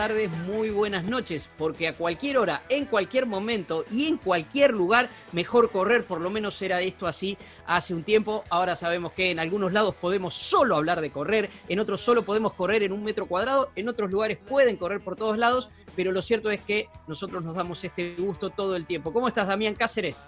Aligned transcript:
Tardes, 0.00 0.30
muy 0.46 0.70
buenas 0.70 1.06
noches, 1.06 1.46
porque 1.58 1.86
a 1.86 1.92
cualquier 1.92 2.38
hora, 2.38 2.62
en 2.70 2.86
cualquier 2.86 3.26
momento 3.26 3.84
y 3.90 4.06
en 4.06 4.16
cualquier 4.16 4.70
lugar, 4.70 5.10
mejor 5.32 5.70
correr, 5.70 6.06
por 6.06 6.22
lo 6.22 6.30
menos 6.30 6.62
era 6.62 6.80
esto 6.80 7.06
así 7.06 7.36
hace 7.66 7.92
un 7.92 8.02
tiempo. 8.02 8.42
Ahora 8.48 8.76
sabemos 8.76 9.12
que 9.12 9.30
en 9.30 9.38
algunos 9.38 9.74
lados 9.74 9.94
podemos 9.94 10.32
solo 10.32 10.76
hablar 10.76 11.02
de 11.02 11.10
correr, 11.10 11.50
en 11.68 11.80
otros 11.80 12.00
solo 12.00 12.22
podemos 12.22 12.54
correr 12.54 12.82
en 12.82 12.92
un 12.92 13.04
metro 13.04 13.26
cuadrado, 13.26 13.72
en 13.76 13.90
otros 13.90 14.10
lugares 14.10 14.38
pueden 14.38 14.78
correr 14.78 15.02
por 15.02 15.16
todos 15.16 15.36
lados, 15.36 15.68
pero 15.94 16.12
lo 16.12 16.22
cierto 16.22 16.50
es 16.50 16.62
que 16.62 16.88
nosotros 17.06 17.44
nos 17.44 17.54
damos 17.54 17.84
este 17.84 18.14
gusto 18.16 18.48
todo 18.48 18.76
el 18.76 18.86
tiempo. 18.86 19.12
¿Cómo 19.12 19.28
estás, 19.28 19.48
Damián 19.48 19.74
Cáceres? 19.74 20.26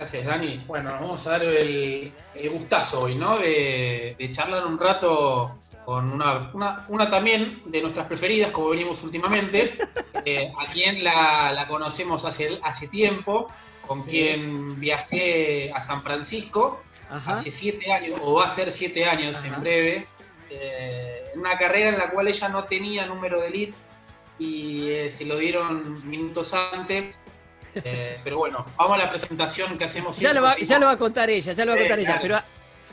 Gracias, 0.00 0.24
Dani. 0.24 0.64
Bueno, 0.66 0.92
nos 0.92 1.00
vamos 1.02 1.26
a 1.26 1.32
dar 1.32 1.44
el, 1.44 2.14
gustazo 2.50 3.02
hoy, 3.02 3.16
¿no? 3.16 3.36
De, 3.36 4.16
charlar 4.32 4.64
un 4.64 4.78
rato 4.78 5.58
con 5.84 6.10
una, 6.10 6.50
una, 6.88 7.10
también 7.10 7.60
de 7.66 7.82
nuestras 7.82 8.06
preferidas, 8.06 8.50
como 8.50 8.70
venimos 8.70 9.02
últimamente, 9.02 9.78
eh, 10.24 10.50
a 10.58 10.70
quien 10.70 11.04
la, 11.04 11.66
conocemos 11.68 12.24
hace, 12.24 12.58
hace 12.62 12.88
tiempo, 12.88 13.52
con 13.86 14.02
quien 14.02 14.80
viajé 14.80 15.70
a 15.70 15.82
San 15.82 16.02
Francisco 16.02 16.82
hace 17.10 17.50
siete 17.50 17.92
años, 17.92 18.18
o 18.22 18.36
va 18.36 18.46
a 18.46 18.50
ser 18.50 18.72
siete 18.72 19.04
años 19.04 19.44
en 19.44 19.60
breve, 19.60 20.06
eh, 20.48 21.24
en 21.34 21.40
una 21.40 21.58
carrera 21.58 21.90
en 21.90 21.98
la 21.98 22.08
cual 22.08 22.26
ella 22.26 22.48
no 22.48 22.64
tenía 22.64 23.04
número 23.04 23.38
de 23.38 23.48
elite 23.48 23.74
y 24.38 24.88
eh, 24.88 25.10
se 25.10 25.26
lo 25.26 25.36
dieron 25.36 26.08
minutos 26.08 26.54
antes 26.54 27.20
eh, 27.74 28.20
pero 28.22 28.38
bueno, 28.38 28.64
vamos 28.76 28.94
a 28.94 29.04
la 29.04 29.10
presentación 29.10 29.78
que 29.78 29.84
hacemos. 29.84 30.18
Ya 30.18 30.32
lo, 30.32 30.42
va, 30.42 30.56
ya 30.58 30.78
lo 30.78 30.86
va 30.86 30.92
a 30.92 30.98
contar 30.98 31.30
ella, 31.30 31.52
ya 31.52 31.64
lo 31.64 31.72
va 31.72 31.76
a 31.76 31.80
contar 31.80 31.98
ella. 31.98 32.18
Pero 32.20 32.40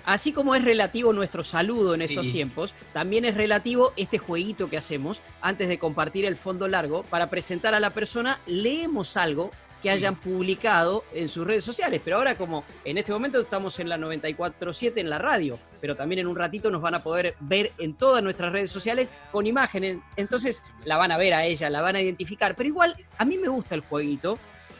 así 0.05 0.31
como 0.31 0.55
es 0.55 0.63
relativo 0.63 1.13
nuestro 1.13 1.43
saludo 1.43 1.93
en 1.93 2.01
estos 2.01 2.31
tiempos, 2.31 2.73
también 2.93 3.25
es 3.25 3.35
relativo 3.35 3.93
este 3.97 4.17
jueguito 4.17 4.69
que 4.69 4.77
hacemos 4.77 5.21
antes 5.41 5.67
de 5.67 5.77
compartir 5.77 6.25
el 6.25 6.35
fondo 6.35 6.67
largo 6.67 7.03
para 7.03 7.29
presentar 7.29 7.73
a 7.73 7.79
la 7.79 7.91
persona. 7.91 8.39
Leemos 8.45 9.17
algo 9.17 9.51
que 9.81 9.89
hayan 9.89 10.15
publicado 10.15 11.03
en 11.13 11.29
sus 11.29 11.45
redes 11.45 11.63
sociales. 11.63 12.01
Pero 12.03 12.17
ahora 12.17 12.35
como 12.35 12.63
en 12.83 12.97
este 12.97 13.11
momento 13.11 13.39
estamos 13.39 13.79
en 13.79 13.89
la 13.89 13.97
94.7 13.97 14.93
en 14.97 15.09
la 15.09 15.17
radio, 15.17 15.59
pero 15.79 15.95
también 15.95 16.19
en 16.19 16.27
un 16.27 16.35
ratito 16.35 16.69
nos 16.69 16.81
van 16.81 16.95
a 16.95 17.03
poder 17.03 17.35
ver 17.39 17.71
en 17.77 17.93
todas 17.93 18.23
nuestras 18.23 18.51
redes 18.51 18.71
sociales 18.71 19.07
con 19.31 19.45
imágenes. 19.45 19.97
Entonces 20.15 20.61
la 20.85 20.97
van 20.97 21.11
a 21.11 21.17
ver 21.17 21.33
a 21.33 21.45
ella, 21.45 21.69
la 21.69 21.81
van 21.81 21.95
a 21.95 22.01
identificar. 22.01 22.55
Pero 22.55 22.67
igual 22.67 22.95
a 23.17 23.25
mí 23.25 23.37
me 23.37 23.47
gusta 23.47 23.75
el 23.75 23.81
jueguito 23.81 24.39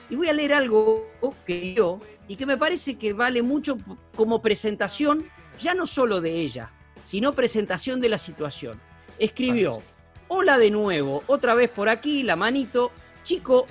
y 0.10 0.16
voy 0.16 0.30
a 0.30 0.34
leer 0.34 0.54
algo 0.54 1.08
que 1.46 1.60
dio 1.60 2.00
y 2.28 2.36
que 2.36 2.46
me 2.46 2.58
parece 2.58 2.98
que 2.98 3.14
vale 3.14 3.42
mucho 3.42 3.78
como 4.16 4.42
presentación, 4.42 5.30
ya 5.60 5.74
no 5.74 5.88
solo 5.88 6.22
de 6.22 6.32
ella, 6.32 6.72
sino 7.04 7.34
presentación 7.34 8.00
de 8.00 8.10
la 8.10 8.18
situación. 8.18 8.80
Escribió, 9.20 9.82
hola 10.28 10.58
de 10.58 10.72
nuevo, 10.72 11.24
otra 11.28 11.56
vez 11.56 11.70
por 11.70 11.90
aquí, 11.90 12.24
la 12.24 12.36
manito, 12.36 12.92
chico, 13.24 13.68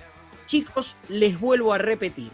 chicos, 0.47 0.97
les 1.09 1.39
vuelvo 1.39 1.73
a 1.73 1.79
repetir. 1.79 2.31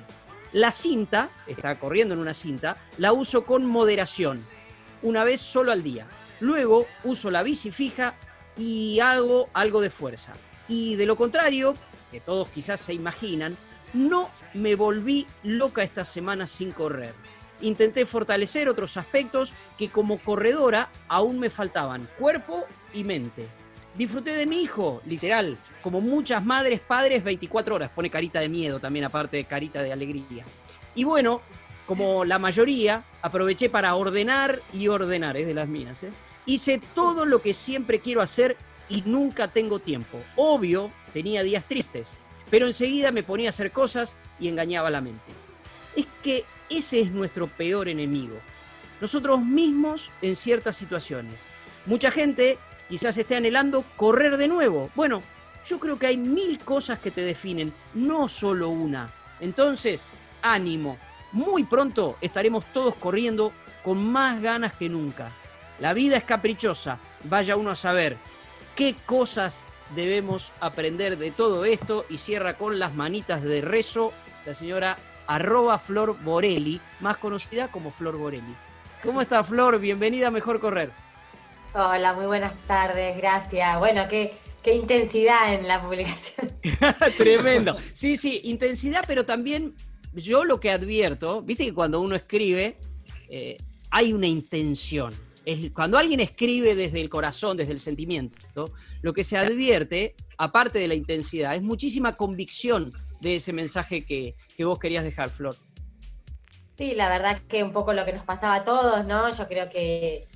La 0.52 0.72
cinta, 0.72 1.30
está 1.46 1.78
corriendo 1.78 2.14
en 2.14 2.20
una 2.20 2.34
cinta, 2.34 2.76
la 2.98 3.12
uso 3.12 3.44
con 3.44 3.64
moderación, 3.64 4.44
una 5.02 5.24
vez 5.24 5.40
solo 5.40 5.72
al 5.72 5.82
día. 5.82 6.06
Luego 6.40 6.86
uso 7.04 7.30
la 7.30 7.42
bici 7.42 7.70
fija 7.70 8.14
y 8.56 9.00
hago 9.00 9.48
algo 9.54 9.80
de 9.80 9.90
fuerza. 9.90 10.34
Y 10.68 10.96
de 10.96 11.06
lo 11.06 11.16
contrario, 11.16 11.74
que 12.10 12.20
todos 12.20 12.48
quizás 12.48 12.80
se 12.80 12.92
imaginan, 12.92 13.56
no 13.92 14.30
me 14.54 14.74
volví 14.74 15.26
loca 15.42 15.82
esta 15.82 16.04
semana 16.04 16.46
sin 16.46 16.72
correr. 16.72 17.14
Intenté 17.60 18.06
fortalecer 18.06 18.68
otros 18.68 18.96
aspectos 18.96 19.52
que 19.78 19.88
como 19.88 20.18
corredora 20.18 20.90
aún 21.08 21.38
me 21.38 21.50
faltaban, 21.50 22.08
cuerpo 22.18 22.64
y 22.92 23.04
mente. 23.04 23.46
Disfruté 23.94 24.32
de 24.32 24.46
mi 24.46 24.62
hijo, 24.62 25.02
literal, 25.06 25.58
como 25.82 26.00
muchas 26.00 26.44
madres, 26.44 26.80
padres, 26.80 27.22
24 27.22 27.74
horas. 27.74 27.90
Pone 27.90 28.10
carita 28.10 28.40
de 28.40 28.48
miedo 28.48 28.80
también, 28.80 29.04
aparte 29.04 29.36
de 29.36 29.44
carita 29.44 29.82
de 29.82 29.92
alegría. 29.92 30.44
Y 30.94 31.04
bueno, 31.04 31.42
como 31.86 32.24
la 32.24 32.38
mayoría, 32.38 33.04
aproveché 33.20 33.68
para 33.68 33.94
ordenar 33.94 34.60
y 34.72 34.88
ordenar, 34.88 35.36
es 35.36 35.46
de 35.46 35.54
las 35.54 35.68
mías. 35.68 36.02
¿eh? 36.02 36.10
Hice 36.46 36.80
todo 36.94 37.26
lo 37.26 37.42
que 37.42 37.52
siempre 37.54 38.00
quiero 38.00 38.22
hacer 38.22 38.56
y 38.88 39.02
nunca 39.02 39.48
tengo 39.48 39.78
tiempo. 39.78 40.18
Obvio, 40.36 40.90
tenía 41.12 41.42
días 41.42 41.64
tristes, 41.66 42.12
pero 42.52 42.66
enseguida 42.66 43.12
me 43.12 43.22
ponía 43.22 43.48
a 43.48 43.56
hacer 43.56 43.72
cosas 43.72 44.18
y 44.38 44.46
engañaba 44.46 44.90
la 44.90 45.00
mente. 45.00 45.32
Es 45.96 46.06
que 46.22 46.44
ese 46.68 47.00
es 47.00 47.10
nuestro 47.10 47.46
peor 47.46 47.88
enemigo. 47.88 48.36
Nosotros 49.00 49.40
mismos 49.40 50.10
en 50.20 50.36
ciertas 50.36 50.76
situaciones. 50.76 51.40
Mucha 51.86 52.10
gente 52.10 52.58
quizás 52.90 53.16
esté 53.16 53.36
anhelando 53.36 53.86
correr 53.96 54.36
de 54.36 54.48
nuevo. 54.48 54.90
Bueno, 54.94 55.22
yo 55.64 55.80
creo 55.80 55.98
que 55.98 56.08
hay 56.08 56.18
mil 56.18 56.58
cosas 56.58 56.98
que 56.98 57.10
te 57.10 57.22
definen, 57.22 57.72
no 57.94 58.28
solo 58.28 58.68
una. 58.68 59.10
Entonces, 59.40 60.10
ánimo. 60.42 60.98
Muy 61.32 61.64
pronto 61.64 62.18
estaremos 62.20 62.66
todos 62.74 62.96
corriendo 62.96 63.50
con 63.82 64.04
más 64.12 64.42
ganas 64.42 64.74
que 64.74 64.90
nunca. 64.90 65.32
La 65.80 65.94
vida 65.94 66.18
es 66.18 66.24
caprichosa. 66.24 66.98
Vaya 67.24 67.56
uno 67.56 67.70
a 67.70 67.76
saber 67.76 68.18
qué 68.76 68.94
cosas 69.06 69.64
debemos 69.94 70.52
aprender 70.60 71.18
de 71.18 71.30
todo 71.30 71.64
esto 71.64 72.04
y 72.08 72.18
cierra 72.18 72.54
con 72.54 72.78
las 72.78 72.94
manitas 72.94 73.42
de 73.42 73.60
rezo 73.60 74.12
la 74.46 74.54
señora 74.54 74.98
arroba 75.26 75.78
Flor 75.78 76.16
Borelli, 76.22 76.80
más 77.00 77.16
conocida 77.16 77.68
como 77.68 77.90
Flor 77.90 78.16
Borelli. 78.16 78.54
¿Cómo 79.02 79.22
está 79.22 79.44
Flor? 79.44 79.78
Bienvenida 79.78 80.28
a 80.28 80.30
Mejor 80.30 80.60
Correr. 80.60 80.90
Hola, 81.74 82.12
muy 82.12 82.26
buenas 82.26 82.52
tardes, 82.66 83.16
gracias. 83.16 83.78
Bueno, 83.78 84.06
qué, 84.08 84.36
qué 84.62 84.74
intensidad 84.74 85.54
en 85.54 85.66
la 85.66 85.80
publicación. 85.80 86.50
Tremendo. 87.16 87.76
Sí, 87.94 88.16
sí, 88.16 88.40
intensidad, 88.44 89.04
pero 89.06 89.24
también 89.24 89.74
yo 90.12 90.44
lo 90.44 90.60
que 90.60 90.70
advierto, 90.70 91.40
viste 91.42 91.64
que 91.64 91.74
cuando 91.74 92.00
uno 92.00 92.14
escribe 92.14 92.78
eh, 93.28 93.56
hay 93.90 94.12
una 94.12 94.26
intención 94.26 95.14
cuando 95.74 95.98
alguien 95.98 96.20
escribe 96.20 96.74
desde 96.74 97.00
el 97.00 97.08
corazón, 97.08 97.56
desde 97.56 97.72
el 97.72 97.80
sentimiento, 97.80 98.36
lo 99.02 99.12
que 99.12 99.24
se 99.24 99.36
advierte, 99.36 100.14
aparte 100.38 100.78
de 100.78 100.88
la 100.88 100.94
intensidad, 100.94 101.54
es 101.54 101.62
muchísima 101.62 102.16
convicción 102.16 102.92
de 103.20 103.36
ese 103.36 103.52
mensaje 103.52 104.04
que, 104.04 104.34
vos 104.64 104.78
querías 104.78 105.04
dejar, 105.04 105.30
Flor. 105.30 105.56
Sí, 106.76 106.94
la 106.94 107.08
verdad 107.08 107.32
es 107.32 107.40
que 107.42 107.62
un 107.62 107.72
poco 107.72 107.92
lo 107.92 108.04
que 108.04 108.12
nos 108.12 108.24
pasaba 108.24 108.56
a 108.56 108.64
todos, 108.64 109.06
¿no? 109.06 109.30
Yo 109.30 109.46
creo 109.46 109.68
que 109.70 110.26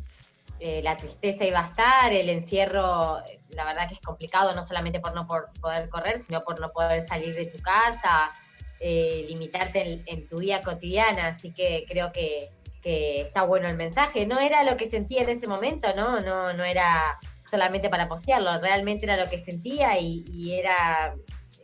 eh, 0.61 0.81
la 0.83 0.97
tristeza 0.97 1.45
iba 1.45 1.61
a 1.61 1.69
estar, 1.69 2.13
el 2.13 2.29
encierro, 2.29 3.19
la 3.51 3.65
verdad 3.65 3.89
que 3.89 3.95
es 3.95 4.01
complicado, 4.01 4.55
no 4.55 4.63
solamente 4.63 5.01
por 5.01 5.15
no 5.15 5.27
poder 5.27 5.89
correr, 5.89 6.23
sino 6.23 6.45
por 6.45 6.61
no 6.61 6.71
poder 6.71 7.07
salir 7.07 7.35
de 7.35 7.47
tu 7.47 7.59
casa, 7.59 8.33
eh, 8.79 9.25
limitarte 9.29 10.03
en, 10.07 10.29
tu 10.29 10.39
vida 10.39 10.63
cotidiana, 10.63 11.29
así 11.29 11.53
que 11.53 11.87
creo 11.89 12.13
que 12.13 12.51
que 12.83 13.21
está 13.23 13.45
bueno 13.45 13.69
el 13.69 13.77
mensaje. 13.77 14.27
No 14.27 14.39
era 14.39 14.63
lo 14.65 14.77
que 14.77 14.87
sentía 14.87 15.23
en 15.23 15.31
ese 15.31 15.47
momento, 15.47 15.89
¿no? 15.97 16.21
No, 16.21 16.53
no 16.53 16.65
era 16.65 17.19
solamente 17.51 17.89
para 17.89 18.09
postearlo, 18.09 18.61
realmente 18.61 19.07
era 19.07 19.17
lo 19.17 19.31
que 19.31 19.39
sentía 19.39 19.99
y, 19.99 20.53
era 20.53 21.15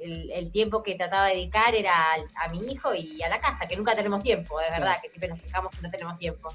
el, 0.00 0.50
tiempo 0.53 0.82
que 0.82 0.94
trataba 0.94 1.29
de 1.29 1.35
dedicar 1.35 1.75
era 1.75 1.93
a, 2.37 2.49
mi 2.50 2.73
hijo 2.73 2.94
y 2.94 3.23
a 3.23 3.29
la 3.29 3.41
casa, 3.41 3.67
que 3.67 3.76
nunca 3.76 3.94
tenemos 3.94 4.23
tiempo, 4.23 4.61
es 4.61 4.70
verdad, 4.70 4.97
que 5.03 5.09
siempre 5.09 5.29
nos 5.29 5.41
fijamos 5.41 5.75
que 5.75 5.82
no 5.82 5.91
tenemos 5.91 6.19
tiempo. 6.19 6.55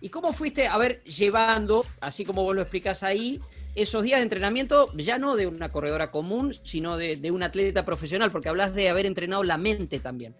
¿Y 0.00 0.10
cómo 0.10 0.32
fuiste, 0.32 0.66
a 0.66 0.76
ver, 0.76 1.02
llevando, 1.04 1.86
así 2.00 2.24
como 2.24 2.42
vos 2.42 2.54
lo 2.54 2.60
explicás 2.60 3.02
ahí, 3.02 3.40
esos 3.74 4.04
días 4.04 4.20
de 4.20 4.24
entrenamiento, 4.24 4.92
ya 4.94 5.18
no 5.18 5.36
de 5.36 5.46
una 5.46 5.70
corredora 5.70 6.10
común, 6.10 6.54
sino 6.62 6.96
de, 6.96 7.16
de 7.16 7.30
un 7.30 7.42
atleta 7.42 7.84
profesional, 7.84 8.30
porque 8.30 8.48
hablas 8.48 8.74
de 8.74 8.88
haber 8.88 9.06
entrenado 9.06 9.42
la 9.42 9.56
mente 9.56 10.00
también? 10.00 10.34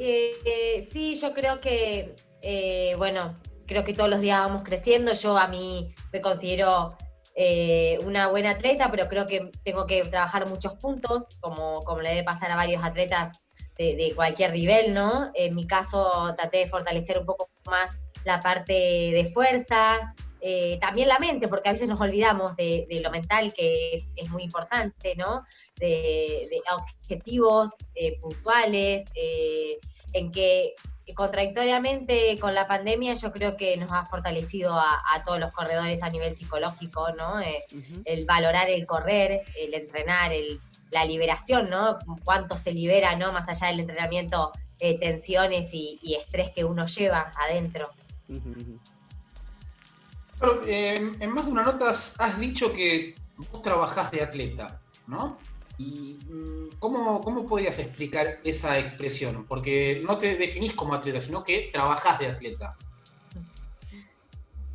Eh, 0.00 0.88
sí, 0.92 1.16
yo 1.16 1.32
creo 1.32 1.60
que, 1.60 2.14
eh, 2.42 2.94
bueno, 2.96 3.38
creo 3.66 3.84
que 3.84 3.94
todos 3.94 4.10
los 4.10 4.20
días 4.20 4.40
vamos 4.40 4.62
creciendo. 4.62 5.12
Yo 5.12 5.36
a 5.36 5.48
mí 5.48 5.94
me 6.12 6.20
considero 6.20 6.96
eh, 7.34 7.98
una 8.04 8.28
buena 8.28 8.50
atleta, 8.50 8.90
pero 8.90 9.08
creo 9.08 9.26
que 9.26 9.50
tengo 9.64 9.86
que 9.86 10.04
trabajar 10.04 10.46
muchos 10.46 10.74
puntos, 10.74 11.36
como, 11.40 11.80
como 11.82 12.00
le 12.00 12.10
debe 12.10 12.24
pasar 12.24 12.50
a 12.50 12.56
varios 12.56 12.84
atletas 12.84 13.40
de, 13.76 14.12
cualquier 14.16 14.52
nivel, 14.52 14.92
¿no? 14.92 15.30
En 15.34 15.54
mi 15.54 15.64
caso 15.64 16.34
traté 16.36 16.58
de 16.58 16.66
fortalecer 16.66 17.16
un 17.16 17.26
poco 17.26 17.48
más 17.64 18.00
la 18.24 18.40
parte 18.40 18.72
de 18.72 19.30
fuerza, 19.32 20.14
eh, 20.40 20.78
también 20.80 21.08
la 21.08 21.18
mente, 21.18 21.48
porque 21.48 21.68
a 21.68 21.72
veces 21.72 21.88
nos 21.88 22.00
olvidamos 22.00 22.54
de, 22.56 22.86
lo 23.02 23.10
mental, 23.10 23.52
que 23.52 23.92
es, 23.92 24.30
muy 24.30 24.44
importante, 24.44 25.14
¿no? 25.16 25.44
De, 25.78 26.42
objetivos 27.02 27.72
eh, 27.94 28.18
puntuales, 28.20 29.04
eh, 29.14 29.78
en 30.12 30.32
que 30.32 30.74
contradictoriamente 31.14 32.38
con 32.38 32.54
la 32.54 32.66
pandemia 32.66 33.14
yo 33.14 33.32
creo 33.32 33.56
que 33.56 33.76
nos 33.78 33.90
ha 33.90 34.04
fortalecido 34.04 34.78
a, 34.78 35.24
todos 35.24 35.40
los 35.40 35.52
corredores 35.52 36.02
a 36.02 36.10
nivel 36.10 36.36
psicológico, 36.36 37.12
¿no? 37.16 37.40
El 38.04 38.26
valorar 38.26 38.68
el 38.68 38.84
correr, 38.86 39.42
el 39.56 39.72
entrenar, 39.72 40.32
el, 40.32 40.60
la 40.90 41.06
liberación, 41.06 41.70
¿no? 41.70 41.98
Cuánto 42.24 42.58
se 42.58 42.72
libera, 42.72 43.16
¿no? 43.16 43.32
Más 43.32 43.48
allá 43.48 43.68
del 43.68 43.80
entrenamiento, 43.80 44.52
tensiones 44.78 45.72
y, 45.72 45.98
y, 46.02 46.16
estrés 46.16 46.50
que 46.50 46.64
uno 46.64 46.86
lleva 46.86 47.32
adentro. 47.40 47.90
Eh, 50.66 51.12
en 51.18 51.30
más 51.32 51.46
de 51.46 51.50
una 51.50 51.64
nota 51.64 51.90
has 51.90 52.38
dicho 52.38 52.72
que 52.72 53.14
vos 53.36 53.62
trabajás 53.62 54.10
de 54.10 54.22
atleta, 54.22 54.80
¿no? 55.06 55.38
¿Y 55.78 56.18
mm, 56.28 56.78
cómo, 56.78 57.20
cómo 57.20 57.46
podrías 57.46 57.78
explicar 57.78 58.40
esa 58.44 58.78
expresión? 58.78 59.46
Porque 59.46 60.02
no 60.04 60.18
te 60.18 60.36
definís 60.36 60.74
como 60.74 60.94
atleta, 60.94 61.20
sino 61.20 61.44
que 61.44 61.70
trabajás 61.72 62.18
de 62.18 62.26
atleta. 62.26 62.76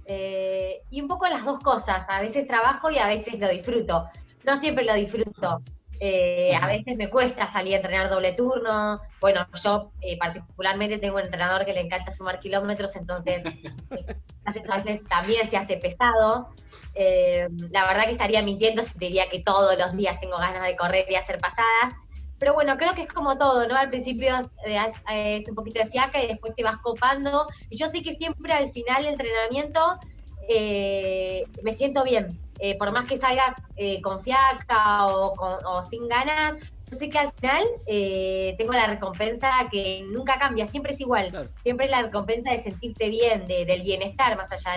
Eh, 0.05 0.81
y 0.89 1.01
un 1.01 1.07
poco 1.07 1.27
las 1.27 1.43
dos 1.43 1.59
cosas. 1.59 2.05
A 2.07 2.21
veces 2.21 2.47
trabajo 2.47 2.89
y 2.89 2.97
a 2.97 3.07
veces 3.07 3.39
lo 3.39 3.49
disfruto. 3.49 4.09
No 4.45 4.57
siempre 4.57 4.85
lo 4.85 4.93
disfruto. 4.95 5.61
Eh, 6.01 6.55
a 6.59 6.67
veces 6.67 6.95
me 6.97 7.09
cuesta 7.09 7.51
salir 7.51 7.73
a 7.73 7.77
entrenar 7.77 8.09
doble 8.09 8.33
turno. 8.33 8.99
Bueno, 9.21 9.47
yo 9.63 9.91
eh, 10.01 10.17
particularmente 10.17 10.97
tengo 10.97 11.15
un 11.15 11.21
entrenador 11.21 11.65
que 11.65 11.73
le 11.73 11.81
encanta 11.81 12.11
sumar 12.11 12.39
kilómetros, 12.39 12.95
entonces 12.95 13.43
a 14.45 14.51
veces 14.51 15.03
también 15.07 15.49
se 15.49 15.57
hace 15.57 15.77
pesado. 15.77 16.49
Eh, 16.95 17.47
la 17.71 17.85
verdad 17.87 18.05
que 18.05 18.11
estaría 18.11 18.41
mintiendo 18.41 18.83
si 18.83 18.97
te 18.97 19.05
diría 19.05 19.29
que 19.29 19.39
todos 19.39 19.77
los 19.77 19.95
días 19.95 20.19
tengo 20.19 20.37
ganas 20.37 20.65
de 20.65 20.75
correr 20.75 21.05
y 21.09 21.15
hacer 21.15 21.37
pasadas. 21.37 21.93
Pero 22.39 22.53
bueno, 22.53 22.75
creo 22.75 22.93
que 22.93 23.03
es 23.03 23.13
como 23.13 23.37
todo, 23.37 23.65
¿no? 23.67 23.77
Al 23.77 23.89
principio 23.89 24.35
es, 24.65 25.49
un 25.49 25.55
poquito 25.55 25.79
de 25.79 25.85
fiaca 25.85 26.21
y 26.21 26.27
después 26.27 26.53
te 26.55 26.63
vas 26.63 26.77
copando. 26.77 27.47
Y 27.69 27.77
yo 27.77 27.87
sé 27.87 28.01
que 28.01 28.15
siempre 28.15 28.51
al 28.51 28.69
final 28.69 29.03
del 29.03 29.13
entrenamiento 29.13 29.97
me 31.63 31.73
siento 31.73 32.03
bien. 32.03 32.37
Eh, 32.65 32.77
por 32.77 32.93
más 32.93 33.03
que 33.03 33.17
salga 33.17 33.57
eh, 33.75 34.01
con 34.01 34.21
fiaca 34.21 35.07
o, 35.07 35.81
sin 35.89 36.07
ganas, 36.07 36.53
yo 36.89 36.97
sé 36.97 37.09
que 37.09 37.19
al 37.19 37.33
final 37.33 37.61
eh, 37.87 38.55
tengo 38.57 38.71
la 38.71 38.87
recompensa 38.87 39.51
que 39.69 40.01
nunca 40.09 40.37
cambia, 40.37 40.65
siempre 40.65 40.93
es 40.93 41.01
igual. 41.01 41.33
Siempre 41.61 41.89
la 41.89 42.03
recompensa 42.03 42.51
de 42.51 42.63
sentirte 42.63 43.09
bien, 43.09 43.45
del 43.45 43.83
bienestar 43.83 44.37
más 44.37 44.53
allá 44.53 44.71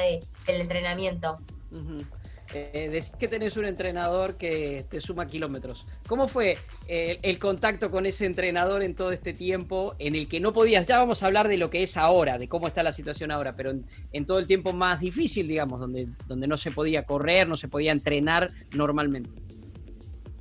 del 0.48 0.62
entrenamiento. 0.62 1.38
Eh, 2.52 2.88
decís 2.90 3.12
que 3.18 3.28
tenés 3.28 3.56
un 3.56 3.64
entrenador 3.64 4.36
que 4.36 4.84
te 4.88 5.00
suma 5.00 5.26
kilómetros. 5.26 5.88
¿Cómo 6.06 6.28
fue 6.28 6.58
eh, 6.86 7.18
el, 7.22 7.38
contacto 7.38 7.90
con 7.90 8.06
ese 8.06 8.24
entrenador 8.24 8.82
en 8.82 8.94
todo 8.94 9.10
este 9.10 9.32
tiempo 9.32 9.94
en 9.98 10.14
el 10.14 10.28
que 10.28 10.40
no 10.40 10.52
podías, 10.52 10.86
ya 10.86 10.98
vamos 10.98 11.22
a 11.22 11.26
hablar 11.26 11.48
de 11.48 11.56
lo 11.56 11.70
que 11.70 11.82
es 11.82 11.96
ahora, 11.96 12.38
de 12.38 12.48
cómo 12.48 12.68
está 12.68 12.82
la 12.82 12.92
situación 12.92 13.30
ahora, 13.30 13.54
pero 13.56 13.72
en, 14.12 14.26
todo 14.26 14.38
el 14.38 14.46
tiempo 14.46 14.72
más 14.72 15.00
difícil, 15.00 15.48
digamos, 15.48 15.80
donde, 15.80 16.08
donde 16.26 16.46
no 16.46 16.56
se 16.56 16.70
podía 16.70 17.04
correr, 17.04 17.48
no 17.48 17.56
se 17.56 17.68
podía 17.68 17.92
entrenar 17.92 18.48
normalmente? 18.70 19.30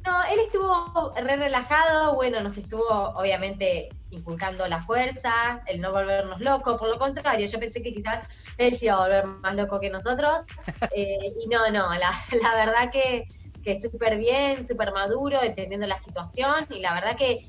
No, 0.06 0.24
él 0.32 0.40
estuvo 0.46 1.12
re 1.16 1.36
relajado, 1.36 2.14
bueno, 2.14 2.42
nos 2.42 2.58
estuvo 2.58 2.88
obviamente 2.88 3.90
inculcando 4.12 4.68
la 4.68 4.84
fuerza, 4.84 5.64
el 5.66 5.82
no 5.82 5.92
volvernos 5.92 6.40
locos, 6.40 6.78
por 6.78 6.90
lo 6.90 7.00
contrario, 7.00 7.48
yo 7.48 7.60
pensé 7.60 7.82
que 7.82 7.92
quizás 7.92 8.30
él 8.58 8.78
se 8.78 8.86
iba 8.86 8.96
a 8.96 9.02
volver 9.02 9.26
más 9.26 9.56
loco 9.56 9.80
que 9.80 9.90
nosotros, 9.90 10.32
eh, 10.96 11.26
y 11.42 11.48
no, 11.48 11.70
no, 11.72 11.90
la, 11.96 12.56
verdad 12.56 12.92
que, 12.92 13.28
que 13.64 13.80
súper 13.80 14.18
bien, 14.18 14.68
súper 14.68 14.92
maduro, 14.92 15.42
entendiendo 15.42 15.88
la 15.88 15.98
situación, 15.98 16.68
y 16.70 16.80
la 16.80 16.94
verdad 16.94 17.18
que 17.18 17.48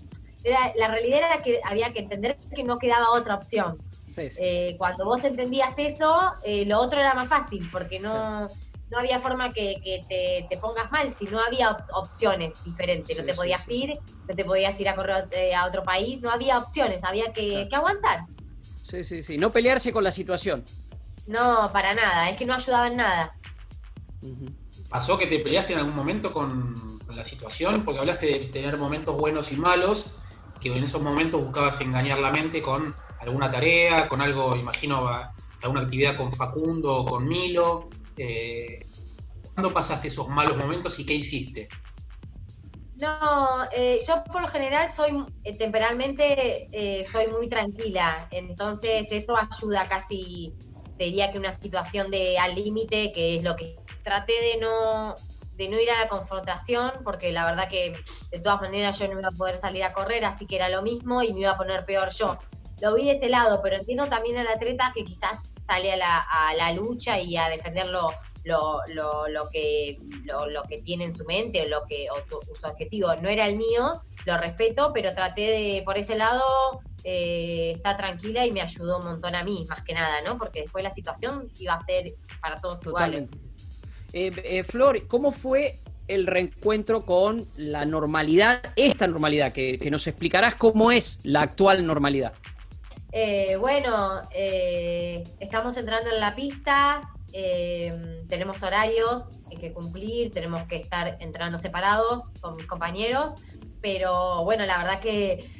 la 0.76 0.88
realidad 0.88 1.18
era 1.18 1.38
que 1.42 1.60
había 1.64 1.90
que 1.90 1.98
entender 1.98 2.36
que 2.54 2.62
no 2.62 2.78
quedaba 2.78 3.10
otra 3.10 3.34
opción. 3.34 3.78
Eh, 4.16 4.76
cuando 4.78 5.04
vos 5.04 5.22
entendías 5.24 5.74
eso, 5.76 6.32
eh, 6.42 6.64
lo 6.64 6.80
otro 6.80 7.00
era 7.00 7.12
más 7.14 7.28
fácil, 7.28 7.68
porque 7.70 7.98
no 7.98 8.48
no 8.90 8.98
había 8.98 9.18
forma 9.20 9.50
que, 9.50 10.00
te, 10.08 10.56
pongas 10.58 10.90
mal, 10.92 11.12
si 11.12 11.24
no 11.26 11.40
había 11.40 11.76
opciones 11.92 12.62
diferentes, 12.64 13.16
no 13.16 13.24
te 13.24 13.34
podías 13.34 13.68
ir, 13.68 13.98
no 14.28 14.34
te 14.34 14.44
podías 14.44 14.78
ir 14.80 14.88
a 14.88 14.94
correr 14.94 15.26
eh, 15.32 15.54
a 15.54 15.66
otro 15.66 15.82
país, 15.82 16.22
no 16.22 16.30
había 16.30 16.58
opciones, 16.58 17.02
había 17.02 17.32
que, 17.32 17.68
aguantar. 17.72 18.20
Sí, 18.88 19.02
sí, 19.02 19.22
sí, 19.22 19.38
no 19.38 19.50
pelearse 19.50 19.92
con 19.92 20.04
la 20.04 20.12
situación. 20.12 20.64
No, 21.26 21.68
para 21.72 21.94
nada, 21.94 22.30
es 22.30 22.38
que 22.38 22.46
no 22.46 22.54
ayudaba 22.54 22.88
en 22.88 22.96
nada. 22.96 23.36
¿Pasó 24.88 25.18
que 25.18 25.26
te 25.26 25.40
peleaste 25.40 25.72
en 25.72 25.80
algún 25.80 25.94
momento 25.94 26.32
con, 26.32 27.00
la 27.08 27.24
situación? 27.24 27.82
Porque 27.84 28.00
hablaste 28.00 28.26
de 28.26 28.38
tener 28.46 28.78
momentos 28.78 29.16
buenos 29.16 29.50
y 29.50 29.56
malos, 29.56 30.12
que 30.60 30.74
en 30.74 30.84
esos 30.84 31.00
momentos 31.00 31.42
buscabas 31.42 31.80
engañar 31.80 32.18
la 32.18 32.30
mente 32.30 32.60
con 32.60 32.94
alguna 33.20 33.50
tarea, 33.50 34.08
con 34.08 34.20
algo, 34.20 34.54
imagino, 34.54 35.08
alguna 35.62 35.80
actividad 35.80 36.16
con 36.16 36.32
Facundo 36.32 36.94
o 36.94 37.04
con 37.06 37.26
Milo. 37.26 37.88
Eh, 38.16 38.80
¿Cuándo 39.54 39.72
pasaste 39.72 40.08
esos 40.08 40.28
malos 40.28 40.56
momentos 40.56 40.98
y 40.98 41.06
qué 41.06 41.14
hiciste? 41.14 41.68
No, 43.00 43.64
eh, 43.72 43.98
yo 44.06 44.24
por 44.24 44.40
lo 44.40 44.48
general 44.48 44.88
soy 44.88 45.22
eh, 45.44 45.56
temperalmente 45.56 46.68
eh, 46.72 47.04
soy 47.04 47.26
muy 47.26 47.46
tranquila, 47.46 48.26
entonces 48.30 49.06
eso 49.10 49.34
ayuda 49.36 49.86
casi, 49.86 50.54
te 50.96 51.04
diría 51.04 51.32
que 51.32 51.38
una 51.38 51.52
situación 51.52 52.10
de 52.10 52.38
al 52.38 52.54
límite, 52.54 53.12
que 53.12 53.36
es 53.36 53.44
lo 53.44 53.56
que 53.56 53.76
traté 54.02 54.32
de 54.32 54.58
no 54.60 55.14
de 55.56 55.68
no 55.68 55.80
ir 55.80 55.90
a 55.90 56.02
la 56.02 56.08
confrontación, 56.08 56.92
porque 57.02 57.32
la 57.32 57.46
verdad 57.46 57.68
que 57.68 57.96
de 58.30 58.38
todas 58.40 58.60
maneras 58.60 58.98
yo 58.98 59.08
no 59.08 59.18
iba 59.18 59.28
a 59.28 59.32
poder 59.32 59.56
salir 59.56 59.84
a 59.84 59.94
correr, 59.94 60.24
así 60.24 60.46
que 60.46 60.56
era 60.56 60.68
lo 60.68 60.82
mismo 60.82 61.22
y 61.22 61.32
me 61.32 61.40
iba 61.40 61.52
a 61.52 61.56
poner 61.56 61.84
peor 61.86 62.10
yo. 62.10 62.36
Lo 62.82 62.94
vi 62.94 63.06
de 63.06 63.12
ese 63.12 63.30
lado, 63.30 63.60
pero 63.62 63.76
entiendo 63.76 64.06
también 64.06 64.36
al 64.36 64.48
atleta 64.48 64.92
que 64.94 65.04
quizás 65.04 65.38
sale 65.66 65.92
a 65.92 65.96
la, 65.96 66.20
a 66.20 66.54
la 66.54 66.72
lucha 66.72 67.18
y 67.18 67.36
a 67.38 67.48
defender 67.48 67.88
lo, 67.88 68.10
lo, 68.44 68.82
lo, 69.28 69.48
que, 69.50 69.98
lo, 70.24 70.62
que 70.64 70.78
tiene 70.82 71.04
en 71.04 71.16
su 71.16 71.24
mente 71.24 71.62
o, 71.62 71.68
lo 71.68 71.86
que, 71.86 72.06
o 72.10 72.16
su 72.42 72.66
objetivo. 72.66 73.14
No 73.16 73.28
era 73.28 73.46
el 73.46 73.56
mío, 73.56 73.94
lo 74.26 74.36
respeto, 74.36 74.90
pero 74.92 75.14
traté 75.14 75.42
de, 75.42 75.82
por 75.84 75.96
ese 75.96 76.16
lado, 76.16 76.42
eh, 77.04 77.72
estar 77.76 77.96
tranquila 77.96 78.44
y 78.44 78.52
me 78.52 78.60
ayudó 78.60 78.98
un 78.98 79.04
montón 79.04 79.34
a 79.34 79.44
mí, 79.44 79.64
más 79.68 79.82
que 79.82 79.94
nada, 79.94 80.20
¿no? 80.24 80.36
Porque 80.36 80.62
después 80.62 80.82
la 80.82 80.90
situación 80.90 81.48
iba 81.58 81.74
a 81.74 81.84
ser 81.84 82.12
para 82.40 82.56
todos 82.56 82.84
iguales. 82.84 83.28
Eh, 84.12 84.32
eh, 84.44 84.62
Flor, 84.64 85.06
¿cómo 85.06 85.30
fue 85.32 85.80
el 86.08 86.26
reencuentro 86.26 87.06
con 87.06 87.48
la 87.56 87.84
normalidad, 87.84 88.60
esta 88.76 89.06
normalidad, 89.06 89.52
que, 89.52 89.78
que 89.78 89.90
nos 89.90 90.06
explicarás 90.06 90.56
cómo 90.56 90.90
es 90.90 91.20
la 91.24 91.42
actual 91.42 91.86
normalidad? 91.86 92.32
Eh, 93.12 93.56
bueno, 93.56 94.20
eh, 94.34 95.24
estamos 95.40 95.76
entrando 95.78 96.10
en 96.10 96.20
la 96.20 96.34
pista, 96.34 97.08
eh, 97.32 98.22
tenemos 98.28 98.62
horarios 98.62 99.40
que 99.58 99.72
cumplir, 99.72 100.30
tenemos 100.30 100.66
que 100.68 100.76
estar 100.76 101.16
entrando 101.20 101.56
separados 101.56 102.24
con 102.40 102.56
mis 102.56 102.66
compañeros, 102.66 103.36
pero 103.80 104.44
bueno, 104.44 104.66
la 104.66 104.78
verdad 104.78 105.00
que 105.00 105.50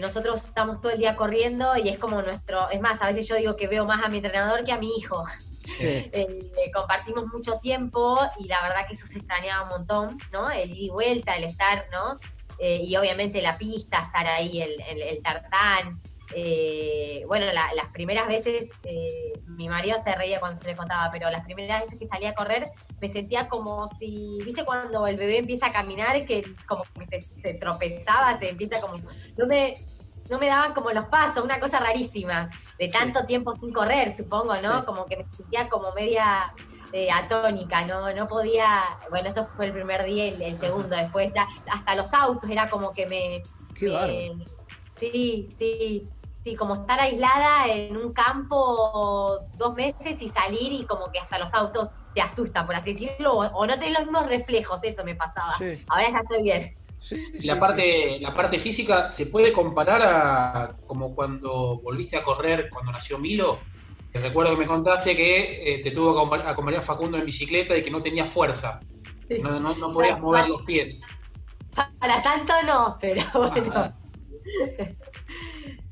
nosotros 0.00 0.44
estamos 0.44 0.80
todo 0.80 0.92
el 0.92 0.98
día 0.98 1.14
corriendo 1.14 1.76
y 1.76 1.88
es 1.88 1.98
como 1.98 2.22
nuestro, 2.22 2.70
es 2.70 2.80
más, 2.80 3.02
a 3.02 3.08
veces 3.08 3.28
yo 3.28 3.36
digo 3.36 3.54
que 3.56 3.68
veo 3.68 3.84
más 3.84 4.02
a 4.02 4.08
mi 4.08 4.18
entrenador 4.18 4.64
que 4.64 4.72
a 4.72 4.78
mi 4.78 4.88
hijo. 4.96 5.22
compartimos 6.72 7.26
mucho 7.26 7.58
tiempo 7.58 8.20
y 8.38 8.46
la 8.46 8.62
verdad 8.62 8.86
que 8.86 8.94
eso 8.94 9.06
se 9.06 9.18
extrañaba 9.18 9.64
un 9.64 9.68
montón, 9.70 10.18
¿no? 10.32 10.48
El 10.50 10.70
ir 10.70 10.82
y 10.84 10.88
vuelta, 10.90 11.36
el 11.36 11.44
estar, 11.44 11.86
¿no? 11.92 12.18
y 12.58 12.96
obviamente 12.96 13.42
la 13.42 13.58
pista, 13.58 14.00
estar 14.00 14.26
ahí, 14.26 14.62
el, 14.62 14.80
el 14.80 15.22
tartán, 15.22 16.00
eh, 16.34 17.22
bueno, 17.26 17.46
las 17.46 17.88
primeras 17.92 18.26
veces, 18.28 18.68
eh, 18.82 19.40
mi 19.46 19.68
marido 19.68 19.96
se 20.02 20.14
reía 20.14 20.40
cuando 20.40 20.60
se 20.60 20.68
le 20.68 20.76
contaba, 20.76 21.10
pero 21.12 21.30
las 21.30 21.44
primeras 21.44 21.82
veces 21.82 21.98
que 21.98 22.06
salía 22.06 22.30
a 22.30 22.34
correr 22.34 22.64
me 23.00 23.08
sentía 23.08 23.48
como 23.48 23.88
si, 23.88 24.38
viste, 24.44 24.64
cuando 24.64 25.06
el 25.06 25.16
bebé 25.16 25.38
empieza 25.38 25.66
a 25.66 25.72
caminar, 25.72 26.24
que 26.26 26.44
como 26.66 26.84
que 27.08 27.22
se, 27.22 27.54
tropezaba, 27.54 28.38
se 28.38 28.50
empieza 28.50 28.80
como, 28.80 28.96
no 29.36 29.46
me, 29.46 29.74
no 30.30 30.38
me 30.38 30.46
daban 30.46 30.74
como 30.74 30.90
los 30.90 31.06
pasos, 31.06 31.44
una 31.44 31.60
cosa 31.60 31.78
rarísima, 31.78 32.50
de 32.78 32.88
tanto 32.88 33.24
tiempo 33.24 33.54
sin 33.56 33.72
correr, 33.72 34.14
supongo, 34.14 34.56
¿no? 34.60 34.82
Como 34.84 35.06
que 35.06 35.18
me 35.18 35.24
sentía 35.32 35.68
como 35.68 35.92
media 35.92 36.52
eh, 36.92 37.08
atónica, 37.10 37.84
¿no? 37.86 38.12
No 38.12 38.26
podía, 38.26 38.82
bueno, 39.10 39.28
eso 39.28 39.48
fue 39.56 39.66
el 39.66 39.72
primer 39.72 40.04
día 40.04 40.26
y 40.26 40.42
el, 40.42 40.58
segundo, 40.58 40.96
después 40.96 41.32
ya, 41.34 41.46
hasta 41.70 41.94
los 41.94 42.12
autos 42.12 42.50
era 42.50 42.68
como 42.68 42.92
que 42.92 43.06
me... 43.06 43.42
sí, 44.96 45.54
sí, 45.58 46.08
Sí, 46.46 46.54
como 46.54 46.74
estar 46.74 47.00
aislada 47.00 47.66
en 47.66 47.96
un 47.96 48.12
campo 48.12 49.48
dos 49.56 49.74
meses 49.74 50.22
y 50.22 50.28
salir 50.28 50.72
y 50.72 50.86
como 50.86 51.10
que 51.10 51.18
hasta 51.18 51.40
los 51.40 51.52
autos 51.52 51.88
te 52.14 52.20
asusta, 52.20 52.64
por 52.64 52.76
así 52.76 52.92
decirlo, 52.92 53.32
o, 53.32 53.66
no 53.66 53.74
tenés 53.74 53.94
los 53.94 54.02
mismos 54.02 54.26
reflejos, 54.26 54.84
eso 54.84 55.04
me 55.04 55.16
pasaba. 55.16 55.56
Ahora 55.88 56.08
ya 56.08 56.20
estoy 56.20 56.44
bien. 56.44 56.76
la, 57.42 57.58
parte, 57.58 58.20
la 58.20 58.32
parte 58.32 58.60
física 58.60 59.10
se 59.10 59.26
puede 59.26 59.52
comparar 59.52 60.02
a 60.04 60.76
como 60.86 61.16
cuando 61.16 61.80
volviste 61.82 62.16
a 62.16 62.22
correr 62.22 62.70
cuando 62.70 62.92
nació 62.92 63.18
Milo. 63.18 63.58
Que 64.12 64.20
recuerdo 64.20 64.52
que 64.52 64.58
me 64.58 64.68
contaste 64.68 65.16
que 65.16 65.74
eh, 65.74 65.82
te 65.82 65.90
tuvo 65.90 66.14
que 66.14 66.48
acompañar 66.48 66.80
Facundo 66.80 67.18
en 67.18 67.26
bicicleta 67.26 67.76
y 67.76 67.82
que 67.82 67.90
no 67.90 68.00
tenía 68.00 68.24
fuerza. 68.24 68.78
No, 69.42 69.58
no, 69.58 69.92
podías 69.92 70.20
mover 70.20 70.46
los 70.46 70.62
pies. 70.62 71.00
Para 71.98 72.22
tanto 72.22 72.52
no, 72.64 72.98
pero 73.00 73.20
bueno. 73.34 73.96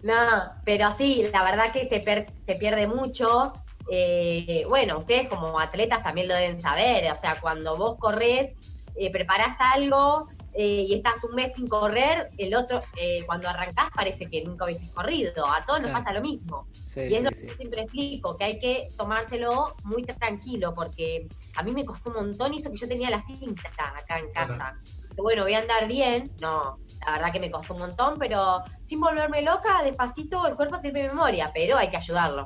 No, 0.05 0.53
pero 0.67 0.93
sí, 0.93 1.27
la 1.33 1.43
verdad 1.43 1.73
que 1.73 1.89
se, 1.89 2.03
se 2.03 2.59
pierde 2.59 2.87
mucho. 2.87 3.55
Eh, 3.91 4.67
bueno, 4.69 4.99
ustedes 4.99 5.29
como 5.29 5.59
atletas 5.59 6.03
también 6.03 6.29
lo 6.29 6.35
deben 6.35 6.61
saber, 6.61 7.11
o 7.11 7.17
sea, 7.17 7.41
cuando 7.41 7.79
vos 7.79 7.97
corres, 7.99 8.53
eh, 8.97 9.11
preparás 9.11 9.57
algo 9.59 10.29
eh, 10.53 10.85
y 10.89 10.95
estás 10.95 11.25
un 11.25 11.35
mes 11.35 11.55
sin 11.57 11.67
correr, 11.69 12.29
el 12.37 12.55
otro, 12.55 12.83
cuando 13.25 13.49
arrancás 13.49 13.89
parece 13.95 14.29
que 14.29 14.45
nunca 14.45 14.67
hubieses 14.67 14.91
corrido, 14.91 15.47
a 15.47 15.65
todos 15.65 15.81
nos 15.81 15.91
pasa 15.91 16.13
lo 16.13 16.21
mismo. 16.21 16.67
y 16.97 17.15
es 17.15 17.25
lo 17.25 17.31
que 17.31 17.55
siempre 17.57 17.81
explico, 17.81 18.37
que 18.37 18.45
hay 18.45 18.59
que 18.59 18.89
tomárselo 18.99 19.75
muy 19.85 20.05
tranquilo, 20.05 20.75
porque 20.75 21.29
a 21.57 21.63
mí 21.63 21.73
me 21.73 21.85
costó 21.87 22.11
un 22.11 22.17
montón 22.17 22.53
y 22.53 22.59
eso 22.59 22.71
que 22.71 22.77
yo 22.77 22.89
tenía 22.89 23.09
la 23.09 23.23
cinta 23.23 23.71
acá 23.97 24.19
en 24.19 24.31
casa. 24.33 24.79
Bueno, 25.17 25.43
voy 25.43 25.55
a 25.55 25.61
andar 25.61 25.87
bien, 25.87 26.31
no, 26.41 26.79
la 27.07 27.13
verdad 27.13 27.33
que 27.33 27.41
me 27.41 27.51
costó 27.51 27.75
un 27.75 27.81
montón, 27.81 28.19
pero 28.19 28.63
sin 28.83 29.01
volverme 29.01 29.43
loca, 29.43 29.83
despacito 29.85 30.47
el 30.47 30.57
cuerpo 30.57 30.81
tiene 30.81 31.09
memoria, 31.09 31.51
pero 31.55 31.77
hay 31.77 31.89
que 31.89 31.97
ayudarlo. 31.97 32.45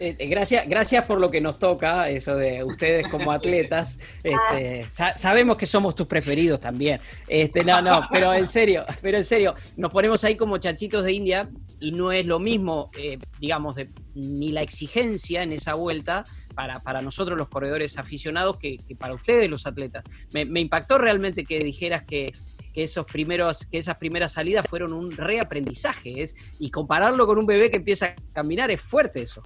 Eh, 0.00 0.14
eh, 0.16 0.26
gracias, 0.28 0.68
gracias 0.68 1.06
por 1.06 1.20
lo 1.20 1.30
que 1.30 1.40
nos 1.40 1.58
toca, 1.58 2.08
eso 2.08 2.36
de 2.36 2.62
ustedes 2.62 3.08
como 3.08 3.32
atletas. 3.32 3.98
Este, 4.22 4.86
sabemos 5.16 5.56
que 5.56 5.66
somos 5.66 5.94
tus 5.94 6.06
preferidos 6.06 6.60
también. 6.60 7.00
Este, 7.26 7.64
no, 7.64 7.82
no, 7.82 8.06
pero 8.12 8.32
en 8.32 8.46
serio, 8.46 8.84
pero 9.02 9.18
en 9.18 9.24
serio, 9.24 9.54
nos 9.76 9.90
ponemos 9.90 10.22
ahí 10.22 10.36
como 10.36 10.58
chachitos 10.58 11.02
de 11.02 11.12
India 11.12 11.48
y 11.80 11.92
no 11.92 12.12
es 12.12 12.26
lo 12.26 12.38
mismo, 12.38 12.88
eh, 12.96 13.18
digamos, 13.40 13.76
ni 14.14 14.52
la 14.52 14.62
exigencia 14.62 15.42
en 15.42 15.52
esa 15.52 15.74
vuelta 15.74 16.24
para, 16.58 16.80
para 16.80 17.00
nosotros 17.02 17.38
los 17.38 17.46
corredores 17.46 17.98
aficionados 17.98 18.56
que, 18.56 18.78
para 18.98 19.14
ustedes 19.14 19.48
los 19.48 19.64
atletas. 19.64 20.02
Me, 20.32 20.42
impactó 20.58 20.98
realmente 20.98 21.44
que 21.44 21.60
dijeras 21.60 22.02
que 22.02 22.32
que 22.74 22.82
esos 22.82 23.06
primeros, 23.06 23.64
que 23.66 23.78
esas 23.78 23.96
primeras 23.96 24.32
salidas 24.32 24.66
fueron 24.68 24.92
un 24.92 25.16
reaprendizaje. 25.16 26.20
Es, 26.20 26.34
y 26.58 26.72
compararlo 26.72 27.28
con 27.28 27.38
un 27.38 27.46
bebé 27.46 27.70
que 27.70 27.76
empieza 27.76 28.06
a 28.06 28.14
caminar 28.32 28.72
es 28.72 28.80
fuerte 28.80 29.22
eso. 29.22 29.40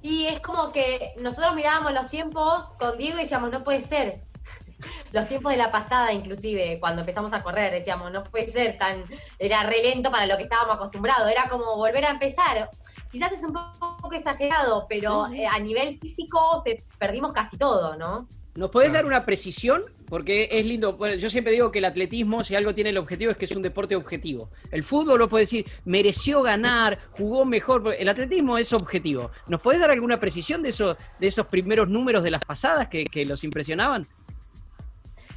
Y 0.00 0.24
es 0.24 0.40
como 0.40 0.72
que 0.72 1.12
nosotros 1.20 1.54
mirábamos 1.54 1.92
los 1.92 2.10
tiempos 2.10 2.64
con 2.80 2.96
Diego 2.96 3.18
y 3.18 3.24
decíamos, 3.24 3.50
no 3.50 3.58
puede 3.58 3.82
ser. 3.82 4.22
Los 5.12 5.28
tiempos 5.28 5.52
de 5.52 5.58
la 5.58 5.70
pasada, 5.70 6.12
inclusive, 6.12 6.78
cuando 6.80 7.00
empezamos 7.00 7.32
a 7.32 7.42
correr, 7.42 7.72
decíamos, 7.72 8.12
no 8.12 8.24
puede 8.24 8.46
ser 8.46 8.78
tan, 8.78 9.04
era 9.38 9.64
re 9.64 9.82
lento 9.82 10.10
para 10.10 10.26
lo 10.26 10.36
que 10.36 10.44
estábamos 10.44 10.76
acostumbrados, 10.76 11.30
era 11.30 11.48
como 11.48 11.76
volver 11.76 12.04
a 12.04 12.10
empezar. 12.10 12.68
Quizás 13.10 13.32
es 13.32 13.44
un 13.44 13.52
poco 13.52 14.12
exagerado, 14.12 14.86
pero 14.88 15.26
eh, 15.28 15.46
a 15.46 15.58
nivel 15.58 15.98
físico 15.98 16.62
se, 16.64 16.78
perdimos 16.98 17.32
casi 17.32 17.56
todo, 17.56 17.96
¿no? 17.96 18.26
¿Nos 18.56 18.70
podés 18.70 18.90
dar 18.90 19.04
una 19.04 19.26
precisión? 19.26 19.82
Porque 20.08 20.48
es 20.50 20.64
lindo. 20.64 20.96
yo 21.16 21.28
siempre 21.28 21.52
digo 21.52 21.70
que 21.70 21.78
el 21.78 21.84
atletismo, 21.84 22.42
si 22.42 22.56
algo 22.56 22.72
tiene 22.72 22.90
el 22.90 22.96
objetivo, 22.96 23.30
es 23.30 23.36
que 23.36 23.44
es 23.44 23.54
un 23.54 23.60
deporte 23.60 23.94
objetivo. 23.96 24.50
El 24.70 24.82
fútbol 24.82 25.18
lo 25.18 25.28
puede 25.28 25.42
decir, 25.42 25.66
mereció 25.84 26.42
ganar, 26.42 26.98
jugó 27.10 27.44
mejor. 27.44 27.94
El 27.98 28.08
atletismo 28.08 28.56
es 28.56 28.72
objetivo. 28.72 29.30
¿Nos 29.48 29.60
podés 29.60 29.80
dar 29.80 29.90
alguna 29.90 30.18
precisión 30.18 30.62
de, 30.62 30.70
eso, 30.70 30.96
de 31.20 31.26
esos 31.26 31.46
primeros 31.48 31.88
números 31.88 32.22
de 32.22 32.30
las 32.30 32.42
pasadas 32.42 32.88
que, 32.88 33.26
los 33.26 33.44
impresionaban? 33.44 34.06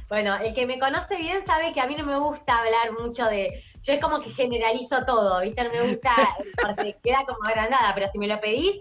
Bueno, 0.08 0.36
el 0.36 0.54
que 0.54 0.66
me 0.66 0.78
conoce 0.78 1.16
bien 1.18 1.44
sabe 1.44 1.72
que 1.72 1.80
a 1.80 1.86
mí 1.86 1.96
no 1.96 2.06
me 2.06 2.18
gusta 2.18 2.58
hablar 2.58 2.92
mucho 2.98 3.26
de. 3.26 3.62
Yo 3.82 3.94
es 3.94 4.00
como 4.00 4.20
que 4.20 4.30
generalizo 4.30 5.04
todo, 5.06 5.40
¿viste? 5.40 5.64
No 5.64 5.70
me 5.70 5.90
gusta 5.90 6.14
porque 6.62 6.96
queda 7.02 7.24
como 7.26 7.48
agrandada, 7.48 7.92
pero 7.94 8.08
si 8.08 8.18
me 8.18 8.26
lo 8.26 8.40
pedís, 8.40 8.80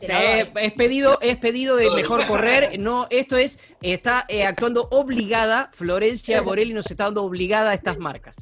es 0.00 0.72
pedido, 0.72 1.18
es 1.20 1.36
pedido 1.36 1.76
de 1.76 1.90
mejor 1.90 2.26
correr. 2.26 2.78
No, 2.78 3.06
esto 3.10 3.36
es, 3.36 3.58
está 3.82 4.24
eh, 4.28 4.44
actuando 4.44 4.88
obligada. 4.90 5.70
Florencia 5.72 6.40
Borelli 6.42 6.72
nos 6.72 6.90
está 6.90 7.04
dando 7.04 7.24
obligada 7.24 7.70
a 7.70 7.74
estas 7.74 7.98
marcas. 7.98 8.36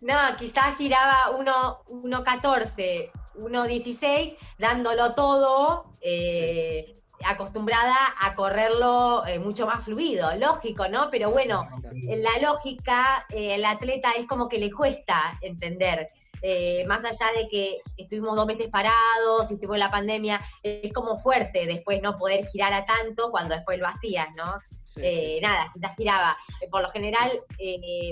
No, 0.00 0.14
quizás 0.38 0.76
giraba 0.76 1.32
1.14, 1.36 3.10
1.16, 3.36 4.36
dándolo 4.58 5.14
todo, 5.14 5.92
eh, 6.00 6.94
acostumbrada 7.24 7.96
a 8.20 8.34
correrlo 8.34 9.26
eh, 9.26 9.38
mucho 9.38 9.66
más 9.66 9.84
fluido, 9.84 10.34
lógico, 10.36 10.88
¿no? 10.88 11.08
Pero 11.10 11.30
bueno, 11.30 11.68
en 11.92 12.22
la 12.22 12.38
lógica, 12.40 13.26
el 13.30 13.64
atleta 13.64 14.12
es 14.12 14.26
como 14.26 14.48
que 14.48 14.58
le 14.58 14.70
cuesta 14.70 15.38
entender. 15.40 16.10
Eh, 16.42 16.84
más 16.86 17.04
allá 17.04 17.32
de 17.36 17.48
que 17.48 17.76
estuvimos 17.96 18.36
dos 18.36 18.46
meses 18.46 18.68
parados 18.68 19.50
estuvo 19.50 19.76
la 19.76 19.90
pandemia, 19.90 20.40
es 20.62 20.92
como 20.92 21.18
fuerte 21.18 21.66
después 21.66 22.00
no 22.00 22.16
poder 22.16 22.46
girar 22.46 22.72
a 22.72 22.84
tanto 22.84 23.30
cuando 23.30 23.54
después 23.54 23.78
lo 23.78 23.88
hacías, 23.88 24.28
¿no? 24.36 24.58
Eh, 25.00 25.38
nada, 25.40 25.70
quizás 25.72 25.94
giraba. 25.96 26.36
Eh, 26.60 26.68
por 26.70 26.82
lo 26.82 26.90
general, 26.90 27.30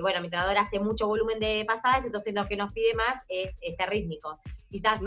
bueno, 0.01 0.21
mi 0.21 0.27
entrenador 0.27 0.57
hace 0.57 0.79
mucho 0.79 1.09
volumen 1.09 1.41
de 1.41 1.65
pasadas, 1.67 2.07
entonces 2.07 2.33
lo 2.33 2.47
que 2.47 2.57
nos 2.57 2.73
pide 2.73 2.95
más 2.95 3.23
es 3.29 3.57
ser 3.77 3.89
rítmico. 3.91 4.39
Quizás 4.71 5.01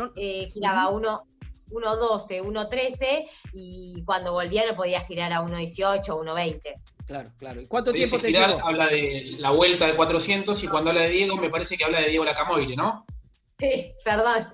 giraba 0.52 0.90
uno, 0.90 1.26
1.12, 1.70 2.44
1.13 2.44 3.30
y 3.54 4.04
cuando 4.06 4.34
volvía 4.34 4.66
no 4.68 4.76
podía 4.76 5.02
girar 5.02 5.34
a 5.34 5.42
1.18 5.42 6.10
o 6.10 6.24
1.20. 6.24 6.62
Claro, 7.06 7.30
claro. 7.38 7.62
¿Y 7.62 7.68
cuánto 7.68 7.92
tiempo 7.92 8.20
te 8.20 8.32
llevó? 8.32 8.66
Habla 8.66 8.88
de 8.88 9.36
la 9.40 9.50
vuelta 9.50 9.88
de 9.88 9.96
400 9.96 10.64
y 10.64 10.68
cuando 10.68 10.92
habla 10.92 11.04
de 11.04 11.10
Diego 11.10 11.38
me 11.38 11.50
parece 11.50 11.76
que 11.76 11.86
habla 11.86 12.02
de 12.02 12.10
Diego 12.10 12.24
Lacamoire, 12.24 12.76
¿no? 12.76 13.06
Sí, 13.58 13.92
perdón. 14.04 14.48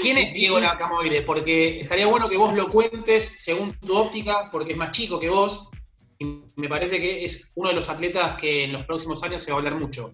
¿Quién 0.00 0.18
es 0.18 0.32
Diego 0.32 0.60
Lacamoire? 0.60 1.22
Porque 1.22 1.80
estaría 1.80 2.06
bueno 2.06 2.28
que 2.28 2.36
vos 2.36 2.54
lo 2.54 2.68
cuentes 2.68 3.42
según 3.42 3.78
tu 3.78 3.96
óptica, 3.96 4.50
porque 4.52 4.72
es 4.72 4.78
más 4.78 4.90
chico 4.90 5.18
que 5.18 5.28
vos 5.28 5.70
y 6.18 6.44
me 6.56 6.68
parece 6.68 7.00
que 7.00 7.24
es 7.24 7.50
uno 7.56 7.70
de 7.70 7.74
los 7.74 7.88
atletas 7.88 8.34
que 8.34 8.64
en 8.64 8.72
los 8.72 8.84
próximos 8.84 9.22
años 9.22 9.42
se 9.42 9.50
va 9.50 9.56
a 9.56 9.58
hablar 9.58 9.74
mucho. 9.74 10.12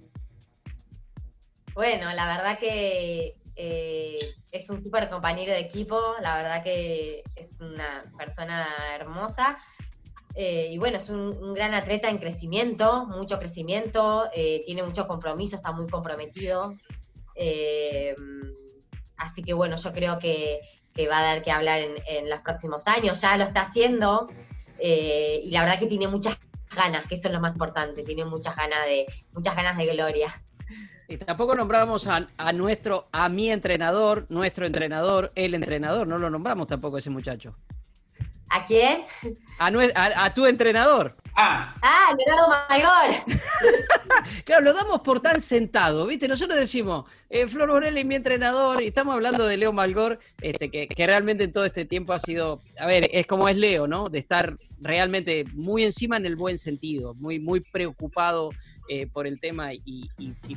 Bueno, 1.75 2.13
la 2.13 2.27
verdad 2.27 2.59
que 2.59 3.38
eh, 3.61 4.37
es 4.53 4.71
un 4.71 4.81
súper 4.81 5.11
compañero 5.11 5.51
de 5.51 5.59
equipo, 5.59 6.01
la 6.21 6.37
verdad 6.37 6.63
que 6.63 7.25
es 7.35 7.61
una 7.61 8.05
persona 8.17 8.69
hermosa. 8.95 9.59
Eh, 10.37 10.69
y 10.71 10.79
bueno, 10.79 10.99
es 10.99 11.11
un, 11.11 11.55
gran 11.55 11.75
atleta 11.75 12.09
en 12.09 12.19
crecimiento, 12.19 13.07
mucho 13.07 13.41
crecimiento, 13.41 14.31
eh, 14.33 14.63
tiene 14.65 14.85
mucho 14.85 15.09
compromiso, 15.09 15.57
está 15.57 15.73
muy 15.73 15.89
comprometido. 15.89 16.77
Así 19.17 19.43
que 19.43 19.55
bueno, 19.55 19.77
yo 19.77 19.93
creo 19.93 20.21
que, 20.21 20.61
va 21.11 21.19
a 21.19 21.23
dar 21.23 21.43
que 21.43 21.51
hablar 21.51 21.81
en, 21.81 22.31
los 22.31 22.41
próximos 22.43 22.87
años, 22.87 23.21
ya 23.21 23.37
lo 23.37 23.45
está 23.45 23.63
haciendo 23.63 24.29
y 24.81 25.51
la 25.51 25.63
verdad 25.63 25.81
que 25.81 25.87
tiene 25.87 26.07
muchas 26.07 26.39
ganas, 26.77 27.07
que 27.09 27.17
eso 27.17 27.27
es 27.27 27.35
lo 27.35 27.41
más 27.41 27.55
importante, 27.55 28.05
tiene 28.05 28.25
muchas 28.25 28.55
ganas 28.55 28.87
de, 28.87 29.07
muchas 29.33 29.57
ganas 29.57 29.77
de 29.77 29.87
gloria. 29.87 30.33
Y 31.11 31.17
tampoco 31.17 31.55
nombramos 31.55 32.07
a, 32.07 32.27
a, 32.37 32.53
nuestro, 32.53 33.09
a 33.13 33.31
mi 33.31 33.51
entrenador, 33.51 34.27
nuestro 34.29 34.67
entrenador, 34.67 35.33
el 35.35 35.55
entrenador, 35.55 36.07
no 36.07 36.19
lo 36.19 36.29
nombramos 36.29 36.67
tampoco 36.67 36.99
ese 36.99 37.09
muchacho. 37.09 37.57
¿A 38.51 38.67
quién? 38.67 39.05
A, 39.59 40.35
tu 40.35 40.45
entrenador. 40.45 41.17
Ah. 41.41 41.73
ah, 41.83 42.17
Leonardo 42.19 42.49
Malgor. 42.49 43.39
claro, 44.45 44.65
lo 44.65 44.73
damos 44.73 45.03
por 45.03 45.21
tan 45.21 45.41
sentado, 45.41 46.05
¿viste? 46.05 46.27
Nosotros 46.27 46.59
decimos, 46.59 47.05
eh, 47.31 47.47
Flor 47.47 47.71
Borelli, 47.71 48.05
mi 48.05 48.17
entrenador, 48.17 48.83
y 48.83 48.89
estamos 48.89 49.15
hablando 49.15 49.47
de 49.47 49.57
Leo 49.57 49.73
Malgor, 49.73 50.19
este, 50.41 50.69
que, 50.69 50.89
realmente 51.07 51.45
en 51.45 51.53
todo 51.53 51.65
este 51.65 51.85
tiempo 51.85 52.13
ha 52.13 52.19
sido, 52.19 52.61
a 52.77 52.87
ver, 52.87 53.09
es 53.13 53.25
como 53.29 53.49
es 53.49 53.57
Leo, 53.57 53.87
¿no? 53.87 54.09
De 54.09 54.19
estar 54.19 54.59
realmente 54.81 55.45
muy 55.55 55.85
encima 55.85 56.17
en 56.17 56.27
el 56.27 56.35
buen 56.35 56.59
sentido, 56.59 57.15
muy, 57.15 57.39
muy 57.39 57.61
preocupado 57.61 58.51
eh, 58.89 59.07
por 59.07 59.29
el 59.29 59.39
tema 59.39 59.73
y, 59.73 60.09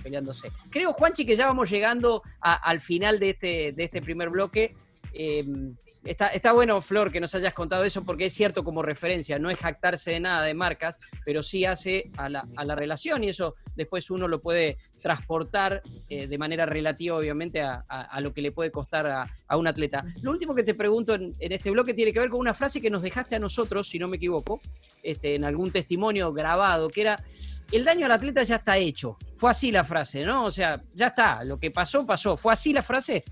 peleándose. 0.02 0.52
Creo, 0.72 0.94
Juanchi, 0.94 1.28
que 1.28 1.36
ya 1.36 1.46
vamos 1.46 1.70
llegando 1.70 2.24
al 2.40 2.80
final 2.80 3.20
de 3.20 3.30
este, 3.30 3.72
de 3.72 3.84
este 3.84 4.02
primer 4.02 4.32
bloque. 4.32 4.74
Eh, 5.14 5.46
Está, 6.04 6.52
bueno, 6.52 6.82
Flor, 6.82 7.12
que 7.12 7.20
nos 7.20 7.36
hayas 7.36 7.54
contado 7.54 7.84
eso, 7.84 8.04
porque 8.04 8.26
es 8.26 8.34
cierto 8.34 8.64
como 8.64 8.82
referencia, 8.82 9.38
no 9.38 9.52
es 9.52 9.60
jactarse 9.60 10.12
de 10.12 10.20
nada 10.20 10.44
de 10.44 10.56
marcas, 10.56 11.00
pero 11.24 11.44
sí 11.44 11.64
hace 11.64 12.10
a 12.18 12.28
la, 12.28 12.76
relación 12.76 13.24
y 13.24 13.30
eso 13.30 13.56
después 13.76 14.10
uno 14.10 14.28
lo 14.28 14.42
puede 14.42 14.78
transportar 15.00 15.84
eh, 16.10 16.26
de 16.26 16.38
manera 16.40 16.66
relativa, 16.66 17.18
obviamente, 17.18 17.62
a, 17.62 18.20
lo 18.20 18.34
que 18.34 18.42
le 18.42 18.52
puede 18.52 18.72
costar 18.72 19.06
a, 19.06 19.58
un 19.58 19.68
atleta. 19.68 20.04
Lo 20.22 20.32
último 20.32 20.56
que 20.56 20.64
te 20.64 20.74
pregunto 20.74 21.14
en, 21.14 21.34
este 21.40 21.70
bloque 21.70 21.94
tiene 21.94 22.12
que 22.12 22.20
ver 22.20 22.30
con 22.30 22.40
una 22.40 22.56
frase 22.56 22.82
que 22.82 22.90
nos 22.90 23.04
dejaste 23.04 23.36
a 23.36 23.40
nosotros, 23.40 23.88
si 23.88 24.00
no 24.00 24.08
me 24.08 24.18
equivoco, 24.18 24.60
este, 25.04 25.36
en 25.36 25.46
algún 25.46 25.72
testimonio 25.72 26.34
grabado, 26.34 26.90
que 26.90 27.02
era, 27.02 27.24
el 27.72 27.86
daño 27.86 28.08
al 28.08 28.14
atleta 28.14 28.42
ya 28.42 28.56
está 28.56 28.78
hecho. 28.78 29.18
Fue 29.36 29.52
así 29.52 29.72
la 29.72 29.84
frase, 29.84 30.26
¿no? 30.26 30.46
O 30.46 30.52
sea, 30.52 30.76
ya 30.94 31.08
está, 31.08 31.44
lo 31.44 31.60
que 31.60 31.70
pasó, 31.72 32.06
pasó. 32.06 32.36
¿Fue 32.36 32.52
así 32.54 32.74
la 32.74 32.82
frase? 32.82 33.24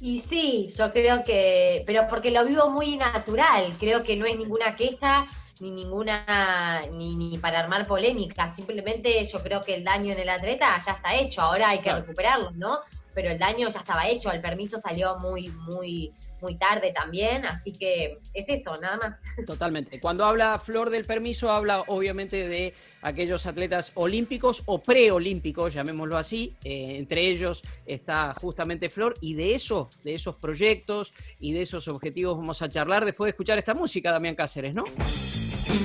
Y 0.00 0.20
sí, 0.20 0.68
yo 0.76 0.92
creo 0.92 1.24
que, 1.24 1.82
pero 1.86 2.06
porque 2.08 2.30
lo 2.30 2.44
vivo 2.44 2.70
muy 2.70 2.96
natural, 2.96 3.74
creo 3.78 4.02
que 4.02 4.16
no 4.16 4.26
es 4.26 4.36
ninguna 4.36 4.76
queja 4.76 5.26
ni 5.60 5.70
ninguna, 5.70 6.82
ni, 6.92 7.16
ni 7.16 7.38
para 7.38 7.60
armar 7.60 7.86
polémica, 7.86 8.52
simplemente 8.52 9.24
yo 9.24 9.42
creo 9.42 9.62
que 9.62 9.74
el 9.74 9.84
daño 9.84 10.12
en 10.12 10.18
el 10.18 10.28
atleta 10.28 10.78
ya 10.84 10.92
está 10.92 11.14
hecho, 11.14 11.40
ahora 11.40 11.70
hay 11.70 11.80
que 11.80 11.92
recuperarlo, 11.92 12.50
¿no? 12.50 12.80
Pero 13.14 13.30
el 13.30 13.38
daño 13.38 13.68
ya 13.70 13.78
estaba 13.78 14.06
hecho, 14.06 14.30
el 14.30 14.42
permiso 14.42 14.78
salió 14.78 15.16
muy, 15.16 15.48
muy, 15.48 16.12
muy 16.40 16.56
tarde 16.56 16.92
también, 16.92 17.44
así 17.46 17.72
que 17.72 18.18
es 18.34 18.48
eso, 18.48 18.76
nada 18.76 18.96
más. 18.96 19.22
Totalmente. 19.46 20.00
Cuando 20.00 20.24
habla 20.24 20.58
Flor 20.58 20.90
del 20.90 21.04
permiso, 21.04 21.50
habla 21.50 21.80
obviamente 21.86 22.48
de 22.48 22.74
aquellos 23.02 23.46
atletas 23.46 23.92
olímpicos 23.94 24.62
o 24.66 24.80
preolímpicos, 24.80 25.74
llamémoslo 25.74 26.16
así. 26.16 26.54
Eh, 26.64 26.96
entre 26.96 27.26
ellos 27.28 27.62
está 27.84 28.34
justamente 28.34 28.90
Flor 28.90 29.14
y 29.20 29.34
de 29.34 29.54
eso, 29.54 29.90
de 30.04 30.14
esos 30.14 30.36
proyectos 30.36 31.12
y 31.40 31.52
de 31.52 31.62
esos 31.62 31.88
objetivos 31.88 32.36
vamos 32.36 32.62
a 32.62 32.68
charlar 32.68 33.04
después 33.04 33.26
de 33.26 33.30
escuchar 33.30 33.58
esta 33.58 33.74
música, 33.74 34.12
Damián 34.12 34.34
Cáceres, 34.34 34.74
¿no? 34.74 34.84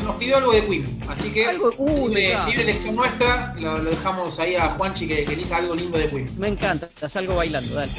Nos 0.03 0.15
pidió 0.15 0.37
algo 0.37 0.51
de 0.53 0.65
Queen, 0.65 1.01
así 1.09 1.31
que 1.31 1.45
algo, 1.45 1.69
uh, 1.77 2.07
libre, 2.07 2.61
elección 2.61 2.95
nuestra, 2.95 3.53
lo, 3.59 3.83
dejamos 3.83 4.39
ahí 4.39 4.55
a 4.55 4.69
Juanchi 4.69 5.07
que, 5.07 5.25
que 5.25 5.33
elija 5.33 5.57
algo 5.57 5.75
lindo 5.75 5.97
de 5.97 6.07
Queen. 6.07 6.27
Me 6.39 6.47
encanta, 6.47 6.87
salgo 7.09 7.35
bailando, 7.35 7.75
dale. 7.75 7.91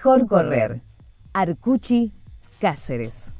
Mejor 0.00 0.26
correr. 0.26 0.80
Arcuchi, 1.34 2.10
Cáceres. 2.58 3.34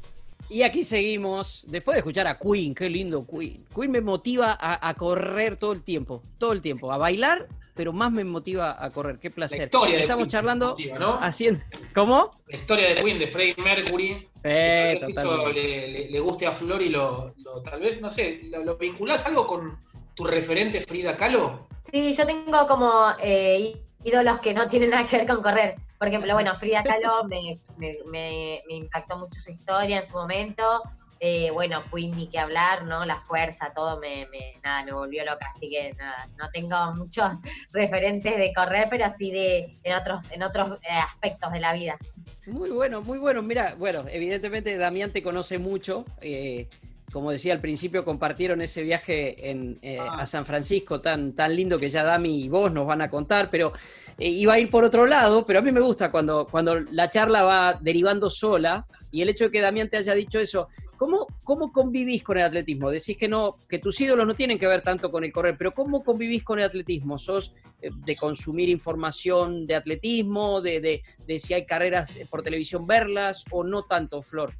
Y 0.47 0.61
aquí 0.61 0.83
seguimos, 0.83 1.65
después 1.67 1.95
de 1.95 1.99
escuchar 2.01 2.27
a 2.27 2.37
Queen, 2.37 2.75
qué 2.75 2.87
lindo 2.87 3.25
Queen. 3.25 3.65
Queen 3.73 3.89
me 3.89 3.99
motiva 3.99 4.55
a, 4.61 4.93
correr 4.93 5.57
todo 5.57 5.71
el 5.71 5.81
tiempo, 5.81 6.21
todo 6.37 6.51
el 6.51 6.61
tiempo, 6.61 6.91
a 6.91 6.97
bailar, 6.97 7.47
pero 7.73 7.93
más 7.93 8.11
me 8.11 8.23
motiva 8.23 8.77
a 8.79 8.91
correr, 8.91 9.17
qué 9.17 9.31
placer. 9.31 9.57
La 9.57 9.65
historia 9.65 9.99
Estamos 10.01 10.27
charlando, 10.27 10.75
¿no? 10.99 11.17
haciendo, 11.19 11.61
¿cómo? 11.95 12.29
La 12.45 12.57
historia 12.57 12.89
de 12.89 12.95
Queen, 13.01 13.17
de 13.17 13.25
Freddie 13.25 13.55
Mercury. 13.57 14.27
Eh, 14.43 14.99
eso 14.99 15.51
le, 15.51 16.19
guste 16.19 16.45
a 16.45 16.51
Flor 16.51 16.83
y 16.83 16.89
lo, 16.89 17.33
tal 17.63 17.79
vez, 17.79 17.99
no 17.99 18.11
sé, 18.11 18.41
lo, 18.43 18.77
vinculás 18.77 19.25
algo 19.25 19.47
con 19.47 19.79
tu 20.13 20.25
referente 20.25 20.79
Frida 20.81 21.17
Kahlo? 21.17 21.67
Sí, 21.91 22.13
yo 22.13 22.27
tengo 22.27 22.67
como 22.67 23.15
eh, 23.19 23.81
ídolos 24.03 24.39
que 24.41 24.53
no 24.53 24.67
tienen 24.67 24.91
nada 24.91 25.07
que 25.07 25.17
ver 25.17 25.25
con 25.25 25.41
correr. 25.41 25.75
Por 26.01 26.07
ejemplo, 26.07 26.33
bueno, 26.33 26.55
Frida 26.55 26.81
Kahlo 26.81 27.25
me, 27.25 28.63
impactó 28.69 29.19
mucho 29.19 29.39
su 29.39 29.51
historia 29.51 29.97
en 29.99 30.07
su 30.07 30.13
momento. 30.13 30.81
Eh, 31.19 31.51
bueno, 31.51 31.83
Queen 31.93 32.17
ni 32.17 32.25
que 32.25 32.39
hablar, 32.39 32.85
¿no? 32.85 33.05
La 33.05 33.17
fuerza, 33.17 33.71
todo 33.75 33.99
me, 33.99 34.25
nada, 34.63 34.83
me 34.83 34.93
volvió 34.93 35.23
loca, 35.23 35.45
así 35.55 35.69
que 35.69 35.93
nada, 35.93 36.27
no 36.39 36.49
tengo 36.49 36.75
muchos 36.95 37.31
referentes 37.71 38.35
de 38.35 38.51
correr, 38.51 38.87
pero 38.89 39.05
sí 39.15 39.29
de 39.29 39.77
en 39.83 39.93
otros, 39.93 40.31
en 40.31 40.41
otros 40.41 40.79
eh, 40.81 40.87
aspectos 40.91 41.51
de 41.51 41.59
la 41.59 41.71
vida. 41.73 41.99
Muy 42.47 42.71
bueno, 42.71 43.03
muy 43.03 43.19
bueno. 43.19 43.43
Mira, 43.43 43.75
bueno, 43.77 44.03
evidentemente 44.09 44.75
Damián 44.77 45.11
te 45.11 45.21
conoce 45.21 45.59
mucho. 45.59 46.05
Eh, 46.19 46.67
como 47.11 47.31
decía 47.31 47.53
al 47.53 47.61
principio, 47.61 48.05
compartieron 48.05 48.61
ese 48.61 48.81
viaje 48.81 49.49
en, 49.49 49.77
eh, 49.81 49.99
a 49.99 50.25
San 50.25 50.45
Francisco 50.45 51.01
tan, 51.01 51.33
tan 51.33 51.55
lindo 51.55 51.77
que 51.77 51.89
ya 51.89 52.03
Dami 52.03 52.45
y 52.45 52.49
vos 52.49 52.71
nos 52.71 52.87
van 52.87 53.01
a 53.01 53.09
contar, 53.09 53.49
pero 53.49 53.73
eh, 54.17 54.29
iba 54.29 54.53
a 54.53 54.59
ir 54.59 54.69
por 54.69 54.83
otro 54.83 55.05
lado, 55.05 55.45
pero 55.45 55.59
a 55.59 55.61
mí 55.61 55.71
me 55.71 55.81
gusta 55.81 56.11
cuando, 56.11 56.45
cuando 56.49 56.79
la 56.79 57.09
charla 57.09 57.43
va 57.43 57.73
derivando 57.81 58.29
sola 58.29 58.83
y 59.11 59.21
el 59.21 59.29
hecho 59.29 59.45
de 59.45 59.51
que 59.51 59.61
Damián 59.61 59.89
te 59.89 59.97
haya 59.97 60.13
dicho 60.13 60.39
eso, 60.39 60.69
¿cómo, 60.95 61.27
¿cómo 61.43 61.73
convivís 61.73 62.23
con 62.23 62.37
el 62.37 62.45
atletismo? 62.45 62.89
Decís 62.89 63.17
que 63.17 63.27
no, 63.27 63.57
que 63.67 63.79
tus 63.79 63.99
ídolos 63.99 64.25
no 64.25 64.35
tienen 64.35 64.57
que 64.57 64.67
ver 64.67 64.81
tanto 64.81 65.11
con 65.11 65.25
el 65.25 65.33
correr, 65.33 65.57
pero 65.57 65.73
¿cómo 65.73 66.03
convivís 66.03 66.43
con 66.43 66.59
el 66.59 66.65
atletismo? 66.65 67.17
¿Sos 67.17 67.53
eh, 67.81 67.89
de 67.93 68.15
consumir 68.15 68.69
información 68.69 69.65
de 69.65 69.75
atletismo, 69.75 70.61
de, 70.61 70.79
de, 70.79 71.03
de 71.27 71.39
si 71.39 71.53
hay 71.53 71.65
carreras 71.65 72.17
por 72.29 72.41
televisión 72.41 72.87
verlas 72.87 73.43
o 73.51 73.65
no 73.65 73.83
tanto, 73.83 74.21
Flor? 74.21 74.53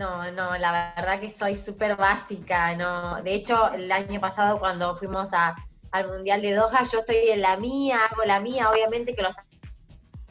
No, 0.00 0.30
no, 0.32 0.56
la 0.56 0.94
verdad 0.96 1.20
que 1.20 1.30
soy 1.30 1.54
súper 1.54 1.94
básica, 1.94 2.74
no. 2.74 3.22
De 3.22 3.34
hecho, 3.34 3.70
el 3.74 3.92
año 3.92 4.18
pasado 4.18 4.58
cuando 4.58 4.96
fuimos 4.96 5.28
al 5.34 6.08
Mundial 6.08 6.40
de 6.40 6.54
Doha, 6.54 6.84
yo 6.84 7.00
estoy 7.00 7.28
en 7.28 7.42
la 7.42 7.58
mía, 7.58 8.06
hago 8.10 8.24
la 8.24 8.40
mía, 8.40 8.70
obviamente 8.70 9.14
que 9.14 9.20
los 9.20 9.36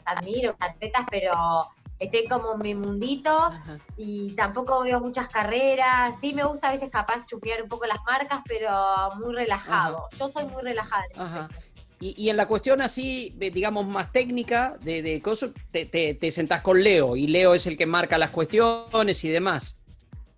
admiro, 0.05 0.55
atletas, 0.59 1.05
pero 1.11 1.67
estoy 1.99 2.27
como 2.27 2.55
en 2.55 2.61
mi 2.61 2.73
mundito 2.73 3.51
y 3.95 4.33
tampoco 4.35 4.81
veo 4.81 5.01
muchas 5.01 5.29
carreras. 5.29 6.19
Sí 6.19 6.33
me 6.33 6.45
gusta 6.45 6.69
a 6.69 6.71
veces 6.71 6.89
capaz 6.89 7.27
chupear 7.27 7.61
un 7.61 7.69
poco 7.69 7.85
las 7.85 8.01
marcas, 8.07 8.41
pero 8.47 8.71
muy 9.17 9.35
relajado. 9.35 10.07
Yo 10.17 10.29
soy 10.29 10.47
muy 10.47 10.63
relajada. 10.63 11.47
Y, 12.01 12.29
en 12.29 12.37
la 12.37 12.47
cuestión 12.47 12.81
así, 12.81 13.35
digamos, 13.37 13.85
más 13.85 14.11
técnica, 14.13 14.75
de, 14.81 15.01
de 15.01 15.21
cosas, 15.21 15.51
te, 15.71 15.85
te, 15.85 16.31
sentás 16.31 16.61
con 16.61 16.81
Leo 16.81 17.17
y 17.17 17.27
Leo 17.27 17.53
es 17.53 17.67
el 17.67 17.75
que 17.75 17.85
marca 17.85 18.17
las 18.17 18.29
cuestiones 18.29 19.21
y 19.25 19.29
demás. 19.29 19.77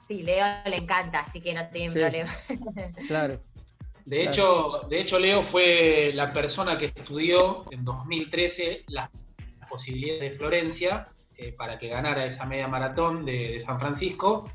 Sí, 0.07 0.23
Leo 0.23 0.43
le 0.65 0.77
encanta, 0.77 1.19
así 1.19 1.39
que 1.39 1.53
no 1.53 1.67
tiene 1.69 1.93
problema. 1.93 2.31
Claro. 3.07 3.39
De 4.05 4.23
hecho, 4.23 4.87
de 4.89 4.99
hecho, 4.99 5.19
Leo 5.19 5.43
fue 5.43 6.11
la 6.15 6.33
persona 6.33 6.77
que 6.77 6.85
estudió 6.85 7.65
en 7.71 7.85
2013 7.85 8.85
las 8.87 9.09
posibilidades 9.69 10.21
de 10.21 10.31
Florencia 10.31 11.07
eh, 11.37 11.53
para 11.53 11.77
que 11.77 11.87
ganara 11.87 12.25
esa 12.25 12.45
media 12.45 12.67
maratón 12.67 13.23
de, 13.23 13.59
San 13.59 13.79
Francisco, 13.79 14.49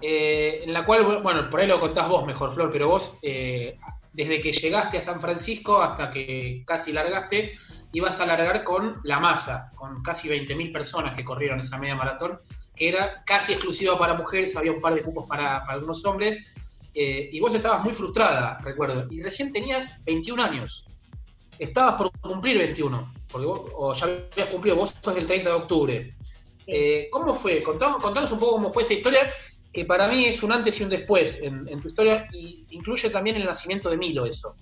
eh, 0.00 0.60
en 0.62 0.72
la 0.72 0.86
cual, 0.86 1.22
bueno, 1.22 1.50
por 1.50 1.60
ahí 1.60 1.66
lo 1.66 1.80
contás 1.80 2.08
vos 2.08 2.24
mejor, 2.24 2.54
Flor, 2.54 2.70
pero 2.70 2.88
vos 2.88 3.18
eh, 3.22 3.76
desde 4.16 4.40
que 4.40 4.50
llegaste 4.50 4.96
a 4.96 5.02
San 5.02 5.20
Francisco 5.20 5.82
hasta 5.82 6.10
que 6.10 6.64
casi 6.66 6.90
largaste, 6.90 7.52
ibas 7.92 8.18
a 8.18 8.24
largar 8.24 8.64
con 8.64 8.98
la 9.04 9.20
masa, 9.20 9.70
con 9.76 10.02
casi 10.02 10.26
20.000 10.26 10.72
personas 10.72 11.14
que 11.14 11.22
corrieron 11.22 11.60
esa 11.60 11.76
media 11.76 11.96
maratón, 11.96 12.38
que 12.74 12.88
era 12.88 13.22
casi 13.26 13.52
exclusiva 13.52 13.98
para 13.98 14.14
mujeres, 14.14 14.56
había 14.56 14.72
un 14.72 14.80
par 14.80 14.94
de 14.94 15.02
cupos 15.02 15.26
para, 15.28 15.58
algunos 15.58 16.02
hombres, 16.06 16.46
eh, 16.94 17.28
y 17.30 17.38
vos 17.40 17.52
estabas 17.54 17.84
muy 17.84 17.92
frustrada, 17.92 18.58
recuerdo, 18.64 19.06
y 19.10 19.20
recién 19.22 19.52
tenías 19.52 20.02
21 20.06 20.42
años. 20.42 20.86
Estabas 21.58 21.96
por 21.96 22.10
cumplir 22.18 22.56
21, 22.56 23.12
porque 23.28 23.46
vos, 23.46 23.60
o 23.74 23.92
ya 23.92 24.06
habías 24.06 24.48
cumplido, 24.48 24.76
vos 24.76 24.94
sos 24.98 25.16
el 25.18 25.26
30 25.26 25.50
de 25.50 25.56
octubre. 25.56 26.16
Eh, 26.66 27.08
¿Cómo 27.10 27.34
fue? 27.34 27.62
contanos 27.62 28.32
un 28.32 28.38
poco 28.38 28.52
cómo 28.52 28.72
fue 28.72 28.82
esa 28.82 28.94
historia 28.94 29.30
que 29.76 29.84
para 29.84 30.08
mí 30.08 30.24
es 30.24 30.42
un 30.42 30.52
antes 30.52 30.80
y 30.80 30.84
un 30.84 30.88
después 30.88 31.42
en, 31.42 31.66
tu 31.82 31.88
historia 31.88 32.26
y 32.32 32.64
incluye 32.70 33.10
también 33.10 33.36
el 33.36 33.44
nacimiento 33.44 33.90
de 33.90 33.98
Milo 33.98 34.24
eso. 34.24 34.56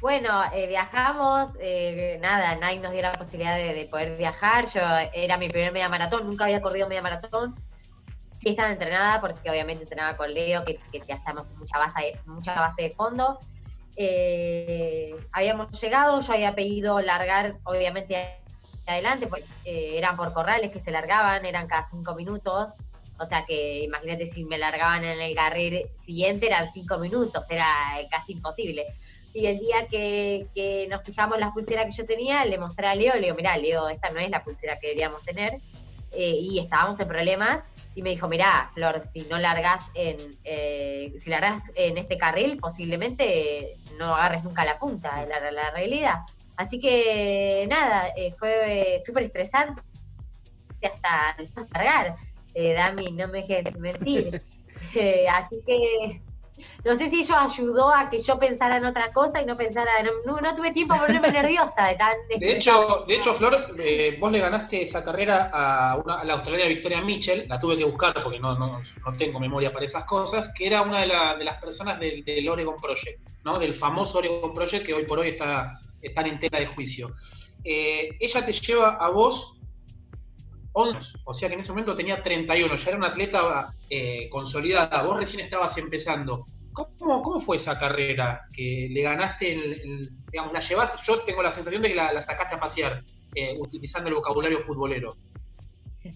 Bueno, 0.00 0.44
eh, 0.54 0.68
viajamos, 0.68 1.48
eh, 1.58 2.16
nada, 2.22 2.54
nadie 2.54 2.78
nos 2.78 2.92
dio 2.92 3.02
la 3.02 3.10
posibilidad 3.14 3.56
de, 3.56 3.88
poder 3.90 4.16
viajar. 4.16 4.66
Yo 4.66 4.80
era 5.12 5.36
mi 5.36 5.48
primer 5.48 5.72
media 5.72 5.88
maratón, 5.88 6.28
nunca 6.28 6.44
había 6.44 6.62
corrido 6.62 6.86
media 6.86 7.02
maratón. 7.02 7.56
Sí 8.32 8.50
estaba 8.50 8.70
entrenada 8.70 9.20
porque 9.20 9.50
obviamente 9.50 9.82
entrenaba 9.82 10.16
con 10.16 10.32
Leo, 10.32 10.64
que, 10.64 10.78
que, 10.92 11.12
hacíamos 11.12 11.48
mucha 11.56 11.78
base, 11.78 12.20
mucha 12.24 12.54
base 12.54 12.82
de 12.82 12.90
fondo. 12.90 13.40
Eh, 13.96 15.12
habíamos 15.32 15.80
llegado, 15.80 16.20
yo 16.20 16.32
había 16.32 16.54
pedido 16.54 17.00
largar, 17.00 17.56
obviamente 17.64 18.38
adelante, 18.86 19.26
pues 19.26 19.44
eran 19.64 20.16
por 20.16 20.32
corrales 20.32 20.70
que 20.70 20.80
se 20.80 20.90
largaban, 20.90 21.44
eran 21.44 21.66
cada 21.66 21.84
cinco 21.84 22.14
minutos. 22.14 22.70
O 23.18 23.24
sea 23.24 23.44
que 23.46 23.84
imagínate 23.84 24.26
si 24.26 24.44
me 24.44 24.58
largaban 24.58 25.04
en 25.04 25.20
el 25.20 25.34
carril 25.34 25.86
siguiente, 25.96 26.46
eran 26.46 26.70
cinco 26.72 26.98
minutos, 26.98 27.46
era 27.50 27.66
casi 28.10 28.32
imposible. 28.32 28.86
Y 29.36 29.44
el 29.46 29.58
día 29.58 29.86
que, 29.90 30.86
nos 30.88 31.02
fijamos 31.02 31.38
las 31.38 31.52
pulseras 31.52 31.84
que 31.84 31.90
yo 31.92 32.06
tenía, 32.06 32.46
le 32.46 32.56
mostré 32.56 32.86
a 32.86 32.94
Leo, 32.94 33.14
le 33.16 33.20
digo, 33.20 33.36
mira, 33.36 33.54
Leo, 33.58 33.86
esta 33.90 34.08
no 34.08 34.18
es 34.18 34.30
la 34.30 34.42
pulsera 34.42 34.78
que 34.80 34.88
deberíamos 34.88 35.22
tener. 35.22 35.60
Eh, 36.10 36.38
y 36.40 36.58
estábamos 36.58 36.98
en 37.00 37.08
problemas. 37.08 37.62
Y 37.94 38.00
me 38.00 38.10
dijo, 38.10 38.28
mira, 38.28 38.70
Flor, 38.72 39.02
si 39.02 39.22
no 39.22 39.38
largas 39.38 39.82
en, 39.92 40.30
eh, 40.44 41.12
si 41.18 41.28
largas 41.28 41.62
en 41.74 41.98
este 41.98 42.16
carril, 42.16 42.58
posiblemente 42.58 43.76
no 43.98 44.14
agarres 44.14 44.42
nunca 44.42 44.64
la 44.64 44.78
punta, 44.78 45.26
la, 45.26 45.50
la 45.50 45.70
realidad. 45.70 46.20
Así 46.56 46.80
que 46.80 47.66
nada, 47.68 48.08
eh, 48.16 48.34
fue 48.38 48.98
súper 49.04 49.24
estresante 49.24 49.82
hasta 50.82 51.66
cargar. 51.66 52.16
Eh, 52.54 52.72
Dami, 52.72 53.12
no 53.12 53.28
me 53.28 53.42
dejes 53.42 53.78
mentir. 53.78 54.42
Eh, 54.94 55.26
así 55.28 55.56
que 55.66 56.20
no 56.84 56.96
sé 56.96 57.08
si 57.08 57.20
eso 57.20 57.36
ayudó 57.36 57.92
a 57.92 58.08
que 58.08 58.18
yo 58.18 58.38
pensara 58.38 58.76
en 58.76 58.84
otra 58.84 59.12
cosa 59.12 59.40
y 59.42 59.46
no 59.46 59.56
pensara, 59.56 59.90
no, 60.24 60.40
no 60.40 60.54
tuve 60.54 60.72
tiempo 60.72 60.94
para 60.94 61.06
ponerme 61.06 61.32
nerviosa 61.42 61.86
de 61.86 61.94
tan... 61.96 62.16
De 62.28 62.56
hecho, 62.56 63.04
de 63.06 63.16
hecho 63.16 63.34
Flor, 63.34 63.74
vos 64.18 64.32
le 64.32 64.38
ganaste 64.38 64.82
esa 64.82 65.02
carrera 65.02 65.50
a, 65.52 66.24
la 66.24 66.34
australiana 66.34 66.68
Victoria 66.68 67.00
Mitchell, 67.00 67.46
la 67.48 67.58
tuve 67.58 67.76
que 67.76 67.84
buscar 67.84 68.14
porque 68.22 68.38
no, 68.38 68.56
no, 68.56 68.80
tengo 69.16 69.40
memoria 69.40 69.72
para 69.72 69.84
esas 69.84 70.04
cosas, 70.04 70.52
que 70.54 70.66
era 70.66 70.82
una 70.82 71.00
de, 71.00 71.06
las 71.44 71.60
personas 71.60 71.98
del, 71.98 72.24
del, 72.24 72.48
Oregon 72.48 72.76
Project, 72.76 73.20
¿no? 73.44 73.58
del 73.58 73.74
famoso 73.74 74.18
Oregon 74.18 74.52
Project 74.52 74.86
que 74.86 74.94
hoy 74.94 75.04
por 75.04 75.18
hoy 75.18 75.28
está 75.28 75.72
están 76.06 76.26
en 76.26 76.38
tela 76.38 76.58
de 76.58 76.66
juicio. 76.66 77.10
Eh, 77.64 78.16
ella 78.20 78.44
te 78.44 78.52
lleva 78.52 78.90
a 78.90 79.08
vos 79.10 79.60
11, 80.78 81.18
o 81.24 81.32
sea 81.32 81.48
que 81.48 81.54
en 81.54 81.60
ese 81.60 81.72
momento 81.72 81.96
tenía 81.96 82.22
31, 82.22 82.76
ya 82.76 82.88
era 82.88 82.98
una 82.98 83.08
atleta 83.08 83.74
eh, 83.88 84.28
consolidada, 84.28 85.02
vos 85.02 85.16
recién 85.16 85.42
estabas 85.42 85.76
empezando. 85.78 86.44
¿Cómo, 86.72 87.22
¿Cómo, 87.22 87.40
fue 87.40 87.56
esa 87.56 87.78
carrera? 87.78 88.46
Que 88.54 88.88
le 88.90 89.00
ganaste, 89.00 89.54
el, 89.54 90.10
digamos, 90.30 90.52
la 90.52 90.60
llevaste, 90.60 90.98
yo 91.02 91.20
tengo 91.20 91.42
la 91.42 91.50
sensación 91.50 91.80
de 91.80 91.88
que 91.88 91.94
la, 91.94 92.20
sacaste 92.20 92.56
a 92.56 92.58
pasear, 92.58 93.02
eh, 93.34 93.56
utilizando 93.58 94.08
el 94.08 94.16
vocabulario 94.16 94.60
futbolero. 94.60 95.10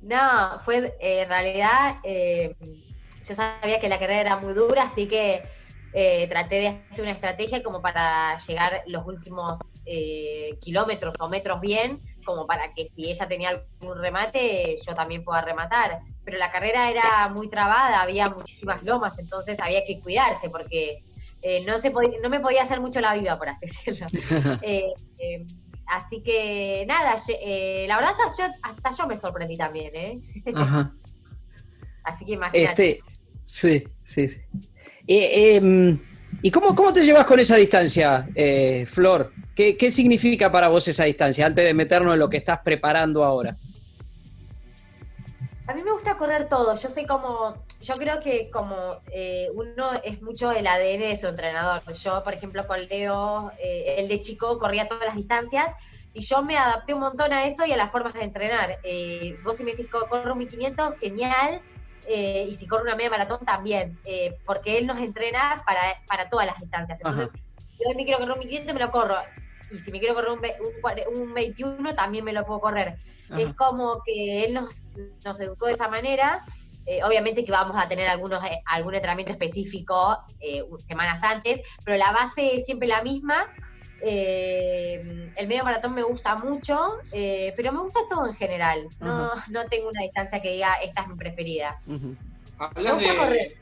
No, 0.00 0.60
fue 0.60 0.94
en 1.00 1.28
realidad, 1.30 1.96
yo 2.04 3.34
sabía 3.34 3.80
que 3.80 3.88
la 3.88 3.98
carrera 3.98 4.20
era 4.20 4.36
muy 4.36 4.52
dura, 4.52 4.82
así 4.82 5.08
que 5.08 5.42
eh, 5.96 6.26
traté 6.26 6.56
de 6.56 6.66
hacer 6.66 7.02
una 7.02 7.12
estrategia 7.12 7.62
como 7.62 7.80
para 7.80 8.36
llegar 8.38 8.82
los 8.88 9.06
últimos 9.06 9.60
eh, 9.86 10.58
kilómetros 10.60 11.14
o 11.20 11.28
metros 11.28 11.60
bien, 11.60 12.00
como 12.24 12.46
para 12.46 12.72
que 12.74 12.86
si 12.86 13.10
ella 13.10 13.28
tenía 13.28 13.50
algún 13.50 13.98
remate, 13.98 14.76
yo 14.86 14.94
también 14.94 15.24
pueda 15.24 15.42
rematar. 15.42 16.00
Pero 16.24 16.38
la 16.38 16.50
carrera 16.50 16.90
era 16.90 17.28
muy 17.28 17.48
trabada, 17.48 18.02
había 18.02 18.28
muchísimas 18.30 18.82
lomas, 18.82 19.18
entonces 19.18 19.58
había 19.60 19.84
que 19.84 20.00
cuidarse 20.00 20.48
porque 20.50 21.04
eh, 21.42 21.64
no, 21.64 21.78
se 21.78 21.90
no 21.90 22.30
me 22.30 22.40
podía 22.40 22.62
hacer 22.62 22.80
mucho 22.80 23.00
la 23.00 23.14
viva, 23.14 23.38
por 23.38 23.48
así 23.48 23.66
decirlo. 23.66 24.06
así 25.86 26.22
que 26.22 26.84
nada, 26.88 27.14
la 27.14 27.96
verdad 27.96 28.14
hasta 28.26 28.46
yo, 28.46 28.52
hasta 28.62 28.90
yo 28.90 29.06
me 29.06 29.16
sorprendí 29.16 29.56
también, 29.56 29.94
¿eh? 29.94 30.20
así 32.04 32.24
que 32.24 32.32
imagínate. 32.32 32.90
Este, 32.90 33.04
sí, 33.44 33.84
sí, 34.02 34.28
sí. 34.28 34.40
¿Y 36.42 36.50
cómo, 36.50 36.74
cómo, 36.74 36.92
te 36.92 37.04
llevas 37.04 37.26
con 37.26 37.40
esa 37.40 37.56
distancia, 37.56 38.28
eh, 38.34 38.86
Flor? 38.86 39.32
¿Qué, 39.54 39.90
significa 39.90 40.50
para 40.50 40.68
vos 40.68 40.86
esa 40.88 41.04
distancia 41.04 41.46
antes 41.46 41.64
de 41.64 41.74
meternos 41.74 42.14
en 42.14 42.18
lo 42.18 42.28
que 42.28 42.38
estás 42.38 42.58
preparando 42.60 43.24
ahora? 43.24 43.56
A 45.66 45.74
mí 45.74 45.82
me 45.82 45.92
gusta 45.92 46.16
correr 46.16 46.48
todo. 46.48 46.76
Yo 46.76 46.88
sé 46.88 47.06
como, 47.06 47.54
yo 47.80 47.94
creo 47.94 48.20
que 48.20 48.50
como 48.50 49.00
eh, 49.12 49.48
uno 49.54 49.92
es 50.02 50.20
mucho 50.20 50.52
el 50.52 50.66
ADN 50.66 51.00
de 51.00 51.16
su 51.16 51.28
entrenador. 51.28 51.82
Yo, 51.94 52.22
por 52.22 52.34
ejemplo, 52.34 52.66
con 52.66 52.84
Leo, 52.84 53.52
eh, 53.58 53.94
el 53.98 54.08
de 54.08 54.20
chico 54.20 54.58
corría 54.58 54.88
todas 54.88 55.06
las 55.06 55.16
distancias 55.16 55.70
y 56.14 56.20
yo 56.20 56.42
me 56.42 56.56
adapté 56.56 56.94
un 56.94 57.00
montón 57.00 57.32
a 57.32 57.44
eso 57.44 57.66
y 57.66 57.72
a 57.72 57.76
las 57.76 57.90
formas 57.90 58.14
de 58.14 58.22
entrenar. 58.22 58.78
Eh, 58.84 59.34
vos 59.42 59.56
si 59.56 59.64
me 59.64 59.72
decís 59.72 59.88
corro 59.88 60.32
un 60.32 60.38
1500, 60.38 60.98
genial. 60.98 61.60
Y 62.08 62.54
si 62.54 62.66
corro 62.66 62.82
una 62.82 62.96
media 62.96 63.10
maratón 63.10 63.44
también, 63.44 63.98
porque 64.44 64.78
él 64.78 64.86
nos 64.86 64.98
entrena 64.98 65.62
para, 65.66 65.80
para 66.06 66.28
todas 66.28 66.46
las 66.46 66.58
distancias. 66.58 67.00
Entonces, 67.00 67.30
yo 67.78 67.94
me 67.96 68.04
quiero 68.04 68.18
correr 68.18 68.32
un 68.32 68.38
1500, 68.40 68.74
me 68.74 68.80
lo 68.80 68.90
corro. 68.90 69.16
Y 69.70 69.78
si 69.78 69.90
me 69.90 69.98
quiero 69.98 70.14
correr 70.14 70.30
un, 70.30 71.20
un 71.20 71.34
21, 71.34 71.94
también 71.94 72.24
me 72.24 72.32
lo 72.32 72.44
puedo 72.44 72.60
correr. 72.60 72.98
Es 73.36 73.54
como 73.54 74.02
que 74.04 74.44
él 74.44 74.54
nos, 74.54 74.88
nos 75.24 75.40
educó 75.40 75.66
de 75.66 75.72
esa 75.72 75.88
manera. 75.88 76.44
Eh, 76.86 77.02
obviamente 77.02 77.44
que 77.44 77.50
vamos 77.50 77.78
a 77.78 77.88
tener 77.88 78.06
algunos, 78.08 78.44
eh, 78.44 78.60
algún 78.66 78.94
entrenamiento 78.94 79.32
específico 79.32 80.18
eh, 80.40 80.62
semanas 80.86 81.22
antes, 81.22 81.62
pero 81.82 81.96
la 81.96 82.12
base 82.12 82.56
es 82.56 82.66
siempre 82.66 82.88
la 82.88 83.02
misma. 83.02 83.46
El 84.06 85.48
medio 85.48 85.64
maratón 85.64 85.94
me 85.94 86.02
gusta 86.02 86.36
mucho, 86.36 86.98
pero 87.10 87.72
me 87.72 87.80
gusta 87.80 88.00
todo 88.08 88.26
en 88.26 88.34
general. 88.34 88.88
No, 89.00 89.32
no 89.50 89.66
tengo 89.68 89.88
una 89.88 90.02
distancia 90.02 90.40
que 90.40 90.52
diga 90.52 90.74
esta 90.82 91.02
es 91.02 91.08
mi 91.08 91.14
preferida. 91.16 91.80
Hablas 92.58 93.00
de, 93.00 93.56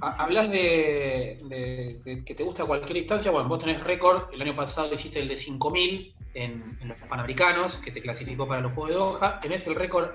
hablas 0.00 0.50
de, 0.50 2.22
que 2.26 2.34
te 2.34 2.42
gusta 2.42 2.64
cualquier 2.64 2.94
distancia. 2.94 3.30
Bueno, 3.30 3.48
vos 3.48 3.58
tenés 3.58 3.82
récord. 3.82 4.32
El 4.32 4.42
año 4.42 4.56
pasado 4.56 4.92
hiciste 4.92 5.20
el 5.20 5.28
de 5.28 5.36
5000 5.36 6.14
en, 6.34 6.78
los 6.84 7.00
Panamericanos, 7.02 7.76
que 7.76 7.90
te 7.90 8.00
clasificó 8.00 8.46
para 8.46 8.60
los 8.60 8.72
Juegos 8.72 8.90
de 8.90 8.96
Doha. 8.96 9.40
Tenés 9.40 9.66
el 9.66 9.74
récord, 9.74 10.10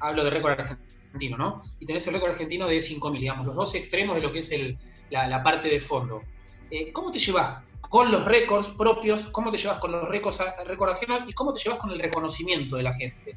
hablo 0.00 0.24
de 0.24 0.30
récord 0.30 0.58
argentino, 0.58 1.36
¿no? 1.36 1.60
Y 1.78 1.86
tenés 1.86 2.06
el 2.08 2.14
récord 2.14 2.32
argentino 2.32 2.66
de 2.66 2.78
5.000, 2.78 3.18
digamos, 3.18 3.46
los 3.46 3.56
dos 3.56 3.74
extremos 3.74 4.16
de 4.16 4.22
lo 4.22 4.32
que 4.32 4.40
es 4.40 4.50
el, 4.50 4.76
la, 5.10 5.42
parte 5.42 5.68
de 5.68 5.80
fondo. 5.80 6.22
Eh, 6.70 6.92
¿Cómo 6.92 7.10
te 7.10 7.18
llevas 7.18 7.58
con 7.80 8.10
los 8.12 8.24
récords 8.24 8.68
propios? 8.68 9.28
¿Cómo 9.28 9.50
te 9.50 9.58
llevas 9.58 9.78
con 9.78 9.92
los 9.92 10.08
récords, 10.08 10.42
récord 10.66 10.90
ajenos? 10.90 11.22
¿Y 11.26 11.32
cómo 11.32 11.52
te 11.52 11.60
llevas 11.60 11.78
con 11.78 11.90
el 11.90 11.98
reconocimiento 11.98 12.76
de 12.76 12.82
la 12.82 12.94
gente? 12.94 13.36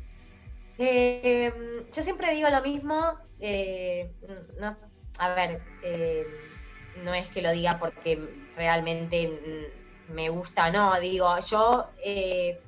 Eh, 0.78 1.54
yo 1.94 2.04
siempre 2.04 2.34
digo 2.34 2.50
lo 2.50 2.62
mismo. 2.62 3.14
Eh, 3.40 4.12
a 5.20 5.34
ver, 5.34 5.62
no 7.04 7.14
es 7.14 7.28
que 7.30 7.42
lo 7.42 7.52
diga 7.52 7.78
porque 7.80 8.20
realmente 8.56 9.70
me 10.14 10.30
gusta, 10.30 10.72
no, 10.72 11.00
digo, 11.00 11.28
yo 11.40 11.88
eh, 12.04 12.60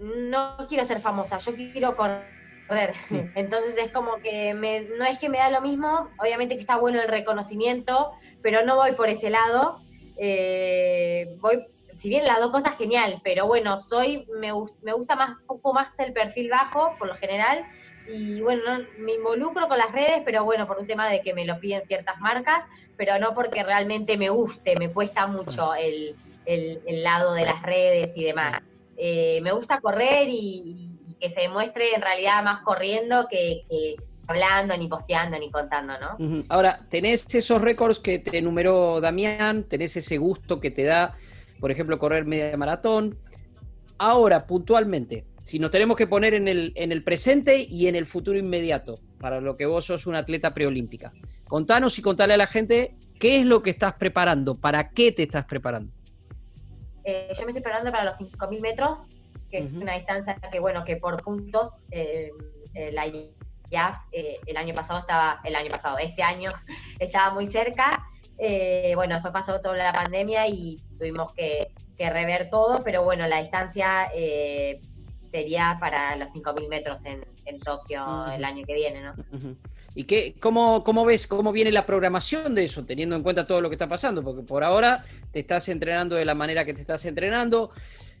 no 0.00 0.56
quiero 0.68 0.84
ser 0.84 1.00
famosa, 1.00 1.38
yo 1.38 1.54
quiero 1.54 1.96
correr. 1.96 2.94
Entonces 3.34 3.76
es 3.76 3.90
como 3.90 4.16
que 4.18 4.54
no 4.54 5.04
es 5.04 5.18
que 5.18 5.28
me 5.28 5.38
da 5.38 5.50
lo 5.50 5.60
mismo, 5.60 6.10
obviamente 6.18 6.54
que 6.54 6.60
está 6.60 6.76
bueno 6.76 7.00
el 7.00 7.08
reconocimiento, 7.08 8.12
pero 8.42 8.64
no 8.64 8.76
voy 8.76 8.92
por 8.92 9.08
ese 9.08 9.30
lado. 9.30 9.80
Eh, 10.16 11.36
voy, 11.40 11.66
si 11.92 12.08
bien 12.08 12.24
las 12.24 12.40
dos 12.40 12.50
cosas 12.50 12.76
genial, 12.76 13.20
pero 13.24 13.46
bueno, 13.46 13.76
soy, 13.76 14.26
me, 14.40 14.52
me 14.82 14.92
gusta 14.92 15.16
más, 15.16 15.38
un 15.40 15.46
poco 15.46 15.72
más 15.72 15.98
el 15.98 16.12
perfil 16.12 16.50
bajo, 16.50 16.94
por 16.98 17.08
lo 17.08 17.14
general, 17.14 17.64
y 18.08 18.40
bueno, 18.42 18.62
me 18.98 19.14
involucro 19.14 19.68
con 19.68 19.78
las 19.78 19.92
redes, 19.92 20.22
pero 20.24 20.44
bueno, 20.44 20.66
por 20.66 20.78
un 20.78 20.86
tema 20.86 21.08
de 21.08 21.22
que 21.22 21.32
me 21.32 21.44
lo 21.44 21.58
piden 21.58 21.82
ciertas 21.82 22.20
marcas, 22.20 22.64
pero 22.96 23.18
no 23.18 23.34
porque 23.34 23.62
realmente 23.62 24.16
me 24.16 24.28
guste, 24.28 24.76
me 24.76 24.92
cuesta 24.92 25.26
mucho 25.26 25.74
el, 25.74 26.14
el, 26.46 27.02
lado 27.02 27.34
de 27.34 27.44
las 27.44 27.62
redes 27.62 28.16
y 28.16 28.24
demás. 28.24 28.60
Eh, 28.96 29.40
me 29.42 29.52
gusta 29.52 29.80
correr 29.80 30.28
y, 30.28 30.90
que 31.20 31.30
se 31.30 31.42
demuestre 31.42 31.94
en 31.94 32.02
realidad 32.02 32.42
más 32.42 32.60
corriendo 32.62 33.26
que, 33.28 33.62
hablando, 34.26 34.76
ni 34.76 34.88
posteando, 34.88 35.38
ni 35.38 35.50
contando, 35.50 35.94
¿no? 35.98 36.44
Ahora, 36.48 36.78
tenés 36.88 37.32
esos 37.34 37.60
récords 37.60 37.98
que 37.98 38.18
te 38.18 38.38
enumeró 38.38 39.00
Damián, 39.00 39.64
tenés 39.64 39.96
ese 39.96 40.18
gusto 40.18 40.60
que 40.60 40.70
te 40.70 40.84
da, 40.84 41.16
por 41.60 41.70
ejemplo, 41.70 41.98
correr 41.98 42.24
media 42.24 42.56
maratón. 42.56 43.18
Ahora, 43.98 44.46
puntualmente, 44.46 45.26
si 45.44 45.58
nos 45.58 45.70
tenemos 45.70 45.96
que 45.96 46.06
poner 46.06 46.34
en 46.34 46.48
el, 46.48 46.72
en 46.74 46.90
el 46.90 47.04
presente 47.04 47.66
y 47.68 47.86
en 47.86 47.96
el 47.96 48.06
futuro 48.06 48.38
inmediato, 48.38 48.94
para 49.20 49.40
lo 49.40 49.56
que 49.56 49.66
vos 49.66 49.84
sos 49.84 50.06
una 50.06 50.18
atleta 50.20 50.54
preolímpica, 50.54 51.12
contanos 51.46 51.98
y 51.98 52.02
contale 52.02 52.34
a 52.34 52.38
la 52.38 52.46
gente 52.46 52.96
qué 53.18 53.40
es 53.40 53.46
lo 53.46 53.62
que 53.62 53.70
estás 53.70 53.94
preparando, 53.94 54.54
para 54.54 54.90
qué 54.90 55.12
te 55.12 55.22
estás 55.22 55.44
preparando. 55.44 55.92
Eh, 57.04 57.28
yo 57.38 57.44
me 57.44 57.50
estoy 57.50 57.62
preparando 57.62 57.92
para 57.92 58.04
los 58.04 58.16
5.000 58.16 58.60
metros, 58.60 59.00
que 59.50 59.58
es 59.58 59.72
una 59.72 59.94
distancia 59.94 60.36
que, 60.50 60.58
bueno, 60.58 60.84
que 60.84 60.96
por 60.96 61.22
puntos, 61.22 61.70
eh, 61.90 62.30
eh, 62.74 62.90
la 62.92 63.06
IAF 63.70 63.98
el 64.12 64.56
año 64.56 64.74
pasado 64.74 65.00
estaba, 65.00 65.40
el 65.44 65.56
año 65.56 65.70
pasado, 65.70 65.98
este 65.98 66.22
año 66.22 66.52
estaba 66.98 67.34
muy 67.34 67.46
cerca. 67.46 68.06
bueno, 68.94 69.14
después 69.14 69.32
pasó 69.32 69.60
toda 69.60 69.76
la 69.76 69.92
pandemia 69.92 70.46
y 70.48 70.76
tuvimos 70.98 71.32
que, 71.34 71.72
rever 71.98 72.50
todo, 72.50 72.80
pero 72.84 73.04
bueno, 73.04 73.26
la 73.26 73.40
distancia 73.40 74.08
sería 75.34 75.78
para 75.80 76.14
los 76.14 76.30
5.000 76.30 76.68
metros 76.68 77.00
en, 77.04 77.24
Tokio 77.60 78.26
el 78.32 78.44
año 78.44 78.64
que 78.64 78.74
viene, 78.74 79.02
¿no? 79.02 79.14
¿Y 79.94 80.04
qué, 80.04 80.34
cómo, 80.40 80.82
cómo, 80.82 81.04
ves 81.04 81.26
cómo 81.26 81.52
viene 81.52 81.70
la 81.70 81.86
programación 81.86 82.54
de 82.54 82.64
eso, 82.64 82.84
teniendo 82.84 83.16
en 83.16 83.22
cuenta 83.22 83.44
todo 83.44 83.60
lo 83.60 83.68
que 83.68 83.74
está 83.74 83.88
pasando? 83.88 84.22
Porque 84.22 84.42
por 84.42 84.64
ahora 84.64 85.04
te 85.32 85.40
estás 85.40 85.68
entrenando 85.68 86.16
de 86.16 86.24
la 86.24 86.34
manera 86.34 86.64
que 86.64 86.72
te 86.72 86.80
estás 86.80 87.04
entrenando. 87.04 87.70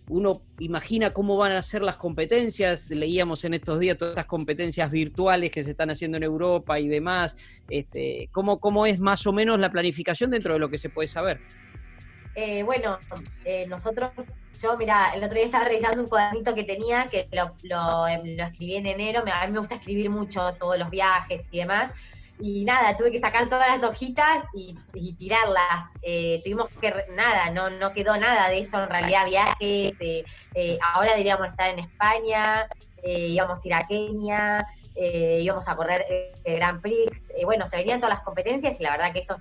Uno 0.08 0.32
imagina 0.58 1.12
cómo 1.12 1.36
van 1.36 1.52
a 1.52 1.62
ser 1.62 1.82
las 1.82 1.96
competencias. 1.96 2.90
Leíamos 2.90 3.44
en 3.44 3.54
estos 3.54 3.80
días 3.80 3.96
todas 3.96 4.12
estas 4.12 4.26
competencias 4.26 4.90
virtuales 4.90 5.50
que 5.50 5.62
se 5.62 5.70
están 5.70 5.90
haciendo 5.90 6.18
en 6.18 6.24
Europa 6.24 6.78
y 6.78 6.88
demás. 6.88 7.36
Este, 7.68 8.28
¿cómo, 8.32 8.60
¿Cómo 8.60 8.84
es 8.86 9.00
más 9.00 9.26
o 9.26 9.32
menos 9.32 9.58
la 9.58 9.70
planificación 9.70 10.30
dentro 10.30 10.52
de 10.52 10.58
lo 10.58 10.68
que 10.68 10.78
se 10.78 10.90
puede 10.90 11.08
saber? 11.08 11.40
Eh, 12.34 12.64
bueno, 12.64 12.98
eh, 13.44 13.66
nosotros, 13.68 14.10
yo, 14.60 14.76
mira, 14.76 15.14
el 15.14 15.22
otro 15.22 15.36
día 15.36 15.44
estaba 15.44 15.66
revisando 15.66 16.02
un 16.02 16.08
cuadernito 16.08 16.52
que 16.52 16.64
tenía, 16.64 17.06
que 17.06 17.28
lo, 17.30 17.54
lo, 17.62 18.08
em, 18.08 18.40
escribí 18.40 18.74
en 18.74 18.86
enero, 18.86 19.22
a 19.32 19.46
mí 19.46 19.52
me 19.52 19.58
gusta 19.58 19.76
escribir 19.76 20.10
mucho 20.10 20.52
todos 20.58 20.76
los 20.76 20.90
viajes 20.90 21.48
y 21.52 21.60
demás, 21.60 21.92
y 22.40 22.64
nada, 22.64 22.96
tuve 22.96 23.12
que 23.12 23.18
sacar 23.18 23.48
todas 23.48 23.68
las 23.68 23.82
hojitas 23.88 24.44
y, 24.52 24.76
tirarlas. 25.14 25.90
Eh, 26.02 26.40
tuvimos 26.42 26.68
que, 26.78 26.92
nada, 27.14 27.50
no, 27.50 27.70
no 27.70 27.92
quedó 27.92 28.16
nada 28.16 28.48
de 28.48 28.58
eso 28.58 28.82
en 28.82 28.90
realidad, 28.90 29.26
viajes, 29.26 29.96
ahora 30.94 31.12
deberíamos 31.12 31.48
estar 31.48 31.70
en 31.70 31.78
España, 31.78 32.68
íbamos 33.02 33.64
a 33.64 33.68
ir 33.68 33.74
a 33.74 33.86
Kenia, 33.86 34.66
íbamos 34.94 35.68
a 35.68 35.76
correr 35.76 36.04
el 36.44 36.56
Grand 36.56 36.80
Prix, 36.80 37.24
bueno, 37.44 37.66
se 37.66 37.76
venían 37.76 38.00
todas 38.00 38.16
las 38.16 38.24
competencias 38.24 38.78
y 38.80 38.82
la 38.82 38.90
verdad 38.90 39.12
que 39.12 39.20
eso 39.20 39.36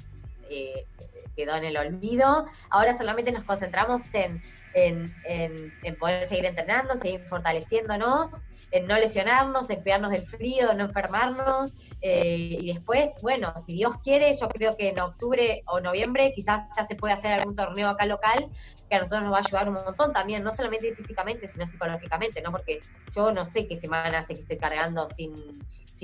quedó 1.35 1.55
en 1.55 1.63
el 1.65 1.77
olvido. 1.77 2.45
Ahora 2.69 2.97
solamente 2.97 3.31
nos 3.31 3.43
concentramos 3.43 4.01
en, 4.13 4.41
en, 4.73 5.95
poder 5.99 6.27
seguir 6.27 6.45
entrenando, 6.45 6.95
seguir 6.95 7.21
fortaleciéndonos, 7.25 8.29
en 8.73 8.87
no 8.87 8.95
lesionarnos, 8.97 9.69
en 9.69 9.81
cuidarnos 9.81 10.11
del 10.11 10.23
frío, 10.23 10.73
no 10.73 10.85
enfermarnos. 10.85 11.73
Eh, 12.01 12.57
y 12.59 12.73
después, 12.73 13.11
bueno, 13.21 13.53
si 13.57 13.73
Dios 13.73 13.97
quiere, 14.03 14.33
yo 14.33 14.49
creo 14.49 14.75
que 14.75 14.89
en 14.89 14.99
octubre 14.99 15.63
o 15.67 15.79
noviembre 15.79 16.33
quizás 16.35 16.63
ya 16.75 16.83
se 16.83 16.95
puede 16.95 17.13
hacer 17.13 17.33
algún 17.33 17.55
torneo 17.55 17.87
acá 17.87 18.05
local 18.07 18.49
que 18.89 18.95
a 18.95 18.99
nosotros 18.99 19.23
nos 19.23 19.33
va 19.33 19.37
a 19.37 19.41
ayudar 19.41 19.69
un 19.69 19.75
montón 19.75 20.11
también, 20.11 20.43
no 20.43 20.51
solamente 20.51 20.93
físicamente, 20.95 21.47
sino 21.47 21.67
psicológicamente, 21.67 22.41
¿no? 22.41 22.51
Porque 22.51 22.81
yo 23.15 23.31
no 23.31 23.45
sé 23.45 23.67
qué 23.67 23.75
semana 23.75 24.23
sé 24.23 24.33
que 24.33 24.41
estoy 24.41 24.57
cargando 24.57 25.07
sin 25.07 25.33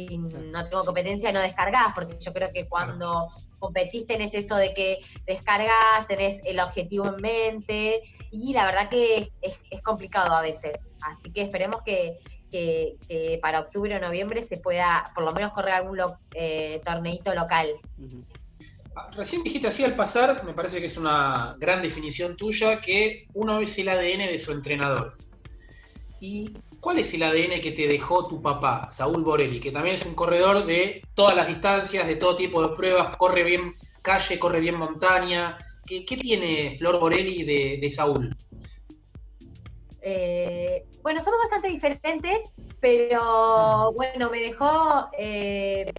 no 0.08 0.70
tengo 0.70 0.86
competencia, 0.86 1.32
no 1.32 1.42
descargas, 1.42 1.92
porque 1.94 2.18
yo 2.20 2.32
creo 2.32 2.54
que 2.54 2.70
cuando 2.70 3.28
competiste 3.58 4.14
tenés 4.14 4.34
eso 4.34 4.56
de 4.56 4.74
que 4.74 5.00
descargas, 5.26 6.08
tenés 6.08 6.40
el 6.46 6.60
objetivo 6.60 7.08
en 7.08 7.18
mente, 7.18 8.02
y 8.32 8.54
la 8.54 8.66
verdad 8.66 8.90
que 8.90 9.32
es, 9.42 9.82
complicado 9.82 10.36
a 10.36 10.42
veces. 10.42 10.78
Así 11.02 11.32
que 11.32 11.42
esperemos 11.42 11.82
que, 11.84 12.20
para 13.42 13.62
octubre 13.62 13.96
o 13.96 14.00
noviembre 14.00 14.42
se 14.42 14.58
pueda 14.58 15.04
por 15.14 15.24
lo 15.24 15.34
menos 15.34 15.54
correr 15.54 15.74
algún 15.74 16.00
eh, 16.34 16.82
torneito 16.86 17.34
local. 17.34 17.68
Ah, 18.96 19.10
recién 19.16 19.44
dijiste 19.44 19.68
así 19.68 19.84
al 19.84 19.96
pasar, 19.96 20.44
me 20.44 20.54
parece 20.54 20.80
que 20.80 20.88
es 20.88 20.98
una 20.98 21.56
gran 21.60 21.82
definición 21.82 22.36
tuya, 22.36 22.82
que 22.82 23.28
uno 23.34 23.60
es 23.60 23.78
el 23.78 23.90
ADN 23.90 24.20
de 24.32 24.40
su 24.40 24.52
entrenador. 24.52 25.18
Y 26.20 26.54
¿Cuál 26.80 27.00
es 27.00 27.14
el 27.14 27.24
ADN 27.24 27.60
que 27.62 27.72
te 27.72 27.88
dejó 27.88 28.26
tu 28.26 28.42
papá, 28.42 28.88
Saúl 28.90 29.24
Borelli, 29.24 29.60
que 29.60 29.72
también 29.72 29.96
es 29.96 30.06
un 30.06 30.16
corredor 30.16 30.66
de 30.66 31.02
todas 31.14 31.36
las 31.36 31.48
distancias, 31.48 32.08
de 32.08 32.16
todo 32.16 32.38
tipo 32.38 32.66
de 32.66 32.76
pruebas, 32.76 33.18
corre 33.18 33.44
bien 33.44 33.76
calle, 34.02 34.40
corre 34.40 34.62
bien 34.62 34.76
montaña? 34.76 35.58
¿Qué, 35.86 36.04
tiene 36.04 36.72
Flor 36.78 37.00
Borelli 37.00 37.44
de, 37.44 37.90
Saúl? 37.90 38.36
Eh, 40.02 40.86
bueno, 41.02 41.22
somos 41.22 41.40
bastante 41.42 41.68
diferentes, 41.68 42.52
pero 42.80 43.92
bueno, 43.94 44.30
me 44.30 44.40
dejó, 44.40 45.10
eh, 45.18 45.92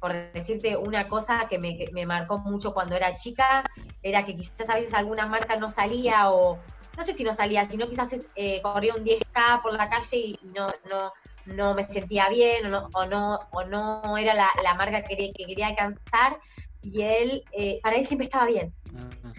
por 0.00 0.12
decirte 0.32 0.76
una 0.76 1.08
cosa 1.08 1.46
que 1.48 1.58
me, 1.58 1.78
me, 1.92 2.06
marcó 2.06 2.38
mucho 2.38 2.74
cuando 2.74 2.96
era 2.96 3.14
chica, 3.14 3.64
era 4.02 4.24
que 4.24 4.36
quizás 4.36 4.68
a 4.68 4.74
veces 4.74 4.94
alguna 4.94 5.26
marca 5.26 5.56
no 5.56 5.70
salía 5.70 6.30
o, 6.30 6.60
no 6.96 7.04
sé 7.04 7.12
si 7.12 7.24
no 7.24 7.32
salía, 7.32 7.64
sino 7.64 7.88
quizás 7.88 8.14
eh, 8.34 8.60
corría 8.62 8.94
un 8.94 9.04
10K 9.04 9.62
por 9.62 9.74
la 9.74 9.88
calle 9.88 10.16
y 10.16 10.38
no, 10.44 10.68
no, 10.90 11.12
no 11.44 11.74
me 11.74 11.84
sentía 11.84 12.28
bien 12.28 12.66
o 12.66 12.68
no, 12.68 12.88
o 12.92 13.04
no, 13.06 13.40
o 13.52 13.64
no 13.64 14.16
era 14.16 14.34
la, 14.34 14.74
marca 14.74 15.02
que, 15.02 15.16
que, 15.16 15.46
quería 15.46 15.68
alcanzar 15.68 16.38
y 16.82 17.02
él, 17.02 17.44
eh, 17.52 17.80
para 17.82 17.96
él 17.96 18.06
siempre 18.06 18.24
estaba 18.24 18.46
bien. 18.46 18.74
Ah. 18.96 19.32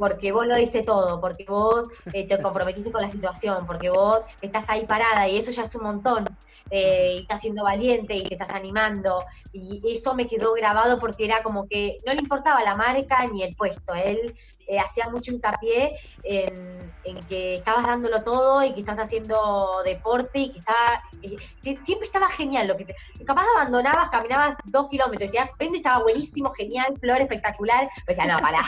Porque 0.00 0.32
vos 0.32 0.46
lo 0.46 0.56
diste 0.56 0.82
todo, 0.82 1.20
porque 1.20 1.44
vos 1.46 1.86
eh, 2.14 2.26
te 2.26 2.40
comprometiste 2.40 2.90
con 2.90 3.02
la 3.02 3.10
situación, 3.10 3.66
porque 3.66 3.90
vos 3.90 4.22
estás 4.40 4.64
ahí 4.70 4.86
parada 4.86 5.28
y 5.28 5.36
eso 5.36 5.50
ya 5.50 5.64
es 5.64 5.74
un 5.74 5.84
montón. 5.84 6.24
Eh, 6.70 7.16
y 7.16 7.20
estás 7.20 7.42
siendo 7.42 7.64
valiente 7.64 8.14
y 8.16 8.26
te 8.26 8.34
estás 8.34 8.50
animando. 8.50 9.22
Y 9.52 9.82
eso 9.92 10.14
me 10.14 10.26
quedó 10.26 10.54
grabado 10.54 10.98
porque 10.98 11.26
era 11.26 11.42
como 11.42 11.68
que 11.68 11.98
no 12.06 12.14
le 12.14 12.20
importaba 12.20 12.64
la 12.64 12.76
marca 12.76 13.26
ni 13.26 13.42
el 13.42 13.54
puesto. 13.54 13.92
Él 13.92 14.34
eh, 14.66 14.78
hacía 14.78 15.10
mucho 15.10 15.32
hincapié 15.32 15.98
en, 16.22 16.94
que 17.28 17.56
estabas 17.56 17.86
dándolo 17.86 18.24
todo 18.24 18.64
y 18.64 18.72
que 18.72 18.80
estás 18.80 18.98
haciendo 18.98 19.82
deporte 19.84 20.38
y 20.38 20.52
que 20.52 20.60
estaba 20.60 21.02
siempre 21.82 22.06
estaba 22.06 22.28
genial 22.30 22.68
lo 22.68 22.76
que 22.76 22.86
te, 22.86 22.94
capaz 23.26 23.44
abandonabas, 23.56 24.08
caminabas 24.10 24.56
dos 24.64 24.88
kilómetros, 24.88 25.30
decías, 25.30 25.50
prende 25.58 25.78
estaba 25.78 26.02
buenísimo, 26.02 26.52
genial, 26.52 26.96
flor 27.00 27.20
espectacular, 27.20 27.88
pues 28.06 28.16
ya 28.16 28.26
no, 28.26 28.38
pará. 28.38 28.62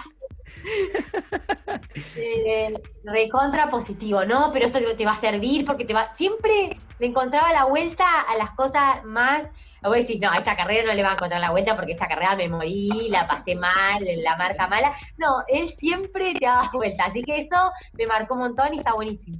Eh, 2.17 2.73
recontra 3.05 3.69
positivo, 3.69 4.25
¿no? 4.25 4.51
Pero 4.53 4.67
esto 4.67 4.79
te, 4.97 5.05
va 5.05 5.13
a 5.13 5.17
servir 5.17 5.65
porque 5.65 5.85
te 5.85 5.95
va. 5.95 6.13
Siempre 6.15 6.77
le 6.99 7.07
encontraba 7.07 7.53
la 7.53 7.65
vuelta 7.65 8.05
a 8.23 8.37
las 8.37 8.51
cosas 8.51 9.05
más. 9.05 9.45
Voy 9.83 9.99
a 9.99 10.01
decir, 10.03 10.21
no, 10.21 10.31
a 10.31 10.39
esta 10.39 10.57
carrera 10.57 10.87
no 10.87 10.95
le 10.95 11.03
va 11.03 11.11
a 11.11 11.15
encontrar 11.15 11.41
la 11.41 11.51
vuelta 11.51 11.75
porque 11.75 11.93
esta 11.93 12.07
carrera 12.07 12.37
me 12.37 12.49
morí, 12.49 13.09
la 13.09 13.27
pasé 13.27 13.57
mal, 13.57 14.05
la 14.23 14.37
marca 14.37 14.69
mala. 14.69 14.95
No, 15.19 15.43
él 15.49 15.69
siempre 15.71 16.35
te 16.35 16.47
daba 16.47 16.71
vuelta. 16.73 17.07
Así 17.07 17.23
que 17.23 17.39
eso 17.39 17.57
me 17.95 18.07
marcó 18.07 18.35
un 18.35 18.41
montón 18.41 18.75
y 18.75 18.79
está 18.79 18.95
buenísimo. 18.95 19.39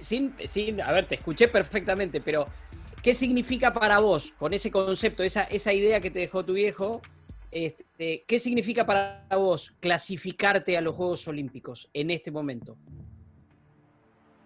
Sin, 0.00 0.34
sin, 0.46 0.80
a 0.80 0.92
ver, 0.92 1.06
te 1.06 1.16
escuché 1.16 1.48
perfectamente, 1.48 2.20
pero 2.20 2.46
¿qué 3.02 3.14
significa 3.14 3.72
para 3.72 3.98
vos 3.98 4.32
con 4.38 4.52
ese 4.54 4.70
concepto, 4.70 5.22
esa, 5.22 5.42
esa 5.44 5.72
idea 5.72 6.00
que 6.00 6.10
te 6.10 6.20
dejó 6.20 6.44
tu 6.44 6.54
viejo? 6.54 7.02
Este, 7.56 8.22
¿Qué 8.28 8.38
significa 8.38 8.84
para 8.84 9.26
vos 9.30 9.72
clasificarte 9.80 10.76
a 10.76 10.82
los 10.82 10.94
Juegos 10.94 11.26
Olímpicos 11.26 11.88
en 11.94 12.10
este 12.10 12.30
momento? 12.30 12.76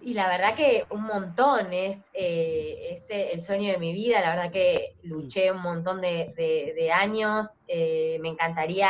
Y 0.00 0.14
la 0.14 0.28
verdad 0.28 0.54
que 0.54 0.84
un 0.90 1.02
montón, 1.02 1.72
es, 1.72 2.04
eh, 2.14 2.96
el 3.32 3.42
sueño 3.42 3.72
de 3.72 3.78
mi 3.78 3.92
vida, 3.92 4.20
la 4.20 4.30
verdad 4.30 4.52
que 4.52 4.94
luché 5.02 5.50
un 5.50 5.60
montón 5.60 6.00
de, 6.00 6.92
años, 6.94 7.48
eh, 7.66 8.18
me 8.20 8.28
encantaría 8.28 8.88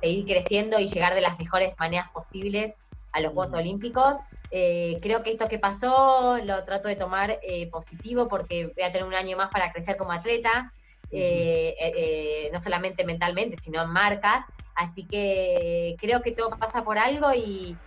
seguir 0.00 0.26
creciendo 0.26 0.78
y 0.78 0.86
llegar 0.86 1.16
de 1.16 1.22
las 1.22 1.36
mejores 1.36 1.74
maneras 1.76 2.08
posibles 2.10 2.72
a 3.10 3.20
los 3.20 3.32
Juegos 3.32 3.52
Olímpicos. 3.54 4.16
Eh, 4.52 4.96
creo 5.02 5.24
que 5.24 5.32
esto 5.32 5.48
que 5.48 5.58
pasó 5.58 6.38
lo 6.38 6.62
trato 6.62 6.86
de 6.86 6.94
tomar 6.94 7.40
positivo 7.72 8.28
porque 8.28 8.66
voy 8.76 8.84
a 8.84 8.92
tener 8.92 9.08
un 9.08 9.14
año 9.14 9.36
más 9.36 9.50
para 9.50 9.72
crecer 9.72 9.96
como 9.96 10.12
atleta. 10.12 10.72
Eh, 11.10 11.74
eh, 11.78 11.92
eh, 11.96 12.50
no 12.52 12.60
solamente 12.60 13.04
mentalmente, 13.04 13.56
sino 13.60 13.82
en 13.82 13.90
marcas. 13.90 14.44
Así 14.74 15.06
que 15.06 15.96
creo 15.98 16.20
que 16.22 16.32
todo 16.32 16.50
pasa 16.50 16.84
por 16.84 16.98
algo 16.98 17.32
y, 17.34 17.78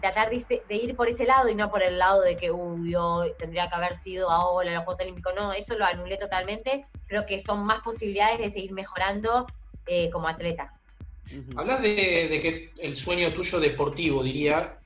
tratar 0.00 0.30
de, 0.30 0.64
ir 0.74 0.96
por 0.96 1.08
ese 1.08 1.26
lado 1.26 1.48
y 1.48 1.54
no 1.54 1.70
por 1.70 1.82
el 1.82 1.98
lado 1.98 2.20
de 2.20 2.36
que, 2.36 2.50
uy, 2.50 2.94
tendría 3.38 3.68
que 3.68 3.74
haber 3.76 3.96
sido 3.96 4.30
ahora 4.30 4.68
en 4.68 4.74
los 4.74 4.84
Juegos 4.84 5.02
Olímpicos. 5.02 5.32
No, 5.34 5.52
eso 5.52 5.76
lo 5.78 5.84
anulé 5.84 6.16
totalmente. 6.16 6.86
Creo 7.06 7.24
que 7.24 7.40
son 7.40 7.64
más 7.64 7.80
posibilidades 7.80 8.38
de 8.38 8.50
seguir 8.50 8.72
mejorando 8.72 9.46
como 10.12 10.28
atleta. 10.28 10.72
Hablas 11.56 11.82
de, 11.82 12.28
de, 12.28 12.40
que 12.40 12.48
es 12.48 12.70
el 12.78 12.96
sueño 12.96 13.32
tuyo 13.34 13.58
deportivo, 13.58 14.22
diría, 14.22 14.78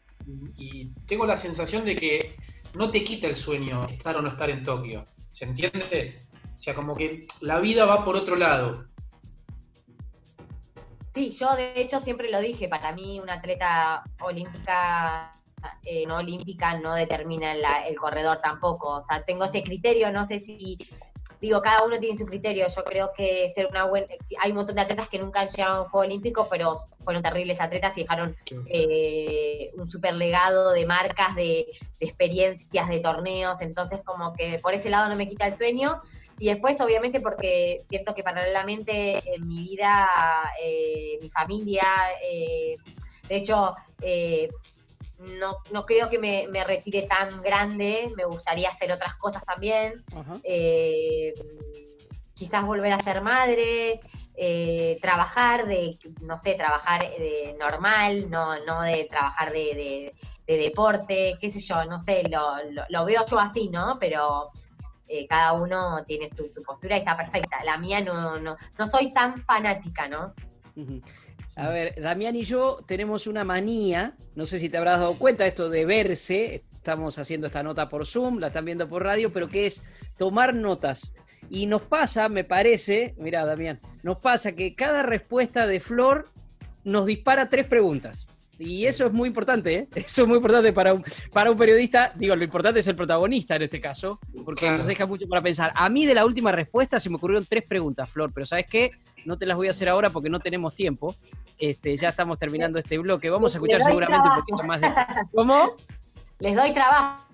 y 0.57 0.92
tengo 1.07 1.26
la 1.26 1.37
sensación 1.37 1.85
de 1.85 1.96
que 1.96 2.37
no 2.74 2.90
te 2.90 3.03
quita 3.03 3.26
el 3.26 3.37
sueño 3.37 3.87
estar 3.87 4.16
o 4.16 4.22
no 4.22 4.29
estar 4.29 4.48
en 4.50 4.62
Tokio. 4.62 5.07
¿Se 5.31 5.44
entiende? 5.44 6.30
O 6.61 6.62
sea, 6.62 6.75
como 6.75 6.94
que 6.94 7.27
la 7.40 7.59
vida 7.59 7.87
va 7.87 8.05
por 8.05 8.16
otro 8.16 8.37
lado. 8.37 8.85
Sí, 11.14 11.31
yo 11.31 11.57
de 11.57 11.81
hecho 11.81 12.01
siempre 12.01 12.31
lo 12.31 12.38
dije, 12.38 12.68
para 12.68 12.92
mí 12.92 13.18
una 13.18 13.37
atleta 13.37 14.05
olímpica, 14.20 15.33
eh, 15.87 16.05
no 16.07 16.16
olímpica, 16.16 16.79
no 16.79 16.92
determina 16.92 17.55
el 17.87 17.96
corredor 17.96 18.40
tampoco. 18.42 18.96
O 18.96 19.01
sea, 19.01 19.25
tengo 19.25 19.44
ese 19.44 19.62
criterio, 19.62 20.12
no 20.12 20.27
sé 20.27 20.38
si, 20.38 20.77
digo, 21.40 21.62
cada 21.62 21.83
uno 21.83 21.99
tiene 21.99 22.18
su 22.18 22.27
criterio. 22.27 22.68
Yo 22.68 22.85
creo 22.85 23.11
que 23.16 23.49
ser 23.49 23.66
una 23.66 23.85
buena, 23.85 24.09
hay 24.42 24.51
un 24.51 24.59
montón 24.59 24.77
de 24.77 24.83
atletas 24.83 25.09
que 25.09 25.18
nunca 25.18 25.40
han 25.40 25.49
llegado 25.49 25.77
a 25.77 25.83
un 25.85 25.88
juego 25.88 26.07
olímpico, 26.07 26.46
pero 26.51 26.75
fueron 27.03 27.23
terribles 27.23 27.59
atletas 27.62 27.96
y 27.96 28.03
dejaron 28.03 28.37
eh, 28.66 29.70
un 29.79 29.87
super 29.87 30.12
legado 30.12 30.73
de 30.73 30.85
marcas, 30.85 31.35
de, 31.37 31.68
de 31.99 32.07
experiencias, 32.07 32.87
de 32.90 33.01
torneos. 33.01 33.62
Entonces, 33.62 34.03
como 34.05 34.35
que 34.35 34.59
por 34.59 34.75
ese 34.75 34.90
lado 34.90 35.09
no 35.09 35.16
me 35.16 35.27
quita 35.27 35.46
el 35.46 35.55
sueño 35.55 36.03
y 36.40 36.46
después, 36.46 36.81
obviamente, 36.81 37.20
porque 37.20 37.83
siento 37.90 38.14
que 38.14 38.22
paralelamente 38.22 39.22
en 39.35 39.46
mi 39.46 39.62
vida, 39.62 40.09
eh, 40.64 41.18
mi 41.20 41.29
familia, 41.29 41.85
eh, 42.24 42.76
de 43.29 43.37
hecho, 43.37 43.74
eh, 44.00 44.48
no, 45.38 45.59
no, 45.70 45.85
creo 45.85 46.09
que 46.09 46.18
me, 46.18 46.64
retire 46.64 47.03
tan 47.03 47.42
grande, 47.42 48.11
me 48.16 48.24
gustaría 48.24 48.70
hacer 48.70 48.90
otras 48.90 49.16
cosas 49.16 49.44
también, 49.44 50.03
quizás 52.33 52.64
volver 52.64 52.92
a 52.94 53.03
ser 53.03 53.20
madre, 53.20 54.00
trabajar 55.03 55.66
de, 55.66 55.98
no 56.22 56.38
sé, 56.38 56.55
trabajar 56.55 57.03
de 57.03 57.55
normal, 57.61 58.31
no, 58.31 58.59
no 58.64 58.81
de 58.81 59.05
trabajar 59.11 59.53
de, 59.53 60.14
deporte, 60.46 61.37
qué 61.38 61.50
sé 61.50 61.61
yo, 61.61 61.85
no 61.85 61.98
sé, 61.98 62.24
lo, 62.31 62.55
lo 62.88 63.05
veo 63.05 63.26
yo 63.26 63.38
así, 63.38 63.68
¿no? 63.68 63.98
Pero 64.00 64.50
eh, 65.12 65.27
cada 65.27 65.55
uno 65.55 66.05
tiene 66.07 66.29
su, 66.29 66.53
postura 66.64 66.96
y 66.96 67.01
está 67.01 67.16
perfecta. 67.16 67.64
La 67.64 67.79
mía 67.79 68.01
no, 68.01 68.38
no, 68.38 68.57
no 68.79 68.87
soy 68.87 69.12
tan 69.12 69.42
fanática, 69.42 70.07
¿no? 70.07 70.33
A 71.57 71.68
ver, 71.68 72.01
Damián 72.01 72.37
y 72.37 72.44
yo 72.44 72.79
tenemos 72.87 73.27
una 73.27 73.42
manía, 73.42 74.14
no 74.37 74.46
sé 74.46 74.61
si 74.61 74.68
te 74.68 74.79
habrás 74.79 75.01
dado 75.01 75.18
cuenta, 75.18 75.46
esto 75.46 75.68
de 75.68 75.85
verse, 75.85 76.62
estamos 76.73 77.18
haciendo 77.18 77.49
esta 77.49 77.64
nota 77.64 77.88
por 77.88 78.07
Zoom, 78.07 78.38
la 78.38 78.46
están 78.46 78.64
viendo 78.64 78.88
por 78.88 79.03
radio, 79.03 79.33
pero 79.33 79.49
que 79.49 79.66
es 79.66 79.83
tomar 80.16 80.55
notas. 80.55 81.12
Y 81.51 81.66
nos 81.66 81.83
pasa, 81.83 82.29
me 82.29 82.44
parece, 82.44 83.14
mira 83.18 83.44
Damián, 83.44 83.81
nos 84.05 84.18
pasa 84.18 84.53
que 84.53 84.77
cada 84.77 85.03
respuesta 85.03 85.66
de 85.66 85.81
Flor 85.81 86.31
nos 86.85 87.05
dispara 87.05 87.49
tres 87.49 87.66
preguntas. 87.66 88.29
Y 88.61 88.85
eso 88.85 89.07
es 89.07 89.12
muy 89.12 89.29
importante, 89.29 89.75
¿eh? 89.75 89.88
Eso 89.94 90.23
es 90.23 90.29
muy 90.29 90.37
importante 90.37 90.73
para 90.73 90.92
un, 90.92 91.03
para 91.33 91.51
un 91.51 91.57
periodista. 91.57 92.12
Digo, 92.14 92.37
lo 92.37 92.44
importante 92.44 92.81
es 92.81 92.87
el 92.87 92.94
protagonista 92.94 93.57
en 93.57 93.62
este 93.62 93.81
caso, 93.81 94.20
porque 94.44 94.70
nos 94.70 94.87
deja 94.87 95.07
mucho 95.07 95.27
para 95.27 95.40
pensar. 95.40 95.73
A 95.75 95.88
mí 95.88 96.05
de 96.05 96.14
la 96.14 96.27
última 96.27 96.53
respuesta 96.53 97.01
se 97.01 97.09
me 97.09 97.16
ocurrieron 97.16 97.46
tres 97.46 97.64
preguntas, 97.64 98.09
Flor, 98.11 98.33
pero 98.35 98.44
¿sabes 98.44 98.66
qué? 98.66 98.90
No 99.25 99.38
te 99.38 99.46
las 99.46 99.57
voy 99.57 99.68
a 99.68 99.70
hacer 99.70 99.88
ahora 99.88 100.11
porque 100.11 100.29
no 100.29 100.40
tenemos 100.40 100.75
tiempo. 100.75 101.16
Este, 101.59 101.96
ya 101.96 102.11
estamos 102.11 102.38
terminando 102.38 102.79
este 102.79 102.99
bloque. 102.99 103.31
Vamos 103.31 103.55
a 103.55 103.59
escuchar 103.59 103.83
seguramente 103.83 104.29
un 104.29 104.35
poquito 104.37 104.66
más 104.66 104.81
de... 104.81 104.88
¿Cómo? 105.33 105.77
Les 106.38 106.55
doy 106.55 106.73
trabajo 106.73 107.30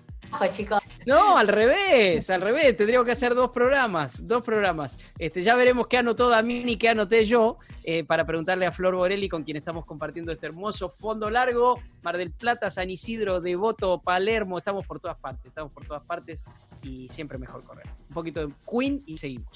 No, 1.05 1.37
al 1.37 1.47
revés, 1.47 2.29
al 2.29 2.41
revés. 2.41 2.75
Tendríamos 2.75 3.05
que 3.05 3.13
hacer 3.13 3.33
dos 3.33 3.51
programas, 3.51 4.25
dos 4.27 4.43
programas. 4.43 4.97
Este, 5.17 5.41
ya 5.41 5.55
veremos 5.55 5.87
qué 5.87 5.97
anotó 5.97 6.29
Damien 6.29 6.67
y 6.67 6.77
qué 6.77 6.89
anoté 6.89 7.25
yo 7.25 7.57
eh, 7.83 8.03
para 8.03 8.25
preguntarle 8.25 8.65
a 8.65 8.71
Flor 8.71 8.95
Borelli, 8.95 9.29
con 9.29 9.43
quien 9.43 9.57
estamos 9.57 9.85
compartiendo 9.85 10.31
este 10.31 10.47
hermoso 10.47 10.89
fondo 10.89 11.29
largo. 11.29 11.79
Mar 12.03 12.17
del 12.17 12.31
Plata, 12.31 12.69
San 12.69 12.89
Isidro, 12.89 13.39
Devoto, 13.39 14.01
Palermo. 14.01 14.57
Estamos 14.57 14.85
por 14.85 14.99
todas 14.99 15.17
partes, 15.17 15.45
estamos 15.45 15.71
por 15.71 15.85
todas 15.85 16.03
partes 16.03 16.43
y 16.81 17.07
siempre 17.07 17.37
mejor 17.37 17.63
correr. 17.63 17.87
Un 18.09 18.13
poquito 18.13 18.45
de 18.45 18.53
Queen 18.69 19.03
y 19.05 19.17
seguimos. 19.17 19.47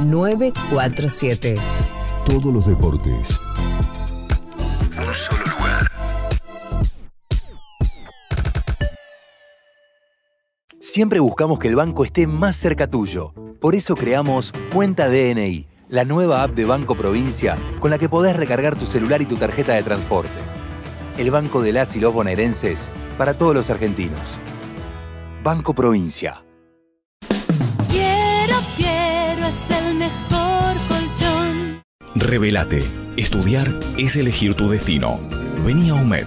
947. 0.00 1.56
Todos 2.26 2.52
los 2.52 2.66
deportes. 2.66 3.40
Un 4.98 5.14
solo 5.14 5.40
lugar. 5.40 5.86
Siempre 10.80 11.20
buscamos 11.20 11.58
que 11.58 11.68
el 11.68 11.76
banco 11.76 12.04
esté 12.04 12.26
más 12.26 12.56
cerca 12.56 12.86
tuyo. 12.86 13.32
Por 13.60 13.74
eso 13.74 13.94
creamos 13.94 14.52
Cuenta 14.72 15.08
DNI, 15.08 15.66
la 15.88 16.04
nueva 16.04 16.42
app 16.42 16.52
de 16.52 16.64
Banco 16.64 16.96
Provincia 16.96 17.56
con 17.78 17.90
la 17.90 17.98
que 17.98 18.08
podés 18.08 18.36
recargar 18.36 18.76
tu 18.76 18.86
celular 18.86 19.20
y 19.20 19.26
tu 19.26 19.36
tarjeta 19.36 19.74
de 19.74 19.82
transporte. 19.82 20.30
El 21.18 21.30
banco 21.30 21.60
de 21.60 21.72
las 21.72 21.94
y 21.94 22.00
los 22.00 22.14
bonaerenses 22.14 22.90
para 23.18 23.34
todos 23.34 23.54
los 23.54 23.68
argentinos. 23.68 24.38
Banco 25.44 25.74
Provincia. 25.74 26.42
Revelate. 32.20 32.84
Estudiar 33.16 33.74
es 33.96 34.14
elegir 34.16 34.54
tu 34.54 34.68
destino. 34.68 35.20
Vení 35.64 35.88
a 35.88 35.94
UMED. 35.94 36.26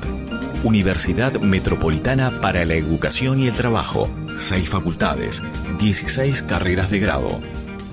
Universidad 0.63 1.39
Metropolitana 1.39 2.31
para 2.41 2.65
la 2.65 2.73
Educación 2.73 3.39
y 3.39 3.47
el 3.47 3.53
Trabajo. 3.53 4.09
Seis 4.35 4.67
facultades, 4.69 5.43
16 5.79 6.43
carreras 6.43 6.89
de 6.89 6.99
grado. 6.99 7.39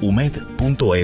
umed.edu.ar 0.01 1.01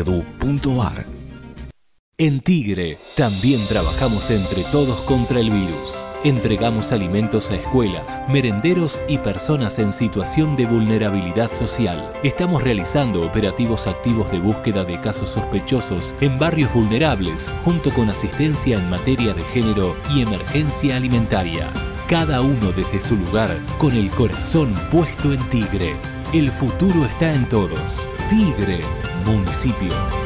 en 2.18 2.40
Tigre 2.40 2.98
también 3.14 3.60
trabajamos 3.68 4.30
entre 4.30 4.64
todos 4.72 5.02
contra 5.02 5.38
el 5.38 5.50
virus. 5.50 6.02
Entregamos 6.24 6.92
alimentos 6.92 7.50
a 7.50 7.56
escuelas, 7.56 8.22
merenderos 8.26 9.02
y 9.06 9.18
personas 9.18 9.78
en 9.78 9.92
situación 9.92 10.56
de 10.56 10.64
vulnerabilidad 10.64 11.52
social. 11.52 12.10
Estamos 12.22 12.62
realizando 12.62 13.22
operativos 13.22 13.86
activos 13.86 14.30
de 14.30 14.38
búsqueda 14.38 14.82
de 14.82 14.98
casos 14.98 15.28
sospechosos 15.28 16.14
en 16.22 16.38
barrios 16.38 16.72
vulnerables, 16.72 17.52
junto 17.62 17.92
con 17.92 18.08
asistencia 18.08 18.78
en 18.78 18.88
materia 18.88 19.34
de 19.34 19.42
género 19.42 19.94
y 20.10 20.22
emergencia 20.22 20.96
alimentaria. 20.96 21.70
Cada 22.08 22.40
uno 22.40 22.72
desde 22.72 22.98
su 22.98 23.16
lugar, 23.16 23.60
con 23.76 23.94
el 23.94 24.10
corazón 24.10 24.72
puesto 24.90 25.34
en 25.34 25.46
Tigre. 25.50 25.96
El 26.32 26.50
futuro 26.50 27.04
está 27.04 27.34
en 27.34 27.46
todos. 27.46 28.08
Tigre, 28.28 28.80
municipio. 29.26 30.25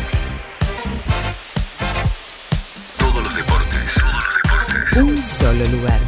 Todos 2.99 3.23
los 3.23 3.37
deportes. 3.37 3.95
Todos 3.95 4.15
los 4.15 4.41
deportes. 4.41 4.97
Un 4.97 5.19
solo 5.19 5.63
lugar. 5.67 6.01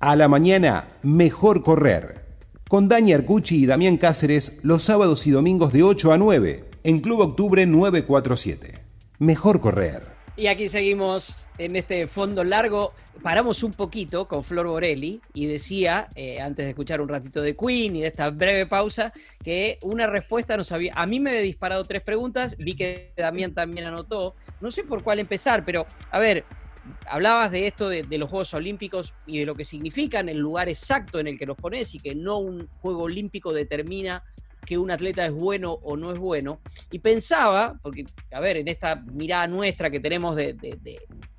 A 0.00 0.16
la 0.16 0.28
mañana, 0.28 0.86
mejor 1.02 1.62
correr. 1.62 2.26
Con 2.68 2.88
Dani 2.88 3.14
Arcucci 3.14 3.62
y 3.62 3.64
Damián 3.64 3.96
Cáceres 3.96 4.58
los 4.62 4.82
sábados 4.82 5.26
y 5.26 5.30
domingos 5.30 5.72
de 5.72 5.82
8 5.82 6.12
a 6.12 6.18
9 6.18 6.70
en 6.82 6.98
Club 6.98 7.20
Octubre 7.20 7.64
947. 7.64 8.84
Mejor 9.18 9.60
correr. 9.60 10.13
Y 10.36 10.48
aquí 10.48 10.66
seguimos 10.68 11.46
en 11.58 11.76
este 11.76 12.06
fondo 12.06 12.42
largo. 12.42 12.92
Paramos 13.22 13.62
un 13.62 13.72
poquito 13.72 14.26
con 14.26 14.42
Flor 14.42 14.66
Borelli 14.66 15.20
y 15.32 15.46
decía, 15.46 16.08
eh, 16.16 16.40
antes 16.40 16.64
de 16.64 16.70
escuchar 16.70 17.00
un 17.00 17.08
ratito 17.08 17.40
de 17.40 17.54
Queen 17.54 17.94
y 17.94 18.00
de 18.00 18.08
esta 18.08 18.30
breve 18.30 18.66
pausa, 18.66 19.12
que 19.44 19.78
una 19.82 20.08
respuesta 20.08 20.56
nos 20.56 20.72
había. 20.72 20.92
A 20.96 21.06
mí 21.06 21.20
me 21.20 21.38
he 21.38 21.42
disparado 21.42 21.84
tres 21.84 22.02
preguntas, 22.02 22.56
vi 22.58 22.74
que 22.74 23.12
Damián 23.16 23.54
también 23.54 23.86
anotó. 23.86 24.34
No 24.60 24.72
sé 24.72 24.82
por 24.82 25.04
cuál 25.04 25.20
empezar, 25.20 25.64
pero 25.64 25.86
a 26.10 26.18
ver, 26.18 26.44
hablabas 27.06 27.52
de 27.52 27.68
esto 27.68 27.88
de, 27.88 28.04
los 28.18 28.28
Juegos 28.28 28.54
Olímpicos 28.54 29.14
y 29.26 29.38
de 29.38 29.46
lo 29.46 29.54
que 29.54 29.64
significan, 29.64 30.28
el 30.28 30.38
lugar 30.38 30.68
exacto 30.68 31.20
en 31.20 31.28
el 31.28 31.38
que 31.38 31.46
los 31.46 31.56
pones 31.56 31.94
y 31.94 32.00
que 32.00 32.16
no 32.16 32.38
un 32.38 32.68
Juego 32.80 33.04
Olímpico 33.04 33.52
determina 33.52 34.24
que 34.64 34.78
un 34.78 34.90
atleta 34.90 35.24
es 35.26 35.32
bueno 35.32 35.72
o 35.72 35.96
no 35.96 36.12
es 36.12 36.18
bueno. 36.18 36.60
Y 36.90 36.98
pensaba, 36.98 37.78
porque, 37.82 38.04
a 38.32 38.40
ver, 38.40 38.56
en 38.56 38.68
esta 38.68 38.96
mirada 39.12 39.46
nuestra 39.46 39.90
que 39.90 40.00
tenemos 40.00 40.36
de, 40.36 40.56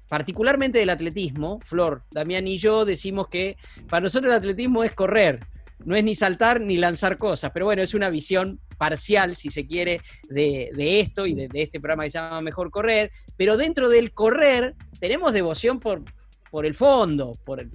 particularmente 0.07 0.79
del 0.79 0.89
atletismo, 0.89 1.59
Flor, 1.65 2.03
Damián 2.11 2.47
y 2.47 2.57
yo 2.57 2.85
decimos 2.85 3.27
que 3.27 3.57
para 3.89 4.01
nosotros 4.01 4.31
el 4.31 4.37
atletismo 4.37 4.83
es 4.83 4.93
correr, 4.93 5.39
no 5.83 5.95
es 5.95 6.03
ni 6.03 6.15
saltar 6.15 6.61
ni 6.61 6.77
lanzar 6.77 7.17
cosas, 7.17 7.51
pero 7.53 7.65
bueno, 7.65 7.81
es 7.81 7.93
una 7.93 8.09
visión 8.09 8.59
parcial, 8.77 9.35
si 9.35 9.49
se 9.49 9.65
quiere, 9.65 10.01
de, 10.29 10.71
esto 10.99 11.25
y 11.25 11.33
de, 11.33 11.49
este 11.53 11.79
programa 11.79 12.03
que 12.03 12.11
se 12.11 12.19
llama 12.19 12.41
Mejor 12.41 12.71
Correr, 12.71 13.11
pero 13.37 13.57
dentro 13.57 13.89
del 13.89 14.13
correr 14.13 14.75
tenemos 14.99 15.33
devoción 15.33 15.79
por, 15.79 16.03
por 16.49 16.65
el 16.65 16.75
fondo, 16.75 17.31
por 17.43 17.65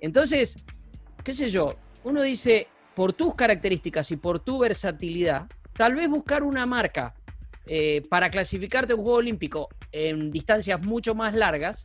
entonces, 0.00 0.56
qué 1.22 1.32
sé 1.32 1.48
yo, 1.48 1.76
uno 2.02 2.22
dice, 2.22 2.66
por 2.94 3.12
tus 3.12 3.34
características 3.34 4.10
y 4.10 4.16
por 4.16 4.40
tu 4.40 4.58
versatilidad, 4.58 5.46
tal 5.72 5.94
vez 5.94 6.08
buscar 6.08 6.42
una 6.42 6.66
marca 6.66 7.14
eh, 7.66 8.02
para 8.08 8.30
clasificarte 8.30 8.92
a 8.92 8.96
un 8.96 9.02
Juego 9.02 9.18
Olímpico 9.18 9.68
en 9.92 10.30
distancias 10.30 10.84
mucho 10.84 11.14
más 11.14 11.34
largas, 11.34 11.82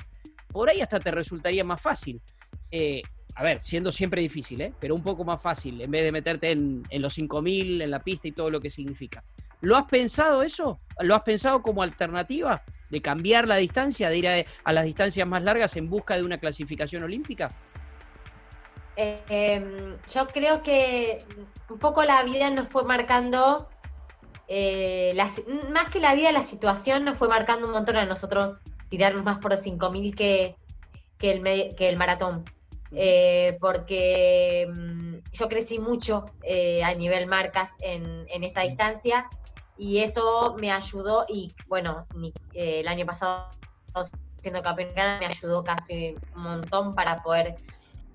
por 0.52 0.70
ahí 0.70 0.82
hasta 0.82 1.00
te 1.00 1.12
resultaría 1.12 1.64
más 1.64 1.82
fácil. 1.82 2.22
Eh, 2.72 3.02
a 3.36 3.44
ver, 3.44 3.62
siendo 3.62 3.92
siempre 3.92 4.22
difícil, 4.22 4.62
¿eh? 4.62 4.74
pero 4.80 4.96
un 4.96 5.04
poco 5.04 5.24
más 5.24 5.40
fácil, 5.40 5.80
en 5.80 5.92
vez 5.92 6.04
de 6.04 6.12
meterte 6.12 6.52
en, 6.52 6.84
los 7.00 7.16
5.000, 7.16 7.84
en 7.84 7.92
la 7.92 8.00
pista 8.00 8.28
y 8.28 8.32
todo 8.32 8.50
lo 8.50 8.60
que 8.60 8.72
significa. 8.72 9.24
¿Lo 9.62 9.78
has 9.78 9.86
pensado 9.86 10.42
eso? 10.42 10.80
¿Lo 11.02 11.14
has 11.14 11.22
pensado 11.22 11.62
como 11.62 11.84
alternativa 11.84 12.64
de 12.90 13.02
cambiar 13.02 13.48
la 13.48 13.58
distancia, 13.58 14.10
de 14.10 14.18
ir 14.18 14.28
a 14.28 14.74
las 14.74 14.86
distancias 14.86 15.28
más 15.28 15.44
largas 15.44 15.76
en 15.76 15.88
busca 15.88 16.16
de 16.16 16.24
una 16.24 16.40
clasificación 16.40 17.04
olímpica? 17.04 17.48
Em, 19.00 19.96
yo 20.12 20.28
creo 20.28 20.64
que 20.64 21.24
un 21.70 21.78
poco 21.78 22.04
la 22.04 22.24
vida 22.24 22.50
nos 22.50 22.68
fue 22.68 22.84
marcando, 22.84 23.70
eh, 24.48 25.16
más 25.72 25.90
que 25.92 26.00
la 26.00 26.16
vida, 26.16 26.32
la 26.32 26.42
situación 26.42 27.06
nos 27.06 27.16
fue 27.16 27.28
marcando 27.28 27.68
un 27.68 27.74
montón 27.74 27.96
a 27.98 28.06
nosotros 28.06 28.58
tirarnos 28.90 29.24
más 29.24 29.38
por 29.38 29.52
los 29.52 29.62
5.000 29.64 30.16
que, 30.16 30.56
que, 31.20 31.32
el, 31.32 31.76
que 31.76 31.90
el 31.90 31.98
maratón. 31.98 32.44
Eh, 32.92 33.58
porque 33.60 34.72
mm, 34.76 35.18
yo 35.32 35.48
crecí 35.48 35.78
mucho 35.78 36.26
eh, 36.42 36.84
a 36.84 36.96
nivel 36.96 37.28
marcas 37.28 37.74
en, 37.82 38.26
en, 38.30 38.44
esa 38.46 38.62
distancia 38.62 39.28
y 39.78 40.00
eso 40.00 40.56
me 40.58 40.72
ayudó 40.72 41.26
y 41.28 41.54
bueno, 41.68 42.08
el 42.54 42.88
año 42.88 43.06
pasado 43.06 43.50
siendo 44.42 44.64
campeona 44.64 45.18
me 45.20 45.26
ayudó 45.26 45.64
casi 45.64 46.16
un 46.36 46.44
montón 46.44 46.94
para 46.94 47.22
poder 47.22 47.58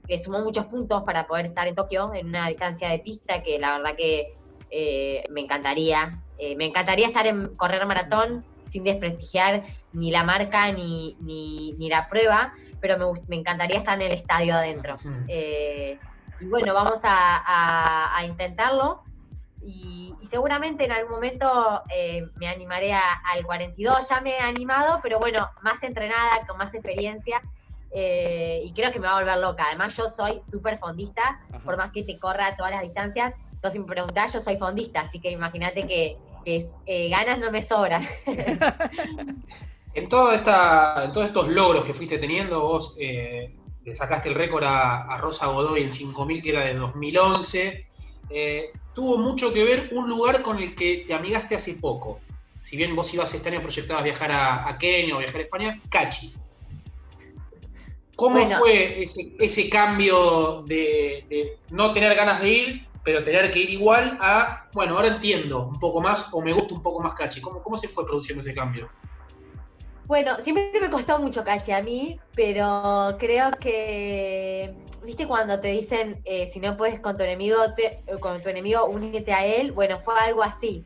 que 0.06 0.18
sumó 0.18 0.40
muchos 0.40 0.66
puntos 0.66 1.02
para 1.04 1.26
poder 1.26 1.46
estar 1.46 1.66
en 1.66 1.74
Tokio 1.74 2.12
en 2.14 2.28
una 2.28 2.48
distancia 2.48 2.90
de 2.90 2.98
pista 2.98 3.42
que 3.42 3.58
la 3.58 3.78
verdad 3.78 3.96
que 3.96 4.34
eh, 4.70 5.24
me 5.30 5.42
encantaría. 5.42 6.18
Eh, 6.38 6.56
me 6.56 6.66
encantaría 6.66 7.06
estar 7.06 7.26
en 7.26 7.54
correr 7.56 7.84
maratón 7.86 8.44
sin 8.68 8.84
desprestigiar 8.84 9.62
ni 9.92 10.10
la 10.10 10.24
marca 10.24 10.72
ni, 10.72 11.14
ni, 11.20 11.88
la 11.90 12.08
prueba, 12.08 12.54
pero 12.80 12.96
me, 13.28 13.36
encantaría 13.36 13.78
estar 13.78 14.00
en 14.00 14.06
el 14.06 14.12
estadio 14.12 14.54
adentro. 14.54 14.96
Eh, 15.28 15.98
y 16.40 16.46
bueno, 16.46 16.72
vamos 16.72 17.00
a, 17.04 18.18
intentarlo. 18.26 19.02
Y, 19.62 20.14
seguramente 20.22 20.86
en 20.86 20.92
algún 20.92 21.12
momento 21.12 21.82
me 22.36 22.48
animaré 22.48 22.94
al 22.94 23.44
42. 23.44 24.08
Ya 24.08 24.20
me 24.22 24.36
he 24.36 24.40
animado, 24.40 25.00
pero 25.02 25.18
bueno, 25.18 25.50
más 25.60 25.82
entrenada, 25.82 26.46
con 26.46 26.56
más 26.56 26.72
experiencia. 26.72 27.42
Eh, 27.94 28.62
y 28.64 28.72
creo 28.72 28.90
que 28.90 28.98
me 28.98 29.06
va 29.06 29.18
a 29.18 29.20
volver 29.20 29.38
loca. 29.38 29.64
Además, 29.66 29.96
yo 29.96 30.08
soy 30.08 30.40
súper 30.40 30.78
fondista, 30.78 31.40
por 31.64 31.76
más 31.76 31.92
que 31.92 32.02
te 32.02 32.18
corra 32.18 32.48
a 32.48 32.56
todas 32.56 32.72
las 32.72 32.82
distancias. 32.82 33.34
Entonces, 33.52 33.72
si 33.72 33.78
me 33.78 33.86
preguntás, 33.86 34.32
yo 34.32 34.40
soy 34.40 34.56
fondista, 34.56 35.02
así 35.02 35.20
que 35.20 35.30
imagínate 35.30 35.86
que, 35.86 36.16
eh, 36.44 37.08
ganas 37.10 37.38
no 37.38 37.50
me 37.50 37.62
sobran. 37.62 38.06
en, 39.94 40.08
toda 40.08 40.34
esta, 40.34 41.04
en 41.04 41.12
todos 41.12 41.26
estos 41.26 41.48
logros 41.48 41.84
que 41.84 41.94
fuiste 41.94 42.18
teniendo, 42.18 42.60
vos 42.60 42.96
eh, 42.98 43.54
le 43.84 43.94
sacaste 43.94 44.30
el 44.30 44.34
récord 44.34 44.64
a, 44.64 45.16
Rosa 45.18 45.46
Godoy 45.46 45.82
en 45.82 45.90
5000, 45.90 46.42
que 46.42 46.50
era 46.50 46.64
de 46.64 46.74
2011. 46.74 47.86
tuvo 48.94 49.18
mucho 49.18 49.52
que 49.52 49.64
ver 49.64 49.90
un 49.92 50.08
lugar 50.08 50.42
con 50.42 50.58
el 50.58 50.74
que 50.74 51.04
te 51.06 51.14
amigaste 51.14 51.54
hace 51.54 51.74
poco. 51.74 52.20
Si 52.60 52.76
bien 52.76 52.96
vos 52.96 53.12
ibas 53.12 53.34
este 53.34 53.50
año 53.50 53.60
proyectado 53.60 54.00
a 54.00 54.02
viajar 54.02 54.32
a, 54.32 54.68
a 54.68 54.78
Kenia 54.78 55.16
o 55.16 55.18
viajar 55.18 55.40
a 55.40 55.44
España, 55.44 55.80
Cachi. 55.90 56.32
¿Cómo 58.16 58.44
fue 58.46 59.02
ese, 59.02 59.70
cambio 59.70 60.62
de, 60.66 61.58
no 61.70 61.92
tener 61.92 62.14
ganas 62.14 62.42
de 62.42 62.50
ir, 62.50 62.88
pero 63.02 63.22
tener 63.22 63.50
que 63.50 63.60
ir 63.60 63.70
igual 63.70 64.18
a, 64.20 64.68
bueno, 64.74 64.96
ahora 64.96 65.08
entiendo 65.08 65.66
un 65.66 65.80
poco 65.80 66.00
más 66.00 66.32
o 66.32 66.40
me 66.40 66.52
gusta 66.52 66.74
un 66.74 66.82
poco 66.82 67.00
más 67.00 67.14
Cachi? 67.14 67.40
¿Cómo, 67.40 67.62
cómo 67.62 67.76
se 67.76 67.88
fue 67.88 68.06
produciendo 68.06 68.40
ese 68.40 68.54
cambio? 68.54 68.90
Bueno, 70.06 70.36
siempre 70.40 70.78
me 70.78 70.90
costó 70.90 71.18
mucho 71.18 71.42
Cachi 71.42 71.72
a 71.72 71.82
mí, 71.82 72.20
pero 72.34 73.16
creo 73.18 73.50
que, 73.52 74.74
viste, 75.02 75.26
cuando 75.26 75.58
te 75.58 75.68
dicen, 75.68 76.20
eh, 76.24 76.50
si 76.52 76.60
no 76.60 76.76
puedes 76.76 77.00
con 77.00 77.16
tu 77.16 77.22
enemigo, 77.22 77.56
con 78.20 78.40
tu 78.42 78.50
enemigo, 78.50 78.84
únete 78.84 79.32
a 79.32 79.46
él, 79.46 79.72
bueno, 79.72 79.98
fue 79.98 80.14
algo 80.18 80.42
así. 80.42 80.84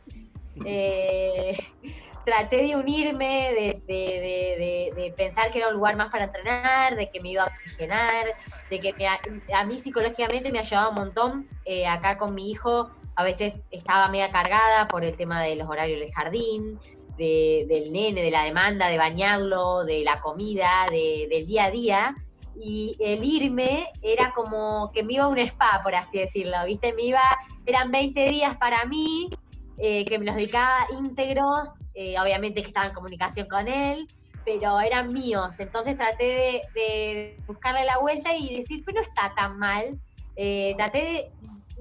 Eh, 0.64 1.56
traté 2.26 2.56
de 2.66 2.74
unirme, 2.74 3.80
de, 3.86 5.14
pensar 5.16 5.50
que 5.52 5.58
era 5.58 5.68
un 5.68 5.74
lugar 5.74 5.96
más 5.96 6.10
para 6.10 6.24
entrenar, 6.24 6.96
de 6.96 7.08
que 7.08 7.20
me 7.20 7.30
iba 7.30 7.44
a 7.44 7.46
oxigenar, 7.46 8.26
de 8.68 8.80
que 8.80 9.06
a, 9.54 9.64
mí 9.64 9.78
psicológicamente 9.78 10.50
me 10.50 10.58
ayudaba 10.58 10.88
un 10.88 10.96
montón. 10.96 11.48
Eh, 11.64 11.86
acá 11.86 12.18
con 12.18 12.34
mi 12.34 12.50
hijo 12.50 12.90
a 13.14 13.22
veces 13.22 13.64
estaba 13.70 14.08
media 14.08 14.28
cargada 14.28 14.88
por 14.88 15.04
el 15.04 15.16
tema 15.16 15.40
de 15.40 15.54
los 15.54 15.68
horarios 15.68 16.00
del 16.00 16.12
jardín, 16.12 16.80
del 17.16 17.92
nene, 17.92 18.20
de 18.20 18.30
la 18.32 18.42
demanda, 18.42 18.88
de 18.88 18.98
bañarlo, 18.98 19.84
de 19.84 20.02
la 20.02 20.20
comida, 20.20 20.86
del 20.90 21.46
día 21.46 21.66
a 21.66 21.70
día. 21.70 22.16
Y 22.60 22.96
el 22.98 23.22
irme 23.22 23.86
era 24.02 24.32
como 24.34 24.90
que 24.92 25.04
me 25.04 25.12
iba 25.12 25.24
a 25.24 25.28
un 25.28 25.38
spa, 25.38 25.80
por 25.84 25.94
así 25.94 26.18
decirlo, 26.18 26.56
¿viste? 26.66 26.92
Me 26.94 27.02
iba, 27.02 27.22
eran 27.66 27.92
20 27.92 28.28
días 28.30 28.56
para 28.56 28.84
mí, 28.84 29.30
eh, 29.78 30.04
que 30.06 30.18
me 30.18 30.24
los 30.24 30.34
dedicaba 30.34 30.88
íntegros 30.98 31.70
eh, 31.96 32.14
obviamente 32.20 32.60
que 32.60 32.68
estaba 32.68 32.86
en 32.86 32.94
comunicación 32.94 33.48
con 33.48 33.66
él, 33.68 34.06
pero 34.44 34.78
eran 34.80 35.12
míos. 35.12 35.58
Entonces 35.58 35.96
traté 35.96 36.62
de, 36.74 37.40
buscarle 37.46 37.84
la 37.84 37.98
vuelta 37.98 38.34
y 38.34 38.54
decir, 38.54 38.82
pero 38.84 39.00
no 39.00 39.02
está 39.02 39.34
tan 39.34 39.58
mal. 39.58 39.98
Eh, 40.36 40.74
traté 40.76 40.98
de, 40.98 41.30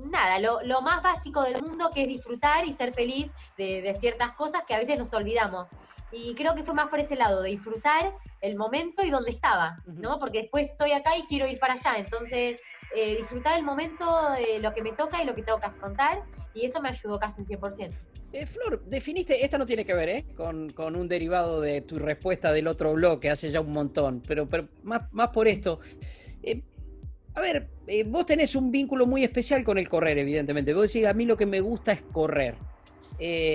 nada, 0.05 0.39
lo, 0.39 0.81
más 0.81 1.03
básico 1.03 1.43
del 1.43 1.61
mundo 1.61 1.89
que 1.93 2.03
es 2.03 2.07
disfrutar 2.07 2.65
y 2.65 2.73
ser 2.73 2.93
feliz 2.93 3.29
de, 3.57 3.95
ciertas 3.99 4.31
cosas 4.35 4.63
que 4.63 4.73
a 4.73 4.79
veces 4.79 4.97
nos 4.97 5.13
olvidamos. 5.13 5.67
Y 6.11 6.33
creo 6.33 6.55
que 6.55 6.63
fue 6.63 6.73
más 6.73 6.87
por 6.87 6.99
ese 6.99 7.15
lado, 7.15 7.41
de 7.41 7.49
disfrutar 7.49 8.13
el 8.41 8.57
momento 8.57 9.03
y 9.03 9.09
donde 9.09 9.31
estaba, 9.31 9.77
¿no? 9.85 10.17
Porque 10.17 10.43
después 10.43 10.71
estoy 10.71 10.93
acá 10.93 11.17
y 11.17 11.23
quiero 11.23 11.47
ir 11.47 11.59
para 11.59 11.73
allá. 11.73 11.95
Entonces, 11.97 12.61
eh, 12.95 13.17
disfrutar 13.17 13.57
el 13.57 13.65
momento, 13.65 14.29
de 14.31 14.61
lo 14.61 14.73
que 14.73 14.81
me 14.81 14.93
toca 14.93 15.21
y 15.21 15.25
lo 15.25 15.35
que 15.35 15.43
tengo 15.43 15.59
que 15.59 15.65
afrontar. 15.65 16.23
Y 16.55 16.65
eso 16.65 16.81
me 16.81 16.89
ayudó 16.89 17.19
casi 17.19 17.41
un 17.41 17.47
100%. 17.47 17.91
Eh, 18.35 18.45
Flor, 18.45 18.83
definiste, 18.85 19.45
esta 19.45 19.57
no 19.57 19.65
tiene 19.65 19.85
que 19.85 19.93
ver 19.93 20.09
¿eh? 20.09 20.25
con, 20.35 20.95
un 20.95 21.07
derivado 21.07 21.61
de 21.61 21.79
tu 21.79 21.99
respuesta 21.99 22.51
del 22.51 22.67
otro 22.67 22.93
bloque 22.93 23.29
hace 23.29 23.49
ya 23.49 23.61
un 23.61 23.71
montón, 23.71 24.21
pero, 24.27 24.45
pero 24.45 24.67
más, 24.83 25.03
más 25.13 25.29
por 25.29 25.47
esto. 25.47 25.79
Eh, 26.43 26.61
a 27.33 27.39
ver, 27.39 27.69
eh, 27.87 28.03
vos 28.03 28.25
tenés 28.25 28.55
un 28.55 28.71
vínculo 28.71 29.05
muy 29.05 29.23
especial 29.23 29.63
con 29.63 29.77
el 29.77 29.87
correr, 29.87 30.17
evidentemente. 30.17 30.73
Vos 30.73 30.91
decís, 30.91 31.07
a 31.07 31.13
mí 31.13 31.25
lo 31.25 31.37
que 31.37 31.45
me 31.45 31.61
gusta 31.61 31.93
es 31.93 32.01
correr. 32.01 32.55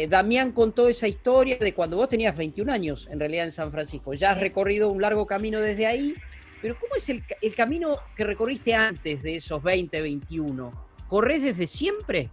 Damián 0.09 0.53
contó 0.53 0.89
esa 0.89 1.07
historia 1.07 1.59
de 1.59 1.75
cuando 1.75 1.99
vos 1.99 2.09
tenías 2.09 2.35
21 2.35 2.73
años, 2.73 3.07
en 3.11 3.21
realidad 3.21 3.45
en 3.45 3.53
San 3.53 3.71
Francisco. 3.71 4.15
Ya 4.15 4.31
has 4.31 4.41
recorrido 4.41 4.89
un 4.89 5.03
largo 5.03 5.27
camino 5.27 5.61
desde 5.61 5.85
ahí, 5.87 6.15
pero 6.63 6.79
¿cómo 6.81 6.95
es 6.97 7.07
el, 7.11 7.23
el 7.43 7.55
camino 7.55 7.93
que 8.17 8.25
recorriste 8.25 8.73
antes 8.73 9.23
de 9.23 9.37
esos 9.37 9.63
20, 9.63 10.01
21? 10.01 10.71
¿Corres 11.07 11.43
desde 11.43 11.67
siempre? 11.67 12.31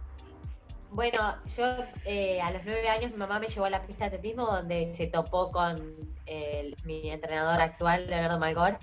Bueno, 0.90 1.36
yo 1.56 1.64
eh, 2.04 2.40
a 2.40 2.50
los 2.50 2.62
nueve 2.64 2.88
años 2.88 3.12
mi 3.12 3.18
mamá 3.18 3.38
me 3.38 3.48
llevó 3.48 3.66
a 3.66 3.70
la 3.70 3.86
pista 3.86 4.08
de 4.08 4.16
atletismo 4.16 4.46
donde 4.46 4.86
se 4.94 5.06
topó 5.06 5.50
con 5.50 5.76
mi 6.84 7.10
entrenador 7.10 7.60
actual, 7.60 8.06
Leonardo 8.08 8.38
Malgor. 8.38 8.78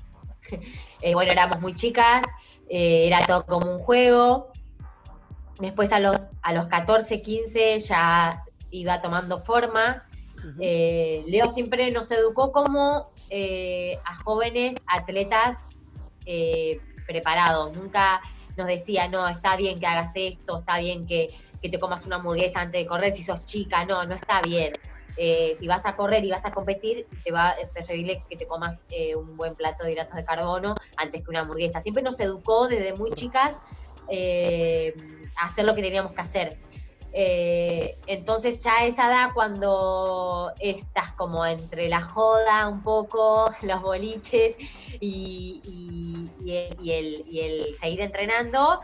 Eh, 1.01 1.13
bueno, 1.13 1.31
éramos 1.31 1.59
muy 1.59 1.73
chicas, 1.73 2.23
eh, 2.69 3.07
era 3.07 3.25
todo 3.25 3.45
como 3.45 3.71
un 3.71 3.79
juego. 3.79 4.51
Después 5.59 5.91
a 5.91 5.99
los, 5.99 6.19
a 6.41 6.53
los 6.53 6.67
14, 6.67 7.21
15 7.21 7.79
ya 7.79 8.43
iba 8.71 9.01
tomando 9.01 9.39
forma. 9.39 10.03
Eh, 10.59 11.23
Leo 11.27 11.51
siempre 11.51 11.91
nos 11.91 12.11
educó 12.11 12.51
como 12.51 13.11
a 13.31 14.15
jóvenes 14.23 14.75
atletas 14.87 15.57
preparados. 17.07 17.75
Nunca 17.75 18.21
nos 18.57 18.67
decía, 18.67 19.07
no, 19.07 19.27
está 19.27 19.55
bien 19.57 19.79
que 19.79 19.87
hagas 19.87 20.11
esto, 20.15 20.59
está 20.59 20.79
bien 20.79 21.05
que, 21.05 21.27
que 21.65 21.69
te 21.69 21.79
comas 21.79 22.05
una 22.05 22.17
hamburguesa 22.17 22.61
antes 22.61 22.83
de 22.83 22.87
correr 22.87 23.11
si 23.11 23.23
sos 23.23 23.43
chica. 23.43 23.85
No, 23.85 24.05
no 24.05 24.13
está 24.13 24.41
bien. 24.43 24.73
Eh, 25.17 25.55
si 25.59 25.65
vas 25.65 25.83
a 25.85 25.95
correr 25.95 26.23
y 26.23 26.29
vas 26.29 26.45
a 26.45 26.51
competir, 26.51 27.07
te 27.23 27.31
va 27.31 27.49
a 27.49 27.55
preferible 27.73 28.23
que 28.29 28.37
te 28.37 28.45
comas 28.45 28.85
eh, 28.91 29.15
un 29.15 29.35
buen 29.35 29.55
plato 29.55 29.83
de 29.83 29.93
hidratos 29.93 30.15
de 30.15 30.25
carbono 30.25 30.75
antes 30.97 31.23
que 31.23 31.29
una 31.29 31.39
hamburguesa. 31.39 31.81
Siempre 31.81 32.03
nos 32.03 32.19
educó 32.19 32.67
desde 32.67 32.93
muy 32.93 33.11
chicas 33.13 33.55
eh, 34.11 34.93
a 35.37 35.47
hacer 35.47 35.65
lo 35.65 35.73
que 35.73 35.81
teníamos 35.81 36.13
que 36.13 36.21
hacer. 36.21 36.59
Entonces 37.17 38.61
ya 38.61 38.85
esa 38.85 39.07
edad 39.07 39.29
cuando 39.33 40.51
estás 40.59 41.13
como 41.13 41.45
entre 41.45 41.87
la 41.87 42.01
joda 42.01 42.67
un 42.67 42.83
poco, 42.83 43.49
los 43.61 43.81
boliches 43.81 44.55
y, 44.99 45.61
el, 46.45 47.77
seguir 47.79 48.01
entrenando, 48.01 48.81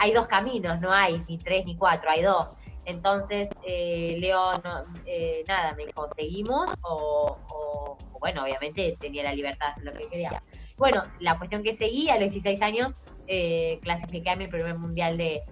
hay 0.00 0.12
dos 0.12 0.26
caminos, 0.26 0.80
no 0.80 0.90
hay 0.90 1.22
ni 1.28 1.36
tres 1.38 1.66
ni 1.66 1.76
cuatro, 1.76 2.10
hay 2.10 2.22
dos. 2.22 2.54
Entonces, 2.86 3.48
eh, 3.66 4.16
Leo, 4.18 4.62
eh, 5.06 5.42
nada, 5.48 5.74
me 5.74 5.86
dijo, 5.86 6.06
¿seguimos? 6.14 6.70
O, 6.82 7.96
bueno, 8.20 8.44
obviamente 8.44 8.96
tenía 9.00 9.22
la 9.22 9.34
libertad 9.34 9.66
de 9.66 9.72
hacer 9.72 9.84
lo 9.84 9.92
que 9.92 10.08
quería. 10.08 10.42
Bueno, 10.76 11.02
la 11.20 11.38
cuestión 11.38 11.62
que 11.62 11.74
seguí, 11.74 12.08
a 12.10 12.14
los 12.14 12.32
16 12.32 12.62
años, 12.62 12.94
eh, 13.26 13.78
clasifiqué 13.82 14.30
a 14.30 14.36
mi 14.36 14.48
primer 14.48 14.76
mundial 14.78 15.16
de, 15.16 15.42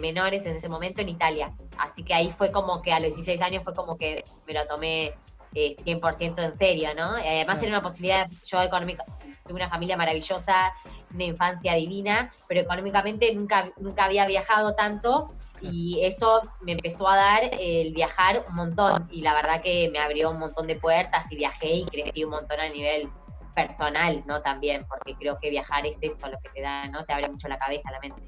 menores 0.00 0.46
en 0.46 0.56
ese 0.56 0.68
momento 0.68 1.00
en 1.00 1.08
Italia. 1.08 1.52
Así 1.78 2.02
que 2.02 2.14
ahí 2.14 2.30
fue 2.30 2.50
como 2.52 2.82
que 2.82 2.92
a 2.92 3.00
los 3.00 3.14
16 3.14 3.40
años 3.42 3.62
fue 3.64 3.74
como 3.74 3.96
que 3.96 4.24
me 4.46 4.54
lo 4.54 4.66
tomé 4.66 5.14
100% 5.54 6.42
en 6.42 6.52
serio, 6.54 6.94
¿no? 6.94 7.10
Además 7.12 7.62
era 7.62 7.72
una 7.72 7.82
posibilidad, 7.82 8.30
yo 8.44 8.62
económica, 8.62 9.04
tuve 9.46 9.56
una 9.56 9.68
familia 9.68 9.96
maravillosa, 9.96 10.72
una 11.12 11.24
infancia 11.24 11.74
divina, 11.74 12.32
pero 12.48 12.60
económicamente 12.60 13.34
nunca, 13.34 13.70
nunca 13.76 14.04
había 14.04 14.26
viajado 14.26 14.74
tanto 14.74 15.28
y 15.60 16.00
eso 16.02 16.42
me 16.60 16.72
empezó 16.72 17.08
a 17.08 17.16
dar 17.16 17.50
el 17.58 17.92
viajar 17.92 18.44
un 18.48 18.56
montón 18.56 19.08
y 19.12 19.20
la 19.20 19.34
verdad 19.34 19.62
que 19.62 19.90
me 19.92 19.98
abrió 19.98 20.30
un 20.30 20.38
montón 20.38 20.66
de 20.66 20.76
puertas 20.76 21.30
y 21.30 21.36
viajé 21.36 21.68
y 21.68 21.84
crecí 21.84 22.24
un 22.24 22.30
montón 22.30 22.58
a 22.58 22.68
nivel 22.68 23.08
personal, 23.54 24.24
¿no? 24.26 24.40
También, 24.42 24.86
porque 24.88 25.14
creo 25.14 25.38
que 25.38 25.50
viajar 25.50 25.86
es 25.86 26.02
eso 26.02 26.28
lo 26.28 26.38
que 26.40 26.48
te 26.48 26.62
da, 26.62 26.88
¿no? 26.88 27.04
Te 27.04 27.12
abre 27.12 27.28
mucho 27.28 27.48
la 27.48 27.58
cabeza, 27.58 27.90
la 27.90 28.00
mente. 28.00 28.22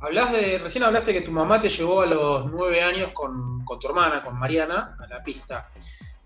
Hablas 0.00 0.32
de, 0.32 0.58
recién 0.58 0.84
hablaste 0.84 1.12
que 1.12 1.22
tu 1.22 1.32
mamá 1.32 1.60
te 1.60 1.68
llevó 1.68 2.02
a 2.02 2.06
los 2.06 2.46
nueve 2.46 2.82
años 2.82 3.10
con, 3.12 3.64
con 3.64 3.78
tu 3.80 3.88
hermana, 3.88 4.22
con 4.22 4.38
Mariana, 4.38 4.96
a 5.00 5.06
la 5.08 5.22
pista. 5.22 5.68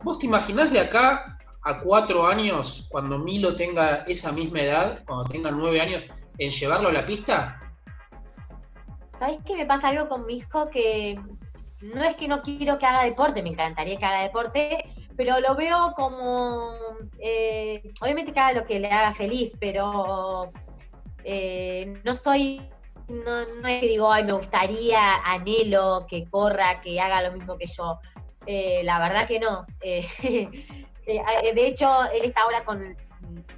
¿Vos 0.03 0.19
te 0.19 0.27
imaginás 0.27 0.71
de 0.71 0.81
acá 0.81 1.39
a 1.63 1.81
cuatro 1.81 2.27
años, 2.27 2.89
cuando 2.91 3.19
Milo 3.19 3.55
tenga 3.55 4.05
esa 4.07 4.33
misma 4.33 4.61
edad, 4.61 5.05
cuando 5.07 5.25
tenga 5.25 5.51
nueve 5.51 5.81
años, 5.81 6.07
en 6.39 6.51
llevarlo 6.51 6.89
a 6.89 6.93
la 6.93 7.07
pista? 7.07 7.61
¿Sabes 9.19 9.39
qué 9.47 9.57
me 9.57 9.67
pasa 9.67 9.89
algo 9.89 10.09
con 10.09 10.27
mi 10.27 10.39
hijo? 10.39 10.69
Que 10.69 11.19
no 11.81 12.03
es 12.03 12.17
que 12.17 12.29
no 12.29 12.43
quiero 12.43 12.79
que 12.79 12.87
haga 12.87 13.05
deporte, 13.05 13.43
me 13.43 13.51
encantaría 13.51 13.97
que 13.97 14.05
haga 14.05 14.23
deporte, 14.23 14.93
pero 15.17 15.41
lo 15.41 15.55
veo 15.55 15.93
como, 15.95 16.75
eh, 17.19 17.93
obviamente 18.01 18.33
que 18.33 18.41
haga 18.41 18.61
lo 18.61 18.67
que 18.67 18.81
le 18.81 18.91
haga 18.91 19.15
feliz, 19.15 19.57
pero 19.61 20.51
eh, 21.25 22.01
no 22.05 22.17
soy, 22.17 22.61
no, 23.09 23.45
no, 23.61 23.69
es 23.69 23.81
que 23.81 23.89
digo, 23.89 24.11
ay, 24.11 24.25
me 24.25 24.33
gustaría, 24.33 25.17
anhelo 25.25 26.07
que 26.09 26.25
corra, 26.25 26.81
que 26.81 27.01
haga 27.01 27.23
lo 27.23 27.33
mismo 27.33 27.57
que 27.57 27.67
yo. 27.67 27.99
Eh, 28.47 28.83
la 28.85 28.99
verdad 28.99 29.27
que 29.27 29.39
no. 29.41 29.65
de 29.81 31.67
hecho, 31.67 31.89
él 32.13 32.25
está 32.25 32.43
ahora 32.43 32.65
con 32.65 32.97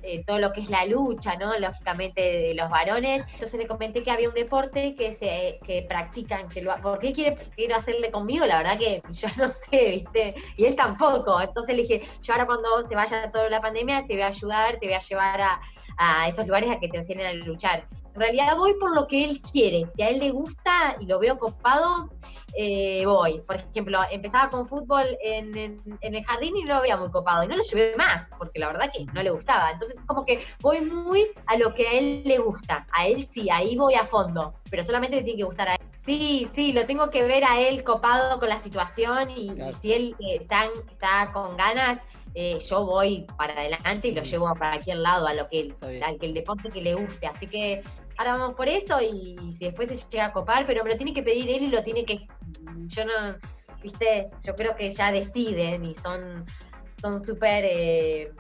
eh, 0.03 0.23
todo 0.27 0.39
lo 0.39 0.53
que 0.53 0.61
es 0.61 0.69
la 0.69 0.85
lucha, 0.85 1.37
¿no? 1.37 1.59
Lógicamente 1.59 2.21
de 2.21 2.55
los 2.55 2.69
varones. 2.69 3.25
Entonces 3.33 3.59
le 3.59 3.67
comenté 3.67 4.03
que 4.03 4.11
había 4.11 4.29
un 4.29 4.35
deporte 4.35 4.95
que 4.95 5.15
se 5.15 5.59
que 5.67 5.87
practican, 5.89 6.49
que 6.49 6.61
lo, 6.61 6.77
¿por 6.83 6.99
qué 6.99 7.13
quiere, 7.13 7.37
quiere 7.57 7.73
hacerle 7.73 8.11
conmigo? 8.11 8.45
La 8.45 8.59
verdad 8.59 8.79
que 8.79 9.03
yo 9.11 9.29
no 9.39 9.51
sé, 9.51 9.91
¿viste? 9.91 10.35
Y 10.57 10.67
él 10.67 10.77
tampoco. 10.77 11.41
Entonces 11.41 11.75
le 11.75 11.83
dije, 11.83 12.03
yo 12.23 12.35
ahora 12.35 12.47
cuando 12.47 12.87
se 12.87 12.95
vaya 12.95 13.31
toda 13.31 13.49
la 13.49 13.63
pandemia 13.63 14.07
te 14.07 14.15
voy 14.15 14.23
a 14.23 14.29
ayudar, 14.29 14.79
te 14.79 14.87
voy 14.87 14.95
a 14.95 14.99
llevar 14.99 15.41
a, 15.41 15.61
a 15.97 16.29
esos 16.29 16.47
lugares 16.47 16.71
a 16.71 16.79
que 16.79 16.89
te 16.89 16.99
enseñen 16.99 17.27
a 17.27 17.33
luchar. 17.33 17.87
En 18.15 18.21
realidad 18.21 18.57
voy 18.57 18.75
por 18.75 18.95
lo 18.95 19.07
que 19.09 19.25
él 19.25 19.41
quiere. 19.41 19.87
Si 19.95 20.03
a 20.03 20.09
él 20.09 20.21
le 20.21 20.31
gusta 20.31 20.97
y 21.01 21.07
lo 21.07 21.19
veo 21.19 21.37
copado, 21.37 22.11
eh, 22.57 23.05
voy. 23.05 23.41
Por 23.41 23.57
ejemplo, 23.57 23.99
empezaba 24.11 24.51
con 24.51 24.69
fútbol 24.69 25.05
en, 25.21 25.83
el 26.01 26.25
jardín 26.25 26.57
y 26.57 26.63
no 26.63 26.77
lo 26.77 26.83
veía 26.83 26.97
muy 26.97 27.11
copado. 27.11 27.43
Y 27.43 27.49
no 27.49 27.57
lo 27.57 27.63
llevé 27.65 27.97
más, 27.97 28.31
porque 28.39 28.61
la 28.61 28.69
verdad 28.69 28.93
que 28.97 29.05
no 29.07 29.23
le 29.23 29.31
gustaba. 29.31 29.73
Entonces 29.73 29.99
es 29.99 30.07
como 30.07 30.25
que 30.25 30.45
voy 30.61 30.81
muy 30.81 31.27
a 31.47 31.57
lo 31.57 31.75
que 31.75 31.89
a 31.89 31.93
él 31.95 32.23
le 32.25 32.39
gusta. 32.39 32.87
A 32.93 33.09
él 33.09 33.27
sí, 33.31 33.51
ahí 33.51 33.77
voy 33.77 33.95
a 33.95 34.07
fondo. 34.07 34.55
Pero 34.71 34.85
solamente 34.85 35.17
le 35.17 35.23
tiene 35.23 35.39
que 35.39 35.45
gustar 35.45 35.69
a 35.69 35.75
él. 35.75 35.81
Sí, 36.07 36.49
sí, 36.55 36.73
lo 36.73 36.87
tengo 36.87 37.11
que 37.11 37.25
ver 37.25 37.45
a 37.45 37.61
él 37.61 37.83
copado 37.83 38.39
con 38.39 38.49
la 38.49 38.59
situación 38.59 39.31
y, 39.31 39.51
si 39.81 39.93
él 39.93 40.15
eh, 40.21 40.37
está, 40.43 40.67
está 40.91 41.33
con 41.33 41.57
ganas, 41.57 41.99
eh, 42.35 42.59
yo 42.59 42.85
voy 42.85 43.27
para 43.39 43.55
adelante 43.55 44.09
y 44.09 44.15
lo 44.15 44.23
llevo 44.23 44.53
para 44.55 44.73
al 44.75 45.03
lado, 45.03 45.27
a 45.27 45.35
lo 45.35 45.49
que 45.49 45.75
al 46.05 46.19
que 46.19 46.27
el 46.27 46.35
deporte 46.35 46.71
que 46.71 46.83
le 46.83 46.95
guste. 46.95 47.27
Así 47.27 47.47
que 47.47 47.83
ahora 48.17 48.37
vamos 48.37 48.55
por 48.55 48.69
eso 48.69 49.01
y, 49.01 49.37
si 49.53 49.67
después 49.67 49.89
se 49.89 50.09
llega 50.09 50.27
a 50.27 50.33
copar, 50.33 50.67
pero 50.67 50.85
me 50.85 50.91
lo 50.91 50.97
tiene 50.97 51.15
que 51.15 51.23
pedir 51.23 51.51
él 51.51 51.65
y 51.65 51.69
lo 51.69 51.83
tiene 51.83 52.05
que, 52.05 52.19
yo 52.87 53.05
no, 53.05 53.37
viste, 53.83 54.31
yo 54.45 54.57
creo 54.57 54.77
que 54.77 54.91
ya 54.91 55.13
deciden 55.13 55.85
y 55.85 55.95
son 55.95 56.45
son 57.05 57.21
súper, 57.21 57.65
eh, 57.67 58.33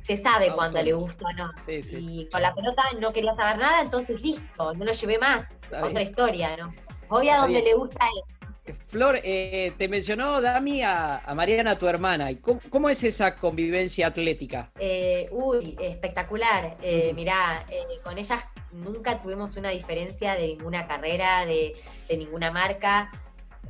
se 0.00 0.16
sabe 0.16 0.52
cuando 0.54 0.80
le 0.80 0.92
gusta 0.92 1.24
o 1.26 1.32
no. 1.32 1.50
Y 1.66 2.28
con 2.30 2.40
la 2.40 2.54
pelota 2.54 2.80
no 3.00 3.12
quería 3.12 3.34
saber 3.34 3.58
nada, 3.58 3.82
entonces 3.82 4.22
listo, 4.22 4.72
no 4.74 4.84
lo 4.84 4.92
llevé 4.92 5.18
más, 5.18 5.62
otra 5.82 6.02
historia, 6.02 6.56
¿no? 6.56 6.72
Voy 7.08 7.28
a 7.28 7.38
donde 7.38 7.60
le 7.60 7.74
gusta 7.74 8.04
a 8.04 8.08
él. 8.08 8.76
Flor, 8.86 9.18
eh, 9.24 9.72
te 9.76 9.88
mencionó 9.88 10.40
Dami 10.40 10.82
a, 10.82 11.24
Mariana, 11.34 11.76
tu 11.76 11.88
hermana. 11.88 12.28
¿Cómo, 12.40 12.60
¿Cómo, 12.70 12.88
es 12.88 13.02
esa 13.02 13.34
convivencia 13.34 14.06
atlética? 14.06 14.70
Eh, 14.78 15.28
uy, 15.32 15.76
espectacular. 15.80 16.76
mirá, 17.16 17.66
con 18.04 18.16
ellas 18.16 18.44
nunca 18.72 19.20
tuvimos 19.20 19.56
una 19.56 19.70
diferencia 19.70 20.34
de 20.34 20.48
ninguna 20.48 20.86
carrera, 20.86 21.46
de, 21.46 21.72
ninguna 22.10 22.50
marca. 22.50 23.10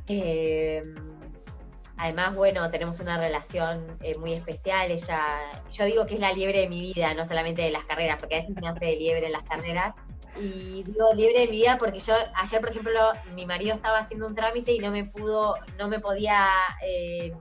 Eh, 0.07 0.83
además, 1.97 2.35
bueno, 2.35 2.69
tenemos 2.69 2.99
una 2.99 3.17
relación 3.17 3.97
eh, 4.01 4.17
muy 4.17 4.33
especial. 4.33 4.91
Ella, 4.91 5.21
yo 5.71 5.85
digo 5.85 6.05
que 6.05 6.15
es 6.15 6.19
la 6.19 6.33
liebre 6.33 6.59
de 6.59 6.69
mi 6.69 6.93
vida, 6.93 7.13
no 7.13 7.25
solamente 7.25 7.61
de 7.61 7.71
las 7.71 7.85
carreras, 7.85 8.17
porque 8.19 8.35
a 8.35 8.39
veces 8.39 8.55
me 8.59 8.67
hace 8.67 8.85
de 8.85 8.95
liebre 8.95 9.27
en 9.27 9.33
las 9.33 9.43
carreras. 9.43 9.93
Y 10.35 10.83
digo 10.83 11.13
liebre 11.13 11.41
de 11.41 11.47
mi 11.47 11.57
vida 11.57 11.77
porque 11.77 11.99
yo 11.99 12.15
ayer, 12.35 12.59
por 12.59 12.71
ejemplo, 12.71 13.11
mi 13.35 13.45
marido 13.45 13.75
estaba 13.75 13.99
haciendo 13.99 14.25
un 14.25 14.33
trámite 14.33 14.71
y 14.71 14.79
no 14.79 14.89
me 14.89 15.05
pudo, 15.05 15.55
no 15.77 15.87
me 15.87 15.99
podía 15.99 16.47
eh, 16.83 17.31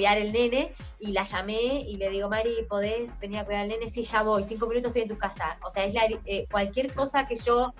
cuidar 0.00 0.16
el 0.16 0.32
nene 0.32 0.72
y 0.98 1.12
la 1.12 1.24
llamé 1.24 1.82
y 1.86 1.98
le 1.98 2.08
digo, 2.08 2.30
Mari, 2.30 2.64
¿podés 2.66 3.10
venir 3.20 3.40
a 3.40 3.44
cuidar 3.44 3.62
al 3.64 3.68
nene? 3.68 3.90
Sí, 3.90 4.02
ya 4.02 4.22
voy, 4.22 4.42
cinco 4.44 4.66
minutos 4.66 4.88
estoy 4.88 5.02
en 5.02 5.08
tu 5.08 5.18
casa. 5.18 5.58
O 5.62 5.68
sea, 5.68 5.84
es 5.84 5.92
la, 5.92 6.08
eh, 6.24 6.46
cualquier 6.50 6.94
cosa 6.94 7.26
que 7.26 7.36
yo, 7.36 7.74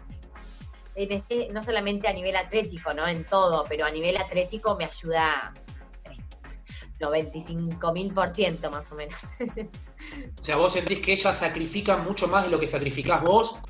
en 0.97 1.13
este, 1.13 1.49
no 1.51 1.63
solamente 1.63 2.09
a 2.09 2.13
nivel 2.13 2.37
atlético, 2.37 2.93
¿no? 2.93 3.09
En 3.09 3.25
todo, 3.25 3.65
pero 3.71 3.87
a 3.87 3.91
nivel 3.91 4.19
atlético 4.19 4.77
me 4.77 4.85
ayuda, 4.85 5.55
no 5.79 5.95
sé, 5.95 6.11
95 7.01 7.91
mil 7.95 8.13
por 8.13 8.29
ciento 8.35 8.71
más 8.71 8.93
o 8.93 8.97
menos. 8.97 9.19
o 10.39 10.43
sea, 10.43 10.57
vos 10.57 10.75
sentís 10.75 11.01
que 11.01 11.13
ella 11.13 11.33
sacrifica 11.33 11.97
mucho 11.97 12.29
más 12.29 12.45
de 12.45 12.51
lo 12.51 12.61
que 12.61 12.69
sacrificás 12.69 13.23
vos 13.23 13.61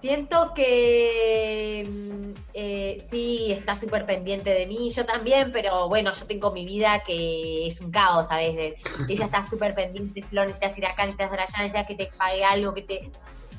Siento 0.00 0.54
que 0.54 1.86
mm, 1.86 2.40
eh, 2.54 3.06
sí, 3.10 3.52
está 3.52 3.76
súper 3.76 4.06
pendiente 4.06 4.50
de 4.50 4.66
mí, 4.66 4.90
yo 4.90 5.04
también, 5.04 5.52
pero 5.52 5.88
bueno, 5.88 6.12
yo 6.12 6.26
tengo 6.26 6.50
mi 6.52 6.64
vida 6.64 7.02
que 7.06 7.66
es 7.66 7.80
un 7.80 7.90
caos, 7.90 8.28
¿sabes? 8.28 8.76
ella 9.08 9.24
está 9.26 9.44
súper 9.44 9.74
pendiente, 9.74 10.22
Flor, 10.22 10.46
necesitas 10.46 10.78
ir 10.78 10.86
acá, 10.86 11.04
necesitas 11.04 11.32
ir 11.32 11.40
allá, 11.40 11.58
necesitas 11.58 11.86
que 11.86 11.94
te 11.94 12.08
pague 12.16 12.44
algo, 12.44 12.74
que 12.74 12.82
te... 12.82 13.10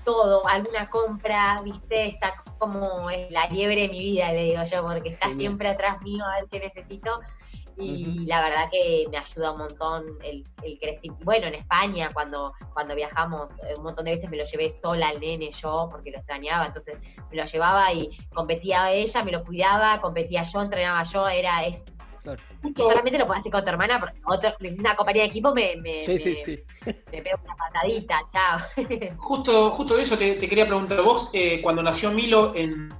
Todo, 0.03 0.47
alguna 0.47 0.89
compra, 0.89 1.61
viste, 1.63 2.07
está 2.07 2.31
como 2.57 3.11
es 3.11 3.29
la 3.29 3.45
liebre 3.49 3.83
de 3.83 3.89
mi 3.89 3.99
vida, 3.99 4.31
le 4.31 4.45
digo 4.45 4.63
yo, 4.63 4.81
porque 4.81 5.09
está 5.09 5.29
siempre 5.29 5.69
atrás 5.69 6.01
mío 6.01 6.25
a 6.25 6.39
ver 6.39 6.49
qué 6.49 6.59
necesito 6.59 7.19
y 7.81 8.25
la 8.25 8.41
verdad 8.41 8.69
que 8.71 9.05
me 9.09 9.17
ayuda 9.17 9.51
un 9.51 9.59
montón 9.59 10.05
el, 10.23 10.43
el 10.63 10.79
crecimiento. 10.79 11.25
Bueno, 11.25 11.47
en 11.47 11.55
España, 11.55 12.11
cuando, 12.13 12.53
cuando 12.73 12.95
viajamos, 12.95 13.51
eh, 13.59 13.75
un 13.77 13.83
montón 13.83 14.05
de 14.05 14.11
veces 14.11 14.29
me 14.29 14.37
lo 14.37 14.43
llevé 14.43 14.69
sola 14.69 15.09
al 15.09 15.19
nene 15.19 15.51
yo, 15.51 15.89
porque 15.91 16.11
lo 16.11 16.17
extrañaba, 16.17 16.67
entonces 16.67 16.97
me 17.29 17.37
lo 17.37 17.45
llevaba 17.45 17.91
y 17.93 18.09
competía 18.33 18.91
ella, 18.91 19.23
me 19.23 19.31
lo 19.31 19.43
cuidaba, 19.43 19.99
competía 20.01 20.43
yo, 20.43 20.61
entrenaba 20.61 21.03
yo, 21.03 21.27
era, 21.27 21.65
es 21.65 21.97
solamente 22.75 23.17
lo 23.17 23.25
puedes 23.25 23.41
hacer 23.41 23.51
con 23.51 23.63
tu 23.63 23.69
hermana, 23.69 23.99
porque 23.99 24.75
una 24.77 24.95
compañía 24.95 25.23
de 25.23 25.29
equipo 25.29 25.53
me, 25.53 25.75
me, 25.77 26.03
sí, 26.03 26.17
sí, 26.17 26.35
sí. 26.35 26.59
me 26.85 27.21
pega 27.21 27.35
una 27.43 27.55
patadita, 27.55 28.19
chao. 28.31 28.59
Justo, 29.17 29.71
justo 29.71 29.95
de 29.95 30.03
eso 30.03 30.17
te, 30.17 30.37
quería 30.37 30.67
preguntar. 30.67 31.01
Vos, 31.01 31.29
eh, 31.33 31.61
cuando 31.61 31.81
nació 31.81 32.11
Milo, 32.11 32.53
en 32.55 32.93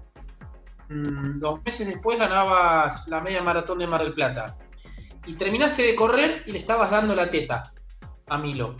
dos 1.39 1.61
meses 1.63 1.87
después 1.87 2.19
ganabas 2.19 3.07
la 3.07 3.21
media 3.21 3.41
maratón 3.41 3.79
de 3.79 3.87
Mar 3.87 4.03
del 4.03 4.13
Plata. 4.13 4.57
Y 5.25 5.33
terminaste 5.33 5.83
de 5.83 5.95
correr 5.95 6.43
y 6.45 6.51
le 6.51 6.59
estabas 6.59 6.91
dando 6.91 7.15
la 7.15 7.29
teta 7.29 7.73
a 8.27 8.37
Milo. 8.37 8.75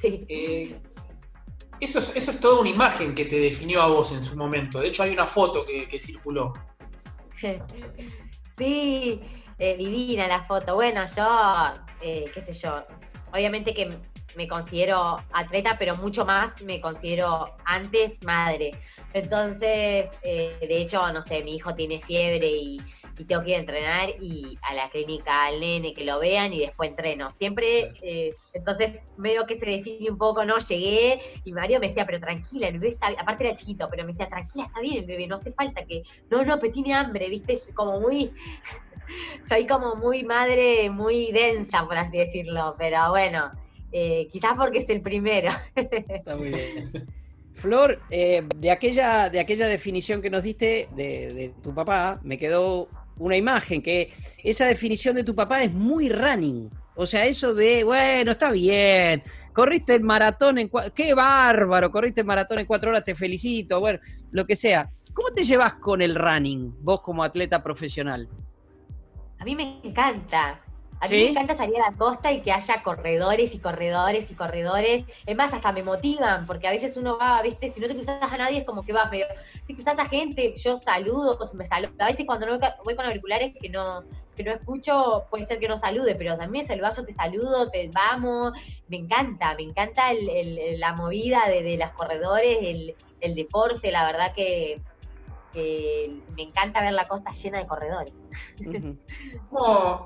Sí. 0.00 0.24
Eh, 0.28 0.80
eso, 1.80 1.98
es, 1.98 2.16
eso 2.16 2.30
es 2.30 2.40
toda 2.40 2.60
una 2.60 2.70
imagen 2.70 3.14
que 3.14 3.24
te 3.24 3.38
definió 3.38 3.82
a 3.82 3.88
vos 3.88 4.12
en 4.12 4.22
su 4.22 4.36
momento. 4.36 4.80
De 4.80 4.88
hecho, 4.88 5.02
hay 5.02 5.12
una 5.12 5.26
foto 5.26 5.64
que, 5.64 5.88
que 5.88 5.98
circuló. 5.98 6.52
Sí, 8.58 9.20
eh, 9.58 9.76
divina 9.76 10.28
la 10.28 10.44
foto. 10.44 10.74
Bueno, 10.74 11.04
yo, 11.16 11.74
eh, 12.00 12.30
qué 12.32 12.42
sé 12.42 12.52
yo, 12.52 12.84
obviamente 13.32 13.74
que 13.74 13.98
me 14.36 14.48
considero 14.48 15.22
atleta, 15.32 15.76
pero 15.78 15.96
mucho 15.96 16.24
más 16.24 16.60
me 16.62 16.80
considero 16.80 17.56
antes 17.64 18.22
madre. 18.24 18.72
Entonces, 19.12 20.10
eh, 20.22 20.56
de 20.60 20.80
hecho, 20.80 21.12
no 21.12 21.22
sé, 21.22 21.42
mi 21.42 21.56
hijo 21.56 21.74
tiene 21.74 22.00
fiebre 22.00 22.48
y, 22.48 22.80
tengo 23.26 23.42
que 23.42 23.50
ir 23.50 23.56
a 23.56 23.60
entrenar 23.60 24.08
y 24.20 24.58
a 24.62 24.74
la 24.74 24.88
clínica 24.90 25.46
al 25.46 25.60
nene 25.60 25.94
que 25.94 26.04
lo 26.04 26.18
vean 26.18 26.52
y 26.52 26.60
después 26.60 26.90
entreno. 26.90 27.30
Siempre, 27.30 27.92
entonces, 28.52 29.02
medio 29.16 29.46
que 29.46 29.54
se 29.54 29.66
define 29.66 30.10
un 30.10 30.18
poco, 30.18 30.44
¿no? 30.44 30.58
Llegué 30.58 31.20
y 31.44 31.52
Mario 31.52 31.80
me 31.80 31.88
decía, 31.88 32.06
pero 32.06 32.20
tranquila, 32.20 32.68
el 32.68 32.78
bebé 32.78 32.88
está 32.88 33.08
aparte 33.08 33.46
era 33.46 33.54
chiquito, 33.54 33.88
pero 33.90 34.04
me 34.04 34.12
decía, 34.12 34.28
tranquila, 34.28 34.66
está 34.66 34.80
bien 34.80 34.98
el 34.98 35.06
bebé, 35.06 35.26
no 35.26 35.36
hace 35.36 35.52
falta 35.52 35.84
que, 35.84 36.02
no, 36.30 36.44
no, 36.44 36.58
pero 36.58 36.72
tiene 36.72 36.94
hambre, 36.94 37.28
¿viste? 37.28 37.54
Como 37.74 38.00
muy 38.00 38.32
soy 39.42 39.66
como 39.66 39.96
muy 39.96 40.24
madre, 40.24 40.90
muy 40.90 41.32
densa, 41.32 41.84
por 41.86 41.96
así 41.96 42.18
decirlo, 42.18 42.74
pero 42.78 43.10
bueno, 43.10 43.52
eh, 43.92 44.28
quizás 44.32 44.54
porque 44.56 44.78
es 44.78 44.90
el 44.90 45.02
primero. 45.02 45.50
Está 45.74 46.36
muy 46.36 46.48
bien. 46.48 46.92
Flor, 47.54 48.00
eh, 48.10 48.42
de, 48.56 48.70
aquella, 48.70 49.28
de 49.28 49.38
aquella 49.38 49.68
definición 49.68 50.22
que 50.22 50.30
nos 50.30 50.42
diste 50.42 50.88
de, 50.96 51.52
tu 51.62 51.74
papá, 51.74 52.18
me 52.22 52.38
quedó 52.38 52.88
una 53.22 53.36
imagen, 53.36 53.82
que 53.82 54.12
esa 54.42 54.66
definición 54.66 55.14
de 55.14 55.24
tu 55.24 55.34
papá 55.34 55.62
es 55.62 55.72
muy 55.72 56.08
running. 56.08 56.68
O 56.94 57.06
sea, 57.06 57.24
eso 57.24 57.54
de, 57.54 57.84
bueno, 57.84 58.32
está 58.32 58.50
bien, 58.50 59.22
corriste 59.52 59.94
el 59.94 60.02
maratón 60.02 60.58
en 60.58 60.68
cuatro, 60.68 60.92
qué 60.94 61.14
bárbaro, 61.14 61.90
corriste 61.90 62.20
el 62.20 62.26
maratón 62.26 62.58
en 62.58 62.66
cuatro 62.66 62.90
horas, 62.90 63.04
te 63.04 63.14
felicito, 63.14 63.80
bueno, 63.80 63.98
lo 64.30 64.46
que 64.46 64.56
sea. 64.56 64.90
¿Cómo 65.14 65.28
te 65.30 65.44
llevas 65.44 65.74
con 65.74 66.02
el 66.02 66.14
running, 66.14 66.74
vos 66.80 67.00
como 67.00 67.22
atleta 67.22 67.62
profesional? 67.62 68.28
A 69.38 69.44
mí 69.44 69.54
me 69.54 69.80
encanta. 69.82 70.60
A 71.02 71.08
mí 71.08 71.16
me 71.16 71.30
encanta 71.30 71.56
salir 71.56 71.74
a 71.78 71.90
la 71.90 71.96
costa 71.96 72.30
y 72.30 72.42
que 72.42 72.52
haya 72.52 72.80
corredores 72.84 73.56
y 73.56 73.58
corredores 73.58 74.30
y 74.30 74.36
corredores. 74.36 75.04
Es 75.26 75.36
más, 75.36 75.52
hasta 75.52 75.72
me 75.72 75.82
motivan, 75.82 76.46
porque 76.46 76.68
a 76.68 76.70
veces 76.70 76.96
uno 76.96 77.18
va, 77.18 77.42
viste, 77.42 77.72
si 77.72 77.80
no 77.80 77.88
te 77.88 77.94
cruzas 77.96 78.22
a 78.22 78.36
nadie 78.36 78.58
es 78.58 78.64
como 78.64 78.84
que 78.84 78.92
vas 78.92 79.10
medio, 79.10 79.26
te 79.66 79.74
cruzas 79.74 79.98
a 79.98 80.06
gente, 80.06 80.54
yo 80.56 80.76
saludo, 80.76 81.36
pues 81.36 81.54
me 81.54 81.64
saludo. 81.64 81.92
A 81.98 82.06
veces 82.06 82.24
cuando 82.24 82.46
no 82.46 82.60
voy 82.84 82.94
con 82.94 83.04
auriculares 83.04 83.52
que 83.60 83.68
no, 83.68 84.04
que 84.36 84.44
no 84.44 84.52
escucho, 84.52 85.26
puede 85.28 85.44
ser 85.44 85.58
que 85.58 85.66
no 85.66 85.76
salude, 85.76 86.14
pero 86.14 86.38
también 86.38 86.64
saludas, 86.64 86.96
yo 86.96 87.04
te 87.04 87.10
saludo, 87.10 87.68
te 87.68 87.90
vamos. 87.92 88.52
Me 88.86 88.98
encanta, 88.98 89.56
me 89.56 89.64
encanta 89.64 90.12
la 90.12 90.92
movida 90.92 91.46
de, 91.48 91.64
de 91.64 91.78
los 91.78 91.90
corredores, 91.90 92.58
el, 92.62 92.94
el 93.20 93.34
deporte, 93.34 93.90
la 93.90 94.06
verdad 94.06 94.32
que 94.34 94.80
me 95.54 96.42
encanta 96.42 96.80
ver 96.80 96.92
la 96.92 97.04
costa 97.04 97.30
llena 97.30 97.58
de 97.58 97.66
corredores. 97.66 98.14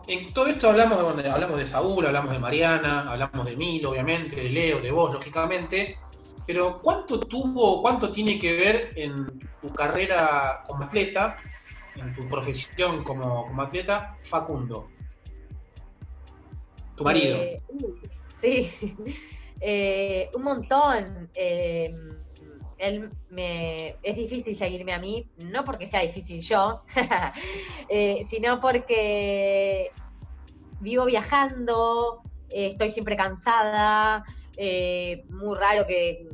en 0.08 0.32
todo 0.32 0.46
esto 0.46 0.68
hablamos 0.68 1.16
de, 1.16 1.30
hablamos 1.30 1.58
de 1.58 1.66
Saúl, 1.66 2.06
hablamos 2.06 2.32
de 2.32 2.38
Mariana, 2.38 3.08
hablamos 3.08 3.46
de 3.46 3.56
Milo, 3.56 3.90
obviamente, 3.90 4.36
de 4.36 4.48
Leo, 4.48 4.80
de 4.80 4.90
vos, 4.90 5.12
lógicamente. 5.12 5.96
Pero 6.46 6.80
¿cuánto 6.80 7.20
tuvo, 7.20 7.82
cuánto 7.82 8.10
tiene 8.10 8.38
que 8.38 8.52
ver 8.52 8.92
en 8.96 9.14
tu 9.60 9.68
carrera 9.74 10.62
como 10.66 10.84
atleta, 10.84 11.38
en 11.96 12.14
tu 12.14 12.28
profesión 12.28 13.02
como, 13.02 13.60
atleta, 13.60 14.16
Facundo? 14.22 14.88
Tu 16.96 17.04
marido. 17.04 17.36
Eh, 17.36 17.62
sí, 18.40 18.70
eh, 19.60 20.30
un 20.34 20.42
montón. 20.42 21.30
Él 22.78 23.10
me, 23.30 23.96
es 24.02 24.16
difícil 24.16 24.56
seguirme 24.56 24.92
a 24.92 24.98
mí, 24.98 25.30
no 25.36 25.64
porque 25.64 25.86
sea 25.86 26.00
difícil 26.02 26.40
yo, 26.40 26.82
eh, 27.88 28.24
sino 28.28 28.60
porque 28.60 29.90
vivo 30.80 31.06
viajando, 31.06 32.22
eh, 32.50 32.66
estoy 32.66 32.90
siempre 32.90 33.16
cansada, 33.16 34.24
eh, 34.56 35.24
muy 35.30 35.56
raro 35.56 35.86
que 35.86 36.28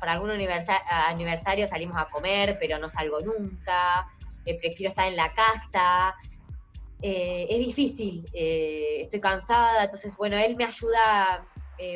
para 0.00 0.12
algún 0.12 0.30
aniversario 0.30 1.66
salimos 1.66 1.96
a 1.98 2.08
comer, 2.10 2.56
pero 2.58 2.78
no 2.78 2.88
salgo 2.88 3.20
nunca, 3.20 4.06
prefiero 4.44 4.88
estar 4.88 5.06
en 5.08 5.16
la 5.16 5.32
casa. 5.32 6.14
es 7.00 7.58
difícil, 7.58 8.24
estoy 8.32 9.20
cansada, 9.20 9.84
entonces 9.84 10.16
bueno, 10.16 10.36
él 10.36 10.56
me 10.56 10.64
ayuda 10.64 11.46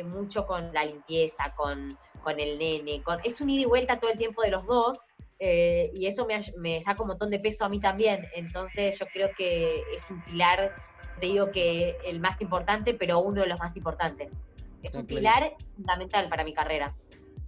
mucho 0.05 0.45
con 0.45 0.71
la 0.71 0.85
limpieza, 0.85 1.53
con 1.55 1.97
con 2.23 2.39
el 2.39 2.59
nene, 2.59 3.01
con, 3.03 3.19
es 3.23 3.41
un 3.41 3.49
ida 3.49 3.61
y 3.61 3.65
vuelta 3.65 3.99
todo 3.99 4.11
el 4.11 4.17
tiempo 4.17 4.41
de 4.41 4.51
los 4.51 4.65
dos, 4.65 4.99
eh, 5.39 5.91
y 5.95 6.05
eso 6.07 6.27
me, 6.57 6.81
saca 6.81 7.01
un 7.01 7.09
montón 7.09 7.29
de 7.29 7.39
peso 7.39 7.65
a 7.65 7.69
mí 7.69 7.79
también, 7.79 8.27
entonces 8.35 8.99
yo 8.99 9.05
creo 9.13 9.29
que 9.37 9.81
es 9.93 10.09
un 10.09 10.23
pilar, 10.23 10.75
te 11.19 11.27
digo 11.27 11.51
que 11.51 11.97
el 12.05 12.19
más 12.19 12.39
importante, 12.41 12.93
pero 12.93 13.19
uno 13.19 13.41
de 13.41 13.47
los 13.47 13.59
más 13.59 13.75
importantes. 13.77 14.39
Es 14.81 14.95
un 14.95 15.05
pilar 15.05 15.55
fundamental 15.75 16.29
para 16.29 16.45
mi 16.45 16.53
carrera. 16.53 16.95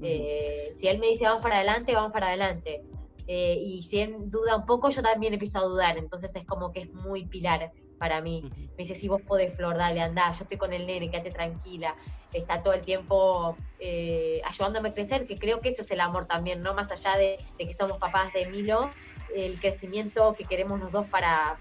Eh, 0.02 0.72
si 0.78 0.88
él 0.88 1.00
me 1.00 1.08
dice 1.08 1.24
vamos 1.24 1.42
para 1.42 1.58
adelante, 1.58 1.94
vamos 1.94 2.12
para 2.12 2.28
adelante. 2.28 2.84
Eh, 3.28 3.56
y 3.56 3.84
si 3.84 4.00
él 4.00 4.16
duda 4.30 4.58
un 4.58 4.66
poco, 4.66 4.90
yo 4.90 5.02
también 5.02 5.32
empiezo 5.34 5.60
a 5.60 5.64
dudar, 5.64 5.98
entonces 5.98 6.36
es 6.36 6.44
como 6.46 6.74
que 6.74 6.82
es 6.82 6.94
muy 6.94 7.26
pilar 7.26 7.72
para 8.02 8.20
mí. 8.20 8.52
Me 8.56 8.84
dice, 8.84 8.96
si 8.96 9.08
vos 9.08 9.22
podés, 9.22 9.56
Flor, 9.56 9.78
dale, 9.78 10.02
anda, 10.02 10.32
yo 10.32 10.44
estoy 10.44 10.58
con 10.58 10.74
el 10.74 10.88
nene, 10.88 11.12
quédate 11.12 11.30
tranquila. 11.30 11.96
Está 12.34 12.64
todo 12.64 12.74
el 12.74 12.82
tiempo 12.82 13.56
eh, 13.78 14.42
ayudándome 14.44 14.90
a 14.90 14.94
crecer, 14.96 15.28
que 15.28 15.36
creo 15.36 15.62
que 15.62 15.70
eso 15.70 15.84
es 15.84 15.92
el 15.92 16.02
amor 16.02 16.26
también, 16.26 16.64
¿no? 16.64 16.74
Más 16.74 16.92
allá 16.92 17.16
de, 17.16 17.38
que 17.60 17.74
somos 17.74 18.00
papás 18.00 18.34
de 18.34 18.48
Milo, 18.48 18.90
el 19.36 19.60
crecimiento 19.60 20.34
que 20.34 20.46
queremos 20.46 20.80
los 20.80 20.92
dos 20.92 21.06
para 21.12 21.60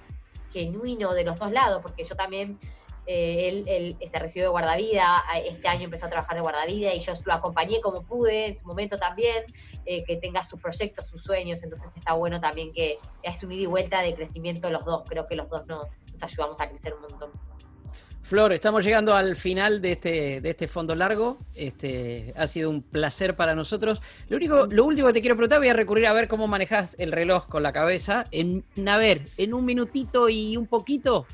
genuino 0.50 1.12
de 1.12 1.24
los 1.24 1.38
dos 1.38 1.52
lados, 1.52 1.82
porque 1.82 2.04
yo 2.04 2.16
también 2.16 2.58
eh, 3.06 3.64
él, 3.66 3.96
se 4.10 4.18
recibió 4.18 4.44
de 4.44 4.50
guardavida, 4.50 5.22
este 5.44 5.68
año 5.68 5.84
empezó 5.84 6.06
a 6.06 6.10
trabajar 6.10 6.36
de 6.36 6.42
guardavida 6.42 6.94
y 6.94 7.00
yo 7.00 7.12
lo 7.24 7.32
acompañé 7.32 7.80
como 7.80 8.02
pude 8.02 8.46
en 8.46 8.56
su 8.56 8.66
momento 8.66 8.96
también, 8.96 9.44
eh, 9.86 10.04
que 10.04 10.16
tenga 10.16 10.44
sus 10.44 10.60
proyectos, 10.60 11.06
sus 11.06 11.22
sueños, 11.22 11.62
entonces 11.62 11.92
está 11.96 12.14
bueno 12.14 12.40
también 12.40 12.72
que 12.72 12.98
es 13.22 13.42
un 13.42 13.52
ida 13.52 13.62
y 13.62 13.66
vuelta 13.66 14.02
de 14.02 14.14
crecimiento 14.14 14.70
los 14.70 14.84
dos, 14.84 15.02
creo 15.08 15.26
que 15.26 15.34
los 15.34 15.48
dos 15.48 15.66
nos 15.66 15.86
ayudamos 16.22 16.60
a 16.60 16.68
crecer 16.68 16.94
un 16.94 17.02
montón. 17.02 17.30
Flor, 18.30 18.52
estamos 18.52 18.84
llegando 18.84 19.16
al 19.16 19.34
final 19.34 19.82
de 19.82 19.90
este, 19.90 20.40
de 20.40 20.50
este 20.50 20.68
fondo 20.68 20.94
largo. 20.94 21.36
Este, 21.52 22.32
ha 22.36 22.46
sido 22.46 22.70
un 22.70 22.80
placer 22.80 23.34
para 23.34 23.56
nosotros. 23.56 24.00
Lo 24.28 24.36
único, 24.36 24.66
lo 24.66 24.84
último 24.84 25.08
que 25.08 25.14
te 25.14 25.20
quiero 25.20 25.34
preguntar, 25.34 25.58
voy 25.58 25.68
a 25.68 25.72
recurrir 25.72 26.06
a 26.06 26.12
ver 26.12 26.28
cómo 26.28 26.46
manejas 26.46 26.94
el 27.00 27.10
reloj 27.10 27.48
con 27.48 27.64
la 27.64 27.72
cabeza. 27.72 28.22
En, 28.30 28.64
a 28.86 28.98
ver, 28.98 29.22
en 29.36 29.52
un 29.52 29.64
minutito 29.64 30.28
y 30.28 30.56
un 30.56 30.68
poquito, 30.68 31.26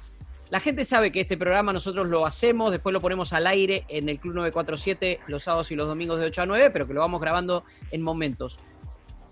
la 0.51 0.61
gente 0.61 0.85
sabe 0.85 1.11
que 1.11 1.21
este 1.21 1.37
programa 1.37 1.73
nosotros 1.73 2.07
lo 2.07 2.25
hacemos, 2.25 2.71
después 2.71 2.93
lo 2.93 3.01
ponemos 3.01 3.33
al 3.33 3.47
aire 3.47 3.85
en 3.89 4.09
el 4.09 4.21
Club 4.21 4.35
947 4.35 5.21
los 5.27 5.43
sábados 5.43 5.71
y 5.73 5.75
los 5.75 5.89
domingos 5.89 6.21
de 6.21 6.27
8 6.27 6.43
a 6.43 6.47
9, 6.47 6.71
pero 6.71 6.87
que 6.87 6.95
lo 6.95 7.01
vamos 7.01 7.21
grabando 7.21 7.65
en 7.91 8.03
momentos. 8.03 8.57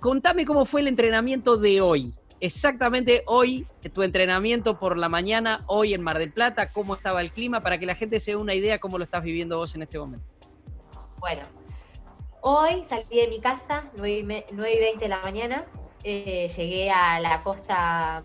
Contame 0.00 0.44
cómo 0.44 0.64
fue 0.64 0.80
el 0.80 0.88
entrenamiento 0.88 1.56
de 1.56 1.80
hoy. 1.80 2.12
Exactamente 2.40 3.22
hoy, 3.26 3.66
tu 3.92 4.02
entrenamiento 4.02 4.78
por 4.78 4.98
la 4.98 5.08
mañana, 5.08 5.62
hoy 5.66 5.94
en 5.94 6.02
Mar 6.02 6.18
del 6.18 6.32
Plata, 6.32 6.72
cómo 6.72 6.94
estaba 6.94 7.20
el 7.20 7.30
clima, 7.30 7.62
para 7.62 7.78
que 7.78 7.86
la 7.86 7.94
gente 7.94 8.18
se 8.18 8.32
dé 8.32 8.36
una 8.36 8.54
idea 8.54 8.80
cómo 8.80 8.98
lo 8.98 9.04
estás 9.04 9.22
viviendo 9.22 9.56
vos 9.56 9.74
en 9.76 9.82
este 9.82 9.98
momento. 9.98 10.26
Bueno, 11.18 11.42
hoy 12.42 12.84
salí 12.86 13.04
de 13.16 13.28
mi 13.28 13.40
casa, 13.40 13.84
9 13.96 14.46
y 14.50 14.78
20 14.78 14.98
de 14.98 15.08
la 15.08 15.22
mañana, 15.22 15.64
eh, 16.02 16.48
llegué 16.54 16.90
a 16.90 17.20
la 17.20 17.42
costa 17.42 18.24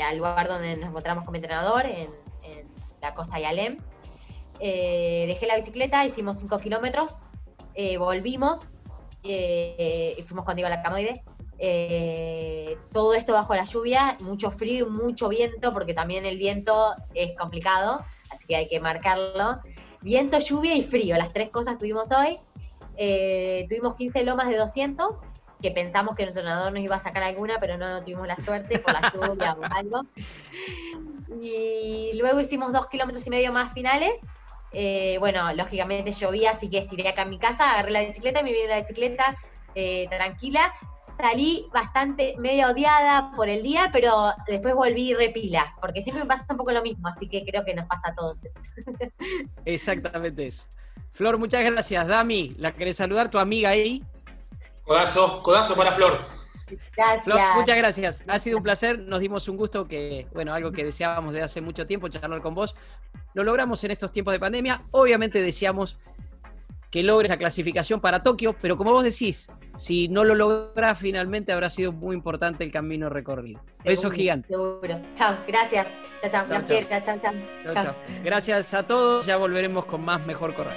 al 0.00 0.18
lugar 0.18 0.48
donde 0.48 0.76
nos 0.76 0.90
encontramos 0.90 1.24
como 1.24 1.36
entrenador, 1.36 1.86
en, 1.86 2.08
la 3.00 3.14
costa 3.14 3.38
Yalem. 3.38 3.78
Eh, 4.58 5.24
dejé 5.28 5.46
la 5.46 5.54
bicicleta, 5.54 6.04
hicimos 6.04 6.38
5 6.38 6.58
kilómetros, 6.58 7.18
eh, 7.74 7.96
volvimos 7.96 8.72
eh, 9.22 10.16
y 10.18 10.22
fuimos 10.22 10.44
contigo 10.44 10.66
a 10.66 10.70
la 10.70 10.82
Camoide. 10.82 11.22
todo 12.92 13.14
esto 13.14 13.32
bajo 13.34 13.54
la 13.54 13.64
lluvia, 13.64 14.16
mucho 14.20 14.50
frío, 14.50 14.90
mucho 14.90 15.28
viento, 15.28 15.70
porque 15.70 15.94
también 15.94 16.24
el 16.24 16.38
viento 16.38 16.94
es 17.14 17.36
complicado, 17.36 18.04
así 18.30 18.46
que 18.48 18.56
hay 18.56 18.68
que 18.68 18.80
marcarlo. 18.80 19.60
Viento, 20.00 20.38
lluvia 20.40 20.74
y 20.74 20.82
frío, 20.82 21.16
las 21.16 21.32
tres 21.32 21.50
cosas 21.50 21.78
tuvimos 21.78 22.08
hoy. 22.10 22.38
tuvimos 23.68 23.94
15 23.94 24.24
lomas 24.24 24.48
de 24.48 24.56
200 24.56 25.20
que 25.60 25.70
pensamos 25.70 26.14
que 26.14 26.22
nuestro 26.22 26.42
entrenador 26.42 26.72
nos 26.72 26.82
iba 26.82 26.96
a 26.96 27.00
sacar 27.00 27.22
alguna, 27.22 27.58
pero 27.60 27.76
no, 27.76 28.00
tuvimos 28.02 28.26
la 28.26 28.36
suerte 28.36 28.78
por 28.78 28.92
la 28.92 29.12
lluvia 29.12 29.54
o 29.54 29.64
algo. 29.64 30.02
Y 31.40 32.12
luego 32.18 32.40
hicimos 32.40 32.72
dos 32.72 32.86
kilómetros 32.86 33.26
y 33.26 33.30
medio 33.30 33.52
más 33.52 33.72
finales. 33.72 34.20
Eh, 34.72 35.16
bueno, 35.18 35.52
lógicamente 35.54 36.12
llovía, 36.12 36.50
así 36.50 36.68
que 36.68 36.78
estiré 36.78 37.08
acá 37.08 37.22
en 37.22 37.30
mi 37.30 37.38
casa, 37.38 37.72
agarré 37.72 37.90
la 37.90 38.00
bicicleta, 38.02 38.42
me 38.42 38.52
vine 38.52 38.68
la 38.68 38.78
bicicleta 38.78 39.36
eh, 39.74 40.06
tranquila. 40.08 40.72
Salí 41.16 41.66
bastante 41.72 42.36
medio 42.38 42.68
odiada 42.68 43.32
por 43.34 43.48
el 43.48 43.62
día, 43.62 43.90
pero 43.92 44.32
después 44.46 44.74
volví 44.74 45.14
repila, 45.14 45.74
porque 45.80 46.00
siempre 46.00 46.22
me 46.22 46.28
pasa 46.28 46.46
un 46.50 46.56
poco 46.56 46.70
lo 46.70 46.82
mismo, 46.82 47.08
así 47.08 47.28
que 47.28 47.44
creo 47.44 47.64
que 47.64 47.74
nos 47.74 47.86
pasa 47.86 48.10
a 48.10 48.14
todos. 48.14 48.36
Exactamente 49.64 50.46
eso. 50.46 50.64
Flor, 51.12 51.36
muchas 51.36 51.64
gracias. 51.64 52.06
Dami, 52.06 52.54
¿la 52.58 52.72
querés 52.72 52.96
saludar? 52.96 53.30
¿Tu 53.30 53.38
amiga 53.40 53.70
ahí? 53.70 54.04
Codazo, 54.88 55.42
codazo 55.42 55.76
para 55.76 55.92
Flor. 55.92 56.18
Flor, 57.22 57.40
muchas 57.56 57.76
gracias. 57.76 58.24
Ha 58.26 58.38
sido 58.38 58.56
un 58.56 58.62
placer. 58.62 58.98
Nos 58.98 59.20
dimos 59.20 59.46
un 59.46 59.58
gusto 59.58 59.86
que, 59.86 60.26
bueno, 60.32 60.54
algo 60.54 60.72
que 60.72 60.82
deseábamos 60.82 61.34
de 61.34 61.42
hace 61.42 61.60
mucho 61.60 61.86
tiempo, 61.86 62.08
charlar 62.08 62.40
con 62.40 62.54
vos. 62.54 62.74
Lo 63.34 63.44
logramos 63.44 63.84
en 63.84 63.90
estos 63.90 64.10
tiempos 64.12 64.32
de 64.32 64.40
pandemia. 64.40 64.82
Obviamente 64.90 65.42
deseamos 65.42 65.98
que 66.90 67.02
logres 67.02 67.28
la 67.28 67.36
clasificación 67.36 68.00
para 68.00 68.22
Tokio, 68.22 68.56
pero 68.62 68.78
como 68.78 68.92
vos 68.92 69.04
decís, 69.04 69.50
si 69.76 70.08
no 70.08 70.24
lo 70.24 70.34
logras 70.34 70.98
finalmente 70.98 71.52
habrá 71.52 71.68
sido 71.68 71.92
muy 71.92 72.16
importante 72.16 72.64
el 72.64 72.72
camino 72.72 73.10
recorrido. 73.10 73.60
Beso 73.84 74.10
gigante. 74.10 74.48
Seguro. 74.48 75.02
Chao, 75.12 75.36
gracias. 75.46 75.86
Chao, 76.22 76.46
chao. 76.46 76.64
Chao, 76.64 77.02
chao. 77.02 77.18
Chao, 77.62 77.74
chao. 77.74 77.94
Gracias 78.24 78.72
a 78.72 78.86
todos. 78.86 79.26
Ya 79.26 79.36
volveremos 79.36 79.84
con 79.84 80.02
más 80.02 80.24
Mejor 80.26 80.54
Correr. 80.54 80.76